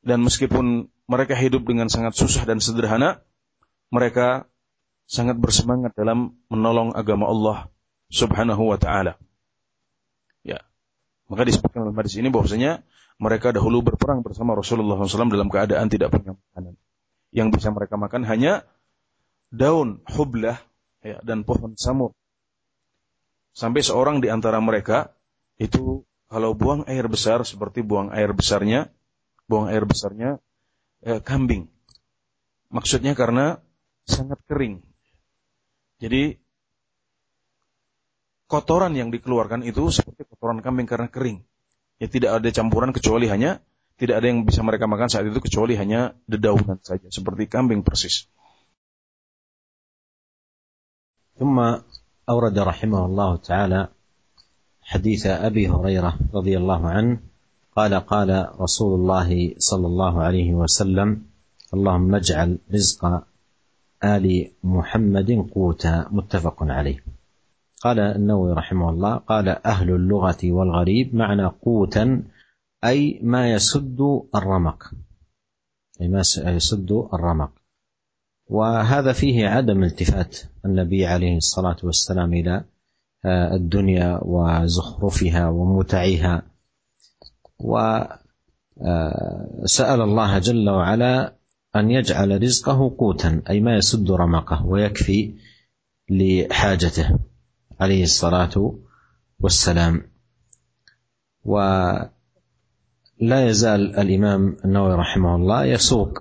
dan 0.00 0.24
meskipun 0.24 0.88
mereka 1.04 1.36
hidup 1.36 1.68
dengan 1.68 1.92
sangat 1.92 2.16
susah 2.16 2.48
dan 2.48 2.62
sederhana, 2.62 3.20
mereka 3.92 4.48
sangat 5.04 5.36
bersemangat 5.36 5.92
dalam 5.92 6.38
menolong 6.48 6.94
agama 6.96 7.28
Allah 7.28 7.58
Subhanahu 8.08 8.70
wa 8.70 8.78
taala. 8.80 9.18
Maka 11.30 11.46
disebutkan 11.46 11.86
dalam 11.86 11.94
hadis 11.94 12.18
ini 12.18 12.26
bahwasanya 12.26 12.82
mereka 13.22 13.54
dahulu 13.54 13.86
berperang 13.86 14.26
bersama 14.26 14.58
Rasulullah 14.58 14.98
SAW 14.98 15.30
dalam 15.30 15.46
keadaan 15.46 15.86
tidak 15.86 16.10
punya 16.10 16.34
makanan. 16.34 16.74
Yang 17.30 17.48
bisa 17.54 17.68
mereka 17.70 17.94
makan 17.94 18.26
hanya 18.26 18.66
daun 19.54 20.02
hublah 20.10 20.58
ya, 21.06 21.22
dan 21.22 21.46
pohon 21.46 21.78
samur. 21.78 22.10
Sampai 23.54 23.86
seorang 23.86 24.18
di 24.18 24.26
antara 24.26 24.58
mereka 24.58 25.14
itu 25.62 26.02
kalau 26.26 26.58
buang 26.58 26.82
air 26.90 27.06
besar 27.06 27.46
seperti 27.46 27.86
buang 27.86 28.10
air 28.10 28.34
besarnya 28.34 28.90
buang 29.46 29.70
air 29.70 29.86
besarnya 29.86 30.42
eh, 31.06 31.22
kambing. 31.22 31.70
Maksudnya 32.70 33.14
karena 33.14 33.62
sangat 34.06 34.42
kering. 34.50 34.82
Jadi 36.02 36.39
kotoran 38.49 38.93
yang 38.93 39.09
dikeluarkan 39.09 39.65
itu 39.65 39.89
seperti 39.89 40.25
kotoran 40.29 40.61
kambing 40.61 40.85
karena 40.85 41.09
kering. 41.09 41.41
Ya 41.97 42.07
tidak 42.11 42.41
ada 42.41 42.49
campuran 42.51 42.91
kecuali 42.91 43.31
hanya 43.31 43.63
tidak 43.95 44.19
ada 44.19 44.27
yang 44.27 44.43
bisa 44.43 44.59
mereka 44.59 44.85
makan 44.91 45.07
saat 45.07 45.25
itu 45.25 45.39
kecuali 45.39 45.79
hanya 45.79 46.11
dedaunan 46.27 46.79
saja 46.83 47.07
seperti 47.07 47.47
kambing 47.47 47.81
persis. 47.81 48.27
ثم 51.35 51.59
أورد 52.29 52.55
رحمه 52.59 53.01
الله 53.05 53.31
تعالى 53.35 53.81
حديث 54.81 55.23
أبي 55.27 55.67
هريرة 55.67 56.31
رضي 56.31 56.55
الله 56.57 56.81
عنه 56.87 57.19
قال 57.75 57.93
قال 57.93 58.29
رسول 58.55 58.91
الله 58.99 59.59
صلى 59.59 59.87
الله 59.87 60.13
عليه 60.23 60.49
وسلم 60.55 61.09
اللهم 61.75 62.15
اجعل 62.15 62.49
رزق 62.71 63.01
ال 64.03 64.25
محمد 64.63 65.29
قوتا 65.51 66.07
متفق 66.11 66.57
عليه 66.63 67.03
قال 67.80 68.00
النووي 68.00 68.52
رحمه 68.52 68.90
الله 68.90 69.16
قال 69.16 69.48
أهل 69.48 69.90
اللغة 69.90 70.38
والغريب 70.44 71.14
معنى 71.14 71.46
قوتا 71.46 72.22
أي 72.84 73.20
ما 73.22 73.52
يسد 73.52 73.98
الرمق. 74.34 74.90
أي 76.00 76.08
ما 76.08 76.22
يسد 76.36 76.92
الرمق. 77.14 77.50
وهذا 78.46 79.12
فيه 79.12 79.48
عدم 79.48 79.82
التفات 79.84 80.38
النبي 80.64 81.06
عليه 81.06 81.36
الصلاة 81.36 81.76
والسلام 81.82 82.34
إلى 82.34 82.64
الدنيا 83.26 84.20
وزخرفها 84.22 85.48
ومتعها. 85.48 86.42
وسأل 87.60 87.90
الله 90.00 90.38
جل 90.38 90.70
وعلا 90.70 91.32
أن 91.76 91.90
يجعل 91.90 92.42
رزقه 92.42 92.94
قوتا 92.98 93.42
أي 93.50 93.60
ما 93.60 93.74
يسد 93.74 94.10
رمقه 94.10 94.66
ويكفي 94.66 95.34
لحاجته. 96.10 97.18
عليه 97.80 98.02
الصلاة 98.02 98.74
والسلام. 99.40 100.02
ولا 101.44 102.10
يزال 103.20 103.96
الإمام 103.96 104.56
النووي 104.64 104.94
رحمه 104.94 105.36
الله 105.36 105.64
يسوق 105.64 106.18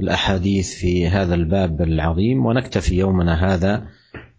الأحاديث 0.00 0.74
في 0.74 1.08
هذا 1.08 1.34
الباب 1.34 1.82
العظيم 1.82 2.46
ونكتفي 2.46 2.94
يومنا 2.94 3.54
هذا 3.54 3.88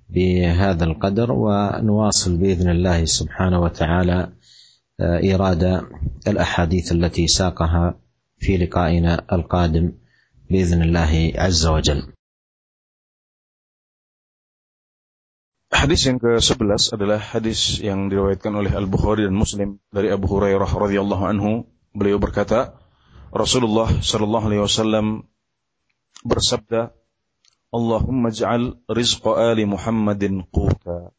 بهذا 0.10 0.84
القدر 0.84 1.32
ونواصل 1.32 2.38
بإذن 2.38 2.70
الله 2.70 3.06
سبحانه 3.06 3.60
وتعالى 3.60 4.34
إيراد 5.02 5.82
الأحاديث 6.28 6.92
التي 6.92 7.28
ساقها 7.28 8.00
في 8.38 8.58
لقائنا 8.58 9.26
القادم 9.34 9.92
بإذن 10.50 10.82
الله 10.82 11.34
عز 11.36 11.66
وجل. 11.66 12.11
Hadis 15.72 16.04
yang 16.04 16.20
ke-11 16.20 17.00
adalah 17.00 17.16
hadis 17.16 17.80
yang 17.80 18.12
diriwayatkan 18.12 18.52
oleh 18.52 18.76
Al-Bukhari 18.76 19.24
dan 19.24 19.32
Muslim 19.32 19.80
dari 19.88 20.12
Abu 20.12 20.28
Hurairah 20.28 20.68
radhiyallahu 20.68 21.24
anhu. 21.24 21.64
Beliau 21.96 22.20
berkata, 22.20 22.76
Rasulullah 23.32 23.88
sallallahu 23.88 24.52
alaihi 24.52 24.64
wasallam 24.68 25.32
bersabda, 26.28 26.92
"Allahumma 27.72 28.36
ij'al 28.36 28.84
rizqa 28.92 29.56
ali 29.56 29.64
Muhammadin 29.64 30.44
quta." 30.52 31.16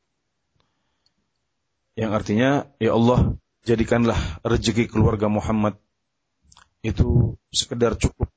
Yang 1.96 2.12
artinya, 2.12 2.68
ya 2.76 2.92
Allah, 2.92 3.40
jadikanlah 3.64 4.20
rezeki 4.44 4.92
keluarga 4.92 5.32
Muhammad 5.32 5.80
itu 6.84 7.40
sekedar 7.48 7.96
cukup 7.96 8.28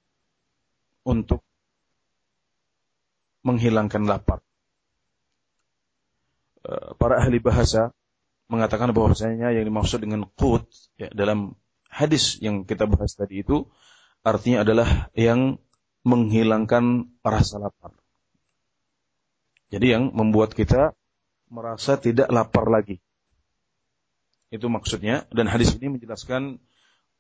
untuk 1.04 1.44
menghilangkan 3.44 4.08
lapar. 4.08 4.40
Eh, 6.66 6.98
para 6.98 7.22
ahli 7.22 7.38
bahasa 7.38 7.94
mengatakan 8.50 8.90
bahwasanya 8.90 9.54
yang 9.54 9.66
dimaksud 9.70 10.02
dengan 10.02 10.26
qut 10.34 10.66
ya, 10.98 11.14
dalam 11.14 11.54
hadis 11.94 12.42
yang 12.42 12.66
kita 12.66 12.90
bahas 12.90 13.14
tadi 13.14 13.46
itu 13.46 13.70
artinya 14.26 14.66
adalah 14.66 15.14
yang 15.14 15.62
menghilangkan 16.02 17.14
rasa 17.22 17.62
lapar. 17.62 17.94
Jadi 19.70 19.94
yang 19.94 20.10
membuat 20.14 20.58
kita 20.58 20.98
merasa 21.54 22.02
tidak 22.02 22.30
lapar 22.34 22.66
lagi. 22.70 22.98
Itu 24.50 24.66
maksudnya 24.70 25.30
dan 25.30 25.46
hadis 25.46 25.78
ini 25.78 25.98
menjelaskan 25.98 26.58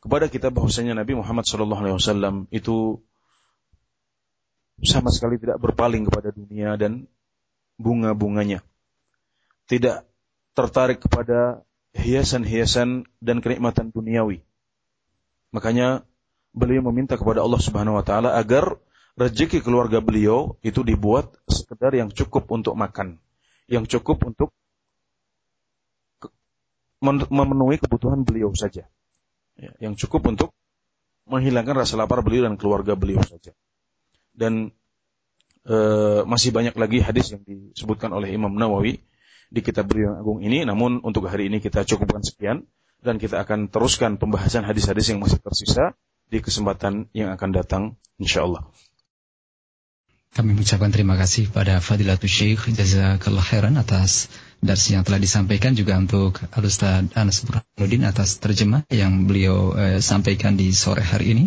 kepada 0.01 0.25
kita 0.29 0.49
bahwasanya 0.49 0.97
Nabi 0.97 1.17
Muhammad 1.17 1.45
SAW 1.45 2.49
itu 2.49 3.01
sama 4.81 5.09
sekali 5.13 5.37
tidak 5.37 5.61
berpaling 5.61 6.09
kepada 6.09 6.33
dunia 6.33 6.77
dan 6.81 7.05
bunga-bunganya. 7.77 8.65
Tidak 9.65 9.97
tertarik 10.55 11.01
kepada 11.03 11.65
hiasan-hiasan 11.95 13.07
dan 13.23 13.37
kenikmatan 13.39 13.89
duniawi. 13.89 14.43
Makanya 15.55 16.03
beliau 16.51 16.83
meminta 16.91 17.15
kepada 17.15 17.43
Allah 17.43 17.59
Subhanahu 17.59 17.99
wa 17.99 18.05
taala 18.05 18.35
agar 18.35 18.79
rezeki 19.15 19.63
keluarga 19.63 20.03
beliau 20.03 20.59
itu 20.59 20.83
dibuat 20.83 21.31
sekedar 21.47 21.95
yang 21.95 22.11
cukup 22.11 22.47
untuk 22.51 22.75
makan, 22.75 23.19
yang 23.71 23.87
cukup 23.87 24.23
untuk 24.27 24.51
memenuhi 27.03 27.79
kebutuhan 27.79 28.27
beliau 28.27 28.51
saja. 28.55 28.87
Ya, 29.55 29.71
yang 29.79 29.95
cukup 29.95 30.27
untuk 30.27 30.51
menghilangkan 31.31 31.79
rasa 31.79 31.95
lapar 31.95 32.19
beliau 32.19 32.43
dan 32.43 32.59
keluarga 32.59 32.99
beliau 32.99 33.23
saja. 33.23 33.55
Dan 34.35 34.75
e, 35.63 35.77
masih 36.27 36.51
banyak 36.51 36.75
lagi 36.75 36.99
hadis 36.99 37.31
yang 37.31 37.41
disebutkan 37.47 38.11
oleh 38.11 38.35
Imam 38.35 38.51
Nawawi 38.51 38.99
di 39.55 39.63
kitab 39.63 39.87
beliau 39.87 40.19
agung 40.19 40.43
ini. 40.43 40.67
Namun 40.67 40.99
untuk 40.99 41.31
hari 41.31 41.47
ini 41.47 41.63
kita 41.63 41.87
cukupkan 41.87 42.19
sekian 42.19 42.67
dan 42.99 43.15
kita 43.15 43.39
akan 43.39 43.71
teruskan 43.71 44.19
pembahasan 44.19 44.67
hadis-hadis 44.67 45.15
yang 45.15 45.23
masih 45.23 45.39
tersisa 45.39 45.95
di 46.27 46.43
kesempatan 46.43 47.07
yang 47.15 47.31
akan 47.31 47.49
datang 47.55 47.83
insyaallah. 48.19 48.67
Kami 50.35 50.51
mengucapkan 50.51 50.91
terima 50.91 51.15
kasih 51.15 51.47
pada 51.47 51.79
Fadilatul 51.79 52.27
Syekh 52.27 52.67
Jazakallah 52.67 53.39
khairan 53.39 53.79
atas 53.79 54.27
darsi 54.59 54.91
yang 54.91 55.07
telah 55.07 55.15
disampaikan 55.15 55.71
juga 55.79 55.95
untuk 55.95 56.43
Al-Ustaz 56.51 57.07
Anas 57.15 57.39
Burhanuddin 57.47 58.03
atas 58.03 58.43
terjemah 58.43 58.83
yang 58.91 59.31
beliau 59.31 59.71
eh, 59.79 60.03
sampaikan 60.03 60.59
di 60.59 60.75
sore 60.75 61.07
hari 61.07 61.39
ini. 61.39 61.45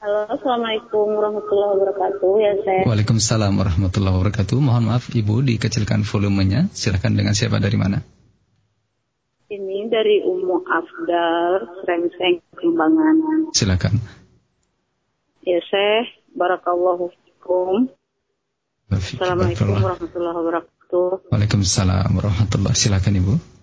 Halo, 0.00 0.24
Assalamualaikum 0.24 1.12
warahmatullahi 1.12 1.70
wabarakatuh. 1.76 2.32
Ya, 2.40 2.52
saya. 2.64 2.82
Waalaikumsalam 2.88 3.52
warahmatullahi 3.52 4.16
wabarakatuh. 4.16 4.56
Mohon 4.56 4.88
maaf 4.88 5.12
Ibu 5.12 5.44
dikecilkan 5.44 6.00
volumenya. 6.00 6.72
Silakan 6.72 7.12
dengan 7.12 7.36
siapa 7.36 7.60
dari 7.60 7.76
mana? 7.76 8.00
Ini 9.52 9.92
dari 9.92 10.24
Umu 10.24 10.64
Afdal, 10.64 11.84
Srengseng, 11.84 12.40
Kembangan. 12.56 13.52
Silakan. 13.52 14.00
Ya 15.44 15.60
Syekh, 15.60 16.08
Barakallahu 16.32 17.12
fikum. 17.12 17.92
Assalamualaikum 18.88 19.76
warahmatullahi 19.76 20.36
wabarakatuh. 20.40 20.72
wabarakatuh. 20.88 21.32
Waalaikumsalam 21.36 22.08
warahmatullahi 22.16 22.76
Silakan 22.76 23.20
Ibu. 23.20 23.53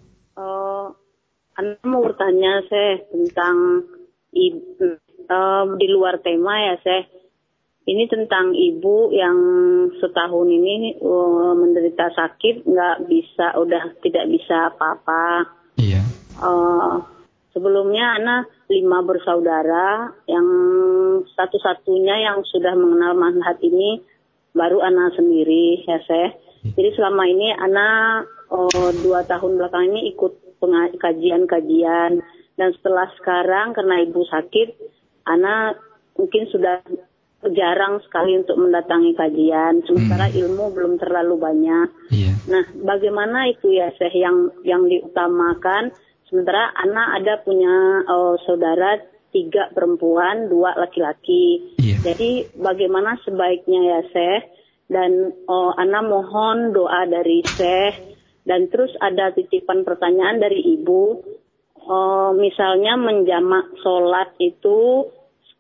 Uh, 1.62 1.78
Anda 1.78 1.78
mau 1.86 2.02
bertanya 2.02 2.66
saya 2.66 3.06
tentang 3.14 3.86
uh, 5.30 5.64
di 5.78 5.88
luar 5.94 6.18
tema 6.26 6.58
ya 6.58 6.76
saya. 6.82 7.06
Ini 7.82 8.06
tentang 8.10 8.54
ibu 8.54 9.10
yang 9.10 9.38
setahun 9.98 10.48
ini 10.50 11.02
uh, 11.02 11.54
menderita 11.58 12.14
sakit, 12.14 12.66
nggak 12.66 12.98
bisa, 13.10 13.58
udah 13.58 13.98
tidak 14.06 14.30
bisa 14.30 14.70
apa-apa. 14.70 15.50
Iya. 15.82 16.02
Uh, 16.38 17.02
sebelumnya 17.54 18.22
anak 18.22 18.54
lima 18.70 19.02
bersaudara, 19.02 20.14
yang 20.30 20.48
satu-satunya 21.34 22.22
yang 22.22 22.46
sudah 22.46 22.78
mengenal 22.78 23.18
manfaat 23.18 23.58
ini 23.66 24.02
baru 24.54 24.86
anak 24.86 25.18
sendiri 25.18 25.82
ya 25.90 25.98
saya. 26.06 26.38
Jadi 26.62 26.94
selama 26.94 27.26
ini 27.26 27.50
anak 27.58 28.30
oh, 28.54 28.94
dua 29.02 29.26
tahun 29.26 29.58
belakang 29.58 29.90
ini 29.90 30.14
ikut 30.14 30.41
kajian-kajian 31.02 32.22
dan 32.62 32.70
setelah 32.78 33.10
sekarang 33.18 33.74
karena 33.74 34.06
ibu 34.06 34.22
sakit, 34.28 34.70
anak 35.26 35.82
mungkin 36.14 36.46
sudah 36.52 36.84
jarang 37.50 37.98
sekali 38.06 38.38
untuk 38.38 38.54
mendatangi 38.62 39.18
kajian, 39.18 39.82
sementara 39.90 40.30
hmm. 40.30 40.38
ilmu 40.46 40.66
belum 40.78 40.94
terlalu 41.02 41.36
banyak. 41.42 41.88
Yeah. 42.14 42.38
Nah, 42.46 42.70
bagaimana 42.86 43.50
itu 43.50 43.74
ya, 43.74 43.90
Syekh 43.98 44.22
yang 44.22 44.54
yang 44.62 44.86
diutamakan? 44.86 45.90
Sementara 46.30 46.70
anak 46.78 47.08
ada 47.18 47.34
punya 47.42 48.06
uh, 48.06 48.38
saudara 48.46 49.02
tiga 49.34 49.74
perempuan, 49.74 50.54
dua 50.54 50.78
laki-laki. 50.78 51.74
Yeah. 51.82 52.06
Jadi 52.06 52.54
bagaimana 52.62 53.18
sebaiknya 53.26 53.82
ya, 53.90 54.00
Syekh? 54.14 54.44
Dan 54.92 55.34
oh, 55.48 55.72
anak 55.74 56.04
mohon 56.06 56.76
doa 56.76 57.10
dari 57.10 57.42
Syekh. 57.42 58.11
Dan 58.42 58.70
terus 58.74 58.92
ada 58.98 59.30
titipan 59.32 59.86
pertanyaan 59.86 60.42
dari 60.42 60.62
ibu. 60.80 61.22
Oh, 61.82 62.32
misalnya 62.38 62.94
menjamak 62.98 63.74
sholat 63.82 64.38
itu 64.38 65.10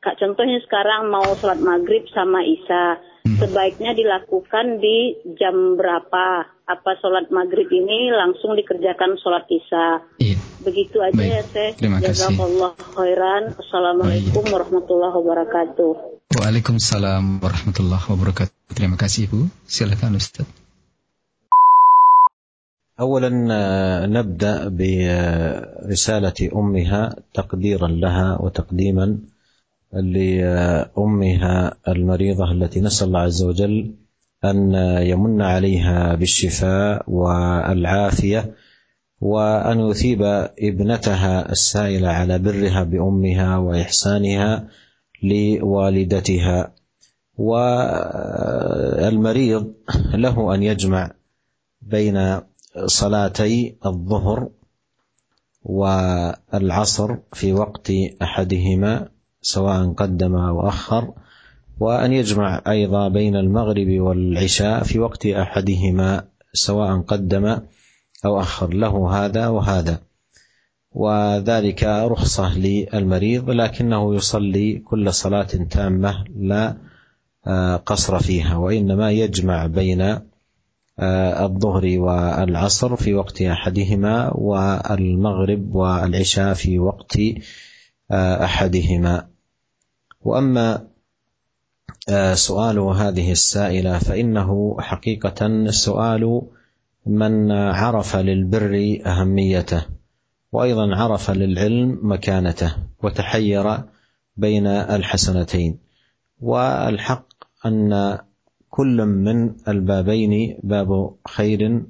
Kak 0.01 0.17
contohnya 0.17 0.57
sekarang 0.65 1.13
mau 1.13 1.29
sholat 1.37 1.61
maghrib 1.61 2.09
sama 2.09 2.41
isya, 2.41 2.97
hmm. 3.21 3.37
sebaiknya 3.37 3.93
dilakukan 3.93 4.81
di 4.81 5.13
jam 5.37 5.77
berapa? 5.77 6.49
Apa 6.65 6.97
sholat 6.97 7.29
maghrib 7.29 7.69
ini 7.69 8.09
langsung 8.09 8.57
dikerjakan 8.57 9.21
sholat 9.21 9.45
isya? 9.45 10.01
Iya. 10.17 10.41
Begitu 10.65 10.97
aja 11.05 11.13
Baik. 11.13 11.29
ya 11.29 11.43
Teh. 11.45 11.69
Terima 11.77 12.01
kasih. 12.01 12.33
Jazakallah 12.33 12.73
khairan. 12.97 13.43
Assalamualaikum 13.61 14.41
Baik. 14.41 14.53
warahmatullahi 14.57 15.15
wabarakatuh. 15.21 15.93
Waalaikumsalam 16.33 17.45
warahmatullahi 17.45 18.05
wabarakatuh. 18.09 18.73
Terima 18.73 18.97
kasih 18.97 19.29
Ibu. 19.29 19.53
Silakan 19.69 20.17
Ustaz. 20.17 20.60
اولا 23.01 23.29
نبدأ 24.05 24.67
برسالة 24.69 26.49
أمها 26.55 27.15
تقديرا 27.33 27.87
لها 27.87 28.37
وتقديما 28.41 29.17
لأمها 29.93 31.73
المريضة 31.87 32.51
التي 32.51 32.81
نسأل 32.81 33.07
الله 33.07 33.19
عز 33.19 33.43
وجل 33.43 33.91
أن 34.45 34.73
يمن 35.01 35.41
عليها 35.41 36.15
بالشفاء 36.15 37.03
والعافية 37.07 38.55
وأن 39.21 39.79
يثيب 39.79 40.21
ابنتها 40.59 41.51
السائلة 41.51 42.09
على 42.09 42.39
برها 42.39 42.83
بأمها 42.83 43.57
وإحسانها 43.57 44.67
لوالدتها. 45.23 46.71
والمريض 48.97 49.73
له 50.13 50.55
أن 50.55 50.63
يجمع 50.63 51.11
بين 51.81 52.39
صلاتي 52.85 53.75
الظهر 53.85 54.49
والعصر 55.63 57.17
في 57.33 57.53
وقت 57.53 57.91
أحدهما 58.21 59.07
سواء 59.41 59.93
قدم 59.93 60.35
أو 60.35 60.67
أخر 60.67 61.13
وأن 61.79 62.13
يجمع 62.13 62.61
أيضا 62.67 63.07
بين 63.07 63.35
المغرب 63.35 63.99
والعشاء 63.99 64.83
في 64.83 64.99
وقت 64.99 65.25
أحدهما 65.25 66.23
سواء 66.53 66.99
قدم 66.99 67.57
أو 68.25 68.39
أخر. 68.39 68.73
له 68.73 69.25
هذا 69.25 69.47
وهذا. 69.47 69.99
وذلك 70.91 71.83
رخصة 71.83 72.57
للمريض 72.57 73.49
لكنه 73.49 74.15
يصلي 74.15 74.79
كل 74.79 75.13
صلاة 75.13 75.43
تامة 75.43 76.25
لا 76.35 76.77
قصر 77.85 78.19
فيها 78.19 78.55
وإنما 78.57 79.11
يجمع 79.11 79.65
بين 79.65 80.30
الظهر 81.01 81.99
والعصر 81.99 82.95
في 82.95 83.13
وقت 83.13 83.41
أحدهما 83.41 84.33
والمغرب 84.33 85.75
والعشاء 85.75 86.53
في 86.53 86.79
وقت 86.79 87.17
أحدهما. 88.11 89.27
وأما 90.21 90.87
آه، 92.09 92.33
سؤال 92.33 92.79
هذه 92.79 93.31
السائلة 93.31 93.99
فإنه 93.99 94.77
حقيقة 94.79 95.67
سؤال 95.69 96.41
من 97.05 97.51
عرف 97.51 98.15
للبر 98.15 98.99
أهميته 99.05 99.85
وأيضا 100.51 100.95
عرف 100.95 101.31
للعلم 101.31 101.99
مكانته 102.03 102.75
وتحير 103.03 103.77
بين 104.37 104.67
الحسنتين. 104.67 105.79
والحق 106.41 107.27
أن 107.65 108.17
كل 108.71 109.05
من 109.05 109.53
البابين 109.67 110.57
باب 110.63 111.15
خير 111.27 111.83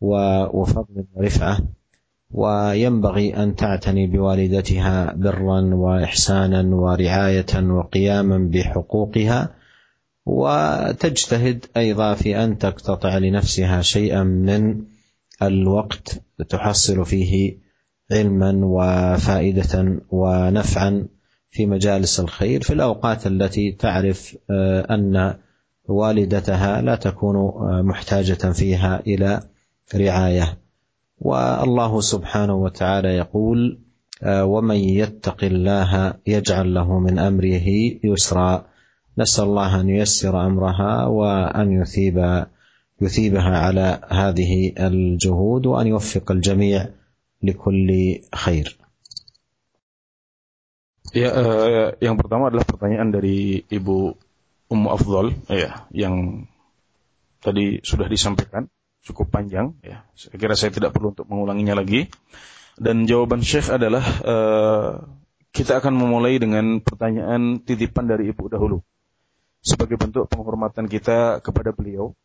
وفضل 0.00 1.04
ورفعه 1.14 1.58
وينبغي 2.30 3.36
أن 3.36 3.54
تعتني 3.54 4.06
بوالدتها 4.06 5.12
برا 5.12 5.60
وإحسانا 5.74 6.76
ورعاية 6.76 7.70
وقياما 7.70 8.38
بحقوقها 8.52 9.54
وتجتهد 10.26 11.64
أيضا 11.76 12.14
في 12.14 12.44
أن 12.44 12.58
تقتطع 12.58 13.18
لنفسها 13.18 13.82
شيئا 13.82 14.22
من 14.22 14.84
الوقت 15.42 16.22
تحصل 16.48 17.04
فيه 17.06 17.58
علما 18.10 18.60
وفائدة 18.64 20.02
ونفعا 20.10 21.06
في 21.50 21.66
مجالس 21.66 22.20
الخير 22.20 22.62
في 22.62 22.72
الأوقات 22.72 23.26
التي 23.26 23.72
تعرف 23.72 24.36
أن 24.90 25.34
والدتها 25.88 26.82
لا 26.82 26.94
تكون 26.94 27.36
محتاجة 27.82 28.52
فيها 28.52 29.00
إلى 29.06 29.40
رعاية 29.94 30.58
والله 31.18 32.00
سبحانه 32.00 32.54
وتعالى 32.54 33.08
يقول 33.08 33.78
ومن 34.26 34.76
يتق 34.76 35.44
الله 35.44 36.14
يجعل 36.26 36.74
له 36.74 36.98
من 36.98 37.18
امره 37.18 37.68
يسرا 38.04 38.66
نسأل 39.18 39.44
الله 39.44 39.80
أن 39.80 39.88
ييسر 39.88 40.46
أمرها 40.46 41.06
وأن 41.06 41.72
يثيب 41.82 42.46
يثيبها 43.00 43.58
على 43.58 44.00
هذه 44.08 44.72
الجهود 44.78 45.66
وأن 45.66 45.86
يوفق 45.86 46.30
الجميع 46.32 46.88
لكل 47.42 48.20
خير. 48.34 48.78
Ya, 51.14 51.30
uh, 51.30 51.94
yang 52.02 52.18
pertama 52.18 52.50
adalah 52.50 52.66
pertanyaan 52.66 53.14
dari 53.14 53.62
Ibu 53.70 54.18
Ummu 54.74 54.88
Afdol, 54.90 55.26
ya, 55.46 55.86
yang 55.94 56.46
tadi 57.38 57.78
sudah 57.86 58.10
disampaikan 58.10 58.66
cukup 59.04 59.30
panjang 59.30 59.76
ya. 59.84 60.02
Saya 60.18 60.36
kira 60.40 60.58
saya 60.58 60.72
tidak 60.74 60.96
perlu 60.96 61.14
untuk 61.14 61.28
mengulanginya 61.30 61.78
lagi. 61.78 62.10
Dan 62.74 63.06
jawaban 63.06 63.38
Syekh 63.38 63.70
adalah 63.70 64.02
uh, 64.26 64.90
kita 65.54 65.78
akan 65.78 65.94
memulai 65.94 66.42
dengan 66.42 66.82
pertanyaan 66.82 67.62
titipan 67.62 68.10
dari 68.10 68.34
Ibu 68.34 68.50
dahulu. 68.50 68.82
Sebagai 69.62 69.94
bentuk 69.94 70.26
penghormatan 70.26 70.90
kita 70.90 71.38
kepada 71.38 71.70
beliau 71.70 72.18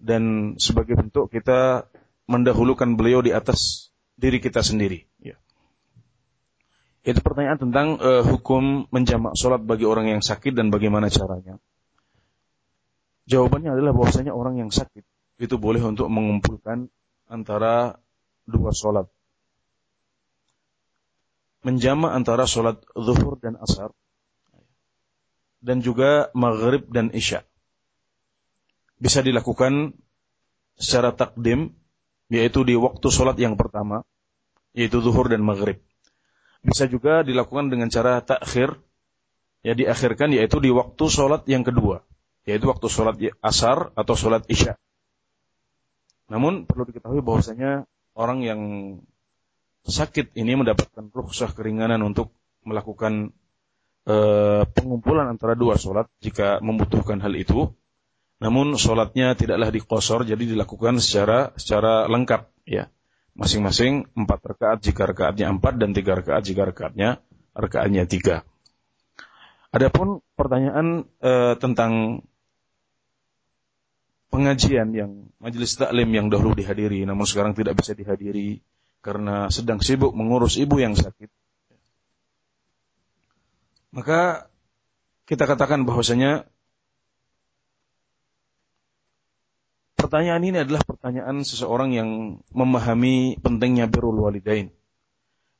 dan 0.00 0.56
sebagai 0.56 0.96
bentuk 0.96 1.28
kita 1.28 1.86
mendahulukan 2.26 2.96
beliau 2.96 3.20
di 3.20 3.30
atas 3.30 3.92
diri 4.16 4.40
kita 4.40 4.64
sendiri. 4.64 5.11
Itu 7.02 7.18
pertanyaan 7.18 7.58
tentang 7.58 7.98
uh, 7.98 8.22
hukum 8.22 8.86
menjamak 8.94 9.34
sholat 9.34 9.58
bagi 9.66 9.82
orang 9.82 10.06
yang 10.06 10.22
sakit 10.22 10.54
dan 10.54 10.70
bagaimana 10.70 11.10
caranya. 11.10 11.58
Jawabannya 13.26 13.74
adalah 13.74 13.90
bahwasanya 13.94 14.30
orang 14.34 14.62
yang 14.62 14.70
sakit 14.70 15.02
itu 15.42 15.58
boleh 15.58 15.82
untuk 15.82 16.06
mengumpulkan 16.06 16.86
antara 17.26 17.98
dua 18.46 18.70
sholat. 18.70 19.10
Menjama 21.66 22.14
antara 22.14 22.46
sholat 22.46 22.78
zuhur 22.94 23.38
dan 23.42 23.58
asar. 23.58 23.90
Dan 25.62 25.78
juga 25.82 26.30
maghrib 26.34 26.86
dan 26.90 27.14
isya. 27.14 27.46
Bisa 28.98 29.22
dilakukan 29.22 29.94
secara 30.74 31.14
takdim, 31.14 31.74
yaitu 32.30 32.66
di 32.66 32.74
waktu 32.74 33.06
sholat 33.10 33.38
yang 33.38 33.54
pertama, 33.54 34.02
yaitu 34.74 34.98
zuhur 34.98 35.30
dan 35.30 35.42
maghrib. 35.42 35.78
Bisa 36.62 36.86
juga 36.86 37.26
dilakukan 37.26 37.68
dengan 37.68 37.90
cara 37.90 38.22
takhir, 38.22 38.78
ya 39.66 39.74
diakhirkan 39.74 40.30
yaitu 40.30 40.62
di 40.62 40.70
waktu 40.70 41.04
sholat 41.10 41.42
yang 41.50 41.66
kedua, 41.66 42.06
yaitu 42.46 42.70
waktu 42.70 42.86
sholat 42.86 43.18
asar 43.42 43.90
atau 43.98 44.14
sholat 44.14 44.46
isya. 44.46 44.78
Namun 46.30 46.64
perlu 46.64 46.86
diketahui 46.86 47.20
bahwasanya 47.20 47.84
orang 48.14 48.46
yang 48.46 48.60
sakit 49.82 50.38
ini 50.38 50.54
mendapatkan 50.54 51.10
rukhsah 51.10 51.50
keringanan 51.50 51.98
untuk 52.06 52.30
melakukan 52.62 53.34
uh, 54.06 54.62
pengumpulan 54.70 55.26
antara 55.34 55.58
dua 55.58 55.74
sholat 55.74 56.06
jika 56.22 56.62
membutuhkan 56.62 57.18
hal 57.18 57.34
itu. 57.34 57.74
Namun 58.42 58.74
sholatnya 58.74 59.38
tidaklah 59.38 59.70
dikosor, 59.70 60.26
jadi 60.26 60.42
dilakukan 60.42 60.98
secara 60.98 61.54
secara 61.54 62.10
lengkap, 62.10 62.50
ya. 62.66 62.90
Masing-masing 63.32 64.12
empat 64.12 64.40
rakaat 64.44 64.78
jika 64.84 65.08
rakaatnya 65.08 65.48
empat 65.48 65.80
dan 65.80 65.96
tiga 65.96 66.20
rakaat 66.20 66.44
jika 66.44 66.68
rakaatnya 66.68 67.20
rakaatnya 67.56 68.04
tiga. 68.04 68.44
Adapun 69.72 70.20
pertanyaan 70.36 71.08
uh, 71.24 71.56
tentang 71.56 72.20
pengajian 74.28 74.92
yang 74.92 75.32
majelis 75.40 75.76
taklim 75.76 76.12
yang 76.12 76.28
dahulu 76.28 76.52
dihadiri 76.52 77.08
namun 77.08 77.24
sekarang 77.24 77.56
tidak 77.56 77.80
bisa 77.80 77.96
dihadiri 77.96 78.60
karena 79.00 79.48
sedang 79.48 79.80
sibuk 79.80 80.12
mengurus 80.12 80.60
ibu 80.60 80.76
yang 80.76 80.92
sakit. 80.92 81.28
Maka 83.92 84.48
kita 85.24 85.44
katakan 85.48 85.84
bahwasanya 85.88 86.48
pertanyaan 90.12 90.44
ini 90.44 90.60
adalah 90.60 90.84
pertanyaan 90.84 91.40
seseorang 91.40 91.96
yang 91.96 92.36
memahami 92.52 93.40
pentingnya 93.40 93.88
birrul 93.88 94.28
walidain 94.28 94.68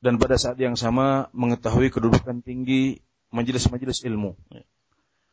dan 0.05 0.21
pada 0.21 0.37
saat 0.37 0.61
yang 0.61 0.77
sama 0.77 1.33
mengetahui 1.33 1.89
kedudukan 1.89 2.45
tinggi 2.45 3.01
majelis-majelis 3.33 4.05
ilmu. 4.05 4.37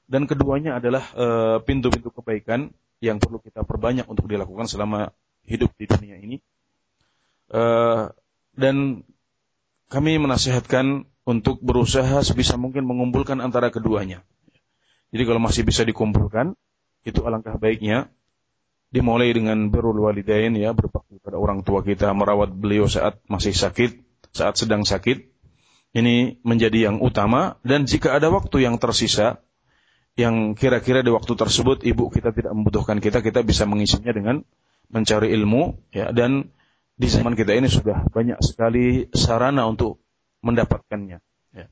Dan 0.07 0.23
keduanya 0.23 0.79
adalah 0.79 1.03
eh, 1.19 1.57
pintu-pintu 1.67 2.15
kebaikan 2.15 2.71
yang 3.03 3.19
perlu 3.19 3.43
kita 3.43 3.67
perbanyak 3.67 4.07
untuk 4.07 4.31
dilakukan 4.31 4.71
selama 4.71 5.11
hidup 5.43 5.75
di 5.75 5.83
dunia 5.83 6.15
ini. 6.15 6.39
Uh, 7.49 8.13
dan 8.53 9.01
kami 9.89 10.21
menasihatkan 10.21 11.09
untuk 11.25 11.57
berusaha 11.65 12.21
sebisa 12.21 12.61
mungkin 12.61 12.85
mengumpulkan 12.85 13.41
antara 13.41 13.73
keduanya. 13.73 14.21
Jadi 15.09 15.23
kalau 15.25 15.41
masih 15.41 15.65
bisa 15.65 15.81
dikumpulkan, 15.81 16.53
itu 17.01 17.25
alangkah 17.25 17.57
baiknya. 17.57 18.13
Dimulai 18.89 19.29
dengan 19.29 19.69
birrul 19.69 20.01
walidain 20.01 20.57
ya, 20.57 20.73
berbakti 20.73 21.21
pada 21.21 21.37
orang 21.37 21.61
tua 21.61 21.85
kita, 21.85 22.09
merawat 22.17 22.49
beliau 22.49 22.89
saat 22.89 23.21
masih 23.29 23.53
sakit, 23.53 24.01
saat 24.33 24.57
sedang 24.57 24.81
sakit. 24.81 25.29
Ini 25.89 26.41
menjadi 26.45 26.89
yang 26.89 27.01
utama 27.01 27.57
dan 27.65 27.89
jika 27.89 28.13
ada 28.13 28.29
waktu 28.29 28.65
yang 28.65 28.77
tersisa, 28.77 29.41
yang 30.13 30.53
kira-kira 30.53 31.01
di 31.01 31.09
waktu 31.09 31.33
tersebut 31.33 31.81
ibu 31.81 32.13
kita 32.13 32.29
tidak 32.29 32.53
membutuhkan 32.53 33.01
kita, 33.01 33.25
kita 33.25 33.41
bisa 33.41 33.65
mengisinya 33.65 34.13
dengan 34.13 34.45
mencari 34.89 35.33
ilmu 35.33 35.93
ya 35.93 36.09
dan 36.13 36.49
di 36.99 37.07
zaman 37.07 37.33
kita 37.33 37.55
ini 37.55 37.71
sudah 37.71 38.05
banyak 38.11 38.37
sekali 38.43 39.07
sarana 39.15 39.65
untuk 39.65 40.03
mendapatkannya. 40.43 41.17
Ya. 41.55 41.65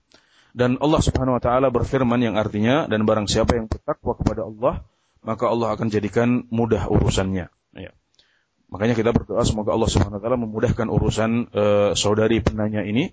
Dan 0.55 0.79
Allah 0.79 1.01
Subhanahu 1.03 1.37
Wa 1.37 1.43
Taala 1.43 1.67
berfirman 1.69 2.17
yang 2.23 2.39
artinya 2.39 2.87
dan 2.87 3.03
barang 3.03 3.27
siapa 3.27 3.59
yang 3.59 3.67
bertakwa 3.67 4.15
kepada 4.17 4.47
Allah 4.47 4.87
maka 5.27 5.51
Allah 5.51 5.75
akan 5.75 5.91
jadikan 5.91 6.47
mudah 6.47 6.87
urusannya. 6.87 7.51
Ya. 7.75 7.91
Makanya 8.71 8.95
kita 8.95 9.11
berdoa 9.11 9.43
semoga 9.43 9.75
Allah 9.75 9.91
Subhanahu 9.91 10.19
Wa 10.19 10.23
Taala 10.23 10.39
memudahkan 10.39 10.87
urusan 10.87 11.31
uh, 11.51 11.91
saudari 11.99 12.39
penanya 12.39 12.87
ini 12.87 13.11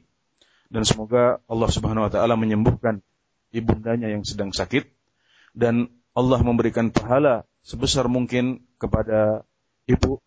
dan 0.71 0.87
semoga 0.87 1.43
Allah 1.51 1.67
Subhanahu 1.75 2.07
Wa 2.07 2.11
Taala 2.15 2.39
menyembuhkan 2.39 3.03
ibundanya 3.51 4.07
yang 4.15 4.23
sedang 4.23 4.55
sakit 4.55 4.87
dan 5.59 5.91
Allah 6.15 6.39
memberikan 6.47 6.95
pahala 6.95 7.43
sebesar 7.67 8.07
mungkin 8.07 8.63
kepada 8.79 9.43
ibu 9.91 10.23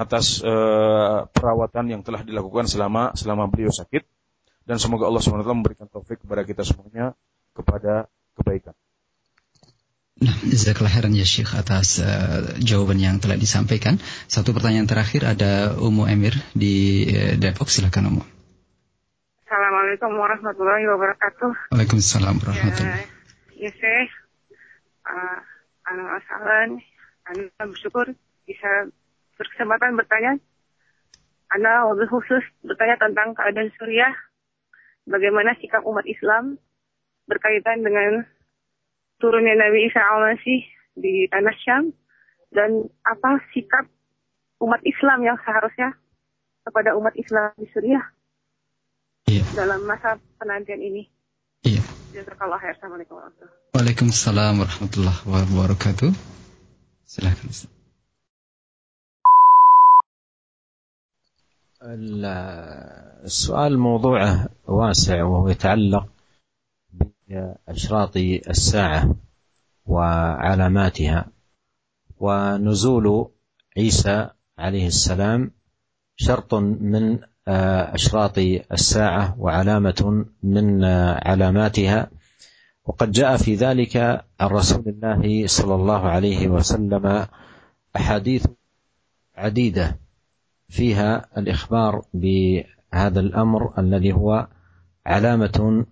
atas 0.00 0.40
uh, 0.40 1.28
perawatan 1.28 1.92
yang 1.92 2.00
telah 2.00 2.24
dilakukan 2.24 2.64
selama 2.64 3.12
selama 3.12 3.52
beliau 3.52 3.68
sakit 3.68 4.08
dan 4.64 4.80
semoga 4.80 5.08
Allah 5.08 5.24
SWT 5.24 5.48
memberikan 5.48 5.88
taufik 5.88 6.24
kepada 6.24 6.44
kita 6.44 6.64
semuanya 6.64 7.16
kepada 7.56 8.08
kebaikan. 8.36 8.76
Nah, 10.18 10.34
jazakallah 10.42 10.90
khairan 10.90 11.14
ya 11.14 11.22
Syekh 11.22 11.54
atas 11.54 12.02
uh, 12.02 12.58
jawaban 12.58 12.98
yang 12.98 13.22
telah 13.22 13.38
disampaikan. 13.38 14.02
Satu 14.26 14.50
pertanyaan 14.50 14.90
terakhir 14.90 15.22
ada 15.22 15.78
Umu 15.78 16.10
Emir 16.10 16.34
di 16.58 17.06
uh, 17.06 17.38
Depok, 17.38 17.70
silakan 17.70 18.10
Umu. 18.10 18.22
Assalamualaikum 19.46 20.10
warahmatullahi 20.18 20.90
wabarakatuh. 20.90 21.70
Waalaikumsalam 21.70 22.34
warahmatullahi. 22.34 23.06
Ya, 23.62 23.70
ya 23.70 23.70
Syekh, 23.78 24.10
uh, 25.06 25.38
anu 25.86 26.04
asalan, 26.10 26.68
anu 27.30 27.42
bersyukur 27.70 28.10
bisa 28.42 28.90
berkesempatan 29.38 29.94
bertanya. 29.94 30.42
Anda 31.54 31.86
lebih 31.94 32.10
khusus 32.10 32.42
bertanya 32.66 32.98
tentang 32.98 33.38
keadaan 33.38 33.70
Suriah, 33.78 34.18
bagaimana 35.06 35.54
sikap 35.62 35.86
umat 35.86 36.04
Islam 36.10 36.58
berkaitan 37.30 37.86
dengan 37.86 38.26
turunnya 39.17 39.55
Nabi 39.55 39.87
Isa 39.87 40.01
al-Masih 40.01 40.61
di 40.93 41.25
tanah 41.31 41.55
Syam, 41.63 41.93
dan 42.53 42.85
apa 43.03 43.41
sikap 43.51 43.89
umat 44.61 44.79
Islam 44.85 45.25
yang 45.25 45.37
seharusnya 45.41 45.97
kepada 46.63 46.95
umat 46.95 47.17
Islam 47.17 47.51
di 47.59 47.67
Suriah 47.73 48.05
iya. 49.27 49.43
dalam 49.57 49.83
masa 49.83 50.15
penantian 50.37 50.79
ini. 50.79 51.09
Iya. 51.65 51.81
Jazakallah 52.13 52.61
khair. 52.61 52.77
Assalamualaikum 52.77 53.17
warahmatullahi 53.17 53.49
wabarakatuh. 53.49 53.73
Waalaikumsalam 53.73 54.53
warahmatullahi 54.61 55.19
wabarakatuh. 55.25 56.11
Silakan. 57.09 57.49
السؤال 63.23 63.79
موضوعه 63.79 64.49
واسع 64.67 65.23
وهو 65.23 65.47
يتعلق 65.49 66.07
بأشراط 67.28 68.16
الساعة 68.50 69.14
وعلاماتها. 69.86 71.26
ونزول 72.20 73.28
عيسى 73.76 74.30
عليه 74.58 74.86
السلام 74.86 75.50
شرط 76.16 76.54
من 76.54 77.18
أشراط 77.48 78.38
الساعة 78.72 79.40
وعلامة 79.40 80.26
من 80.42 80.84
علاماتها. 81.24 82.10
وقد 82.84 83.10
جاء 83.12 83.36
في 83.36 83.54
ذلك 83.54 83.96
عن 84.40 84.48
رسول 84.48 84.84
الله 84.88 85.46
صلى 85.46 85.74
الله 85.74 86.08
عليه 86.08 86.48
وسلم 86.48 87.26
أحاديث 87.96 88.46
عديدة 89.36 89.98
فيها 90.68 91.26
الإخبار 91.38 92.02
بهذا 92.14 93.20
الأمر 93.20 93.78
الذي 93.78 94.12
هو 94.12 94.48
علامة 95.06 95.84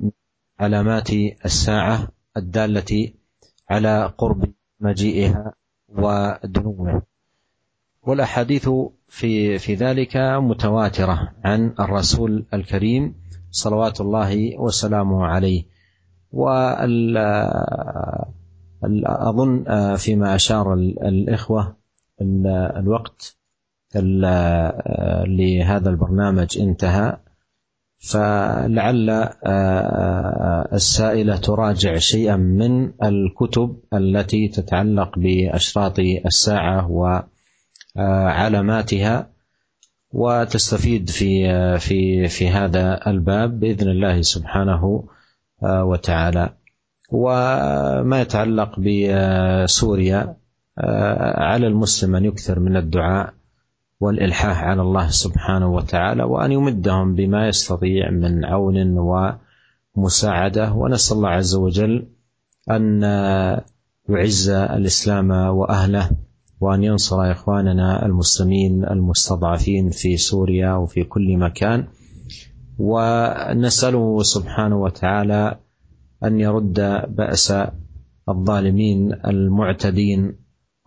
علامات 0.58 1.10
الساعة 1.44 2.08
الدالة 2.36 3.12
على 3.70 4.12
قرب 4.18 4.52
مجيئها 4.80 5.52
ودنوه. 5.88 7.02
والأحاديث 8.02 8.70
في 9.08 9.58
في 9.58 9.74
ذلك 9.74 10.16
متواترة 10.16 11.32
عن 11.44 11.74
الرسول 11.80 12.46
الكريم 12.54 13.14
صلوات 13.50 14.00
الله 14.00 14.60
وسلامه 14.60 15.26
عليه. 15.26 15.64
وال 16.32 17.16
اظن 19.06 19.64
فيما 19.96 20.34
أشار 20.34 20.74
الإخوة 20.74 21.76
الوقت 22.76 23.36
لهذا 25.26 25.90
البرنامج 25.90 26.58
انتهى. 26.58 27.18
فلعل 27.98 29.28
السائلة 30.72 31.36
تراجع 31.36 31.96
شيئا 31.96 32.36
من 32.36 32.92
الكتب 33.04 33.80
التي 33.94 34.48
تتعلق 34.48 35.18
بأشراط 35.18 35.98
الساعة 35.98 36.90
وعلاماتها 37.96 39.30
وتستفيد 40.12 41.10
في 41.10 41.48
في 41.78 42.28
في 42.28 42.48
هذا 42.48 43.00
الباب 43.06 43.60
بإذن 43.60 43.88
الله 43.88 44.22
سبحانه 44.22 45.04
وتعالى. 45.62 46.54
وما 47.10 48.20
يتعلق 48.20 48.80
بسوريا 48.80 50.36
على 51.36 51.66
المسلم 51.66 52.16
أن 52.16 52.24
يكثر 52.24 52.60
من 52.60 52.76
الدعاء 52.76 53.34
والإلحاح 54.00 54.64
على 54.64 54.82
الله 54.82 55.08
سبحانه 55.08 55.68
وتعالى 55.68 56.22
وأن 56.22 56.52
يمدهم 56.52 57.14
بما 57.14 57.48
يستطيع 57.48 58.10
من 58.10 58.44
عون 58.44 58.98
ومساعدة. 59.96 60.72
ونسأل 60.72 61.16
الله 61.16 61.28
عز 61.28 61.54
وجل 61.54 62.06
أن 62.70 63.02
يعز 64.08 64.48
الإسلام 64.48 65.30
وأهله 65.30 66.10
وأن 66.60 66.84
ينصر 66.84 67.32
إخواننا 67.32 68.06
المسلمين 68.06 68.84
المستضعفين 68.84 69.90
في 69.90 70.16
سوريا 70.16 70.72
وفي 70.74 71.04
كل 71.04 71.36
مكان. 71.36 71.86
ونسأله 72.78 74.22
سبحانه 74.22 74.76
وتعالى 74.76 75.58
أن 76.24 76.40
يرد 76.40 76.80
بأس 77.08 77.54
الظالمين 78.28 79.12
المعتدين 79.12 80.36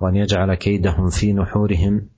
وأن 0.01 0.15
يجعل 0.15 0.55
كيدهم 0.55 1.09
في 1.09 1.33
نحورهم. 1.33 2.09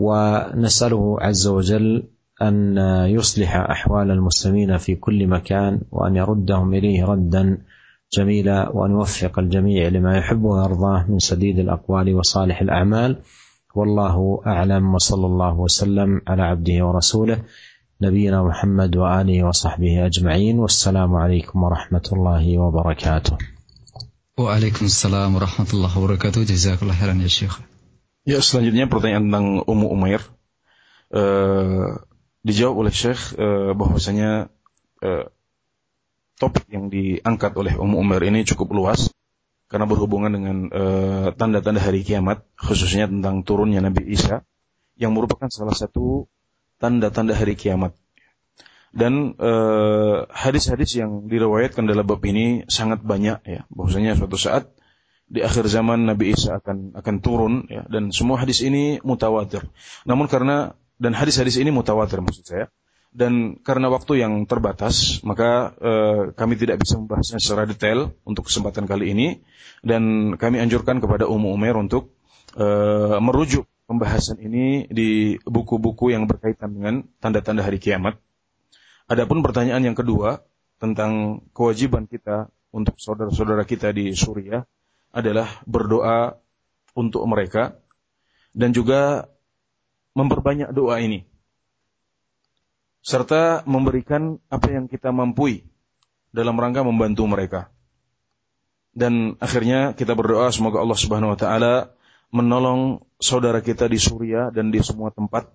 ونسأله 0.00 1.16
عز 1.20 1.46
وجل 1.46 2.02
أن 2.42 2.76
يصلح 3.16 3.56
أحوال 3.56 4.10
المسلمين 4.10 4.76
في 4.76 4.94
كل 4.94 5.26
مكان 5.26 5.80
وأن 5.92 6.16
يردهم 6.16 6.74
إليه 6.74 7.04
ردا 7.04 7.58
جميلا 8.12 8.68
وأن 8.68 8.90
يوفق 8.90 9.38
الجميع 9.38 9.88
لما 9.88 10.18
يحب 10.18 10.42
ويرضاه 10.44 11.04
من 11.08 11.18
سديد 11.18 11.58
الأقوال 11.58 12.14
وصالح 12.14 12.60
الأعمال 12.60 13.16
والله 13.74 14.40
أعلم 14.46 14.94
وصلى 14.94 15.26
الله 15.26 15.54
وسلم 15.54 16.20
على 16.28 16.42
عبده 16.42 16.86
ورسوله 16.86 17.38
نبينا 18.02 18.42
محمد 18.42 18.96
وآله 18.96 19.44
وصحبه 19.44 20.06
أجمعين 20.06 20.58
والسلام 20.58 21.14
عليكم 21.14 21.62
ورحمة 21.62 22.08
الله 22.12 22.58
وبركاته. 22.58 23.38
وعليكم 24.38 24.84
السلام 24.84 25.34
ورحمة 25.34 25.66
الله 25.74 25.98
وبركاته 25.98 26.42
جزاك 26.42 26.82
الله 26.82 26.94
خيرا 26.94 27.14
يا 27.22 27.28
شيخ. 27.28 27.60
Ya, 28.28 28.44
selanjutnya 28.44 28.84
pertanyaan 28.84 29.32
tentang 29.32 29.46
Ummu 29.64 29.88
Umair. 29.88 30.20
Uh, 31.08 32.04
dijawab 32.44 32.86
oleh 32.86 32.92
Syekh 32.92 33.34
uh, 33.40 33.72
bahwasanya 33.72 34.52
uh, 35.00 35.26
topik 36.36 36.68
yang 36.68 36.92
diangkat 36.92 37.56
oleh 37.56 37.74
Ummu 37.80 37.96
Umair 37.96 38.28
ini 38.28 38.44
cukup 38.44 38.76
luas 38.76 39.08
karena 39.70 39.86
berhubungan 39.86 40.34
dengan 40.34 40.56
tanda-tanda 41.38 41.78
uh, 41.78 41.84
hari 41.86 42.02
kiamat, 42.02 42.42
khususnya 42.58 43.06
tentang 43.06 43.46
turunnya 43.46 43.78
Nabi 43.78 44.02
Isa 44.10 44.42
yang 44.98 45.14
merupakan 45.14 45.46
salah 45.46 45.78
satu 45.78 46.26
tanda-tanda 46.82 47.38
hari 47.38 47.54
kiamat. 47.54 47.94
Dan 48.90 49.38
hadis-hadis 50.26 50.98
uh, 50.98 51.06
yang 51.06 51.12
diriwayatkan 51.30 51.86
dalam 51.86 52.02
bab 52.02 52.18
ini 52.26 52.66
sangat 52.66 52.98
banyak 53.06 53.38
ya, 53.46 53.62
bahwasanya 53.70 54.18
suatu 54.18 54.34
saat 54.34 54.74
di 55.30 55.46
akhir 55.46 55.70
zaman 55.70 56.10
Nabi 56.10 56.34
Isa 56.34 56.58
akan 56.58 56.98
akan 56.98 57.14
turun 57.22 57.70
ya 57.70 57.86
dan 57.86 58.10
semua 58.10 58.42
hadis 58.42 58.66
ini 58.66 58.98
mutawatir. 59.06 59.62
Namun 60.02 60.26
karena 60.26 60.74
dan 60.98 61.14
hadis-hadis 61.14 61.56
ini 61.56 61.70
mutawatir 61.70 62.18
maksud 62.20 62.44
saya. 62.44 62.66
Dan 63.10 63.58
karena 63.66 63.90
waktu 63.90 64.22
yang 64.22 64.46
terbatas, 64.46 65.18
maka 65.26 65.74
uh, 65.82 66.22
kami 66.30 66.54
tidak 66.54 66.78
bisa 66.78 66.94
membahasnya 66.94 67.42
secara 67.42 67.66
detail 67.66 68.14
untuk 68.22 68.46
kesempatan 68.46 68.86
kali 68.86 69.10
ini. 69.10 69.42
Dan 69.82 70.34
kami 70.38 70.62
anjurkan 70.62 71.02
kepada 71.02 71.26
Ummu 71.26 71.50
Umair 71.50 71.74
untuk 71.74 72.14
uh, 72.54 73.18
merujuk 73.18 73.66
pembahasan 73.90 74.38
ini 74.38 74.86
di 74.86 75.34
buku-buku 75.42 76.14
yang 76.14 76.30
berkaitan 76.30 76.70
dengan 76.70 76.94
tanda-tanda 77.18 77.66
hari 77.66 77.82
kiamat. 77.82 78.14
Adapun 79.10 79.42
pertanyaan 79.42 79.82
yang 79.82 79.98
kedua 79.98 80.46
tentang 80.78 81.42
kewajiban 81.50 82.06
kita 82.06 82.46
untuk 82.70 82.94
saudara-saudara 83.02 83.66
kita 83.66 83.90
di 83.90 84.14
Suriah 84.14 84.62
adalah 85.10 85.62
berdoa 85.66 86.38
untuk 86.94 87.22
mereka 87.26 87.78
dan 88.54 88.74
juga 88.74 89.30
memperbanyak 90.14 90.70
doa 90.74 90.98
ini. 90.98 91.26
Serta 93.00 93.64
memberikan 93.64 94.36
apa 94.52 94.68
yang 94.68 94.84
kita 94.90 95.08
mampu 95.14 95.64
dalam 96.30 96.58
rangka 96.58 96.84
membantu 96.84 97.24
mereka. 97.26 97.72
Dan 98.90 99.38
akhirnya 99.38 99.94
kita 99.94 100.12
berdoa 100.18 100.50
semoga 100.50 100.82
Allah 100.82 100.98
Subhanahu 100.98 101.32
wa 101.32 101.38
taala 101.38 101.74
menolong 102.34 103.02
saudara 103.22 103.62
kita 103.62 103.86
di 103.86 103.96
Suriah 103.96 104.50
dan 104.50 104.74
di 104.74 104.82
semua 104.82 105.14
tempat. 105.14 105.48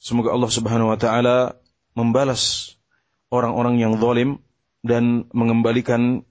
Semoga 0.00 0.32
Allah 0.32 0.50
Subhanahu 0.50 0.92
wa 0.92 0.98
taala 0.98 1.56
membalas 1.94 2.74
orang-orang 3.30 3.78
yang 3.78 3.94
zalim 4.00 4.40
dan 4.84 5.28
mengembalikan 5.32 6.26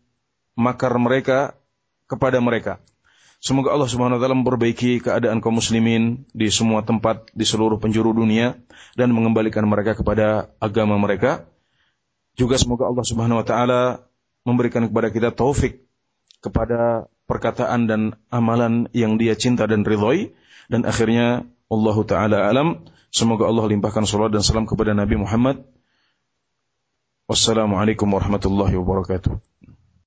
makar 0.54 0.94
mereka 1.02 1.58
kepada 2.08 2.40
mereka. 2.44 2.80
Semoga 3.44 3.76
Allah 3.76 3.92
Subhanahu 3.92 4.18
wa 4.18 4.22
taala 4.24 4.40
memperbaiki 4.40 5.04
keadaan 5.04 5.44
kaum 5.44 5.60
muslimin 5.60 6.24
di 6.32 6.48
semua 6.48 6.80
tempat 6.88 7.28
di 7.36 7.44
seluruh 7.44 7.76
penjuru 7.76 8.16
dunia 8.16 8.56
dan 8.96 9.12
mengembalikan 9.12 9.68
mereka 9.68 10.00
kepada 10.00 10.48
agama 10.64 10.96
mereka. 10.96 11.44
Juga 12.40 12.56
semoga 12.56 12.88
Allah 12.88 13.04
Subhanahu 13.04 13.44
wa 13.44 13.46
taala 13.46 13.82
memberikan 14.48 14.88
kepada 14.88 15.12
kita 15.12 15.36
taufik 15.36 15.84
kepada 16.44 17.08
perkataan 17.28 17.88
dan 17.88 18.02
amalan 18.28 18.92
yang 18.92 19.16
dia 19.16 19.36
cinta 19.40 19.64
dan 19.64 19.88
ridhoi 19.88 20.36
dan 20.68 20.84
akhirnya 20.84 21.48
Allah 21.72 21.98
taala 22.04 22.38
alam 22.48 22.84
semoga 23.10 23.48
Allah 23.48 23.68
limpahkan 23.72 24.04
salat 24.04 24.36
dan 24.36 24.44
salam 24.44 24.68
kepada 24.68 24.92
Nabi 24.92 25.16
Muhammad 25.16 25.64
Wassalamualaikum 27.24 28.12
warahmatullahi 28.12 28.76
wabarakatuh 28.76 29.53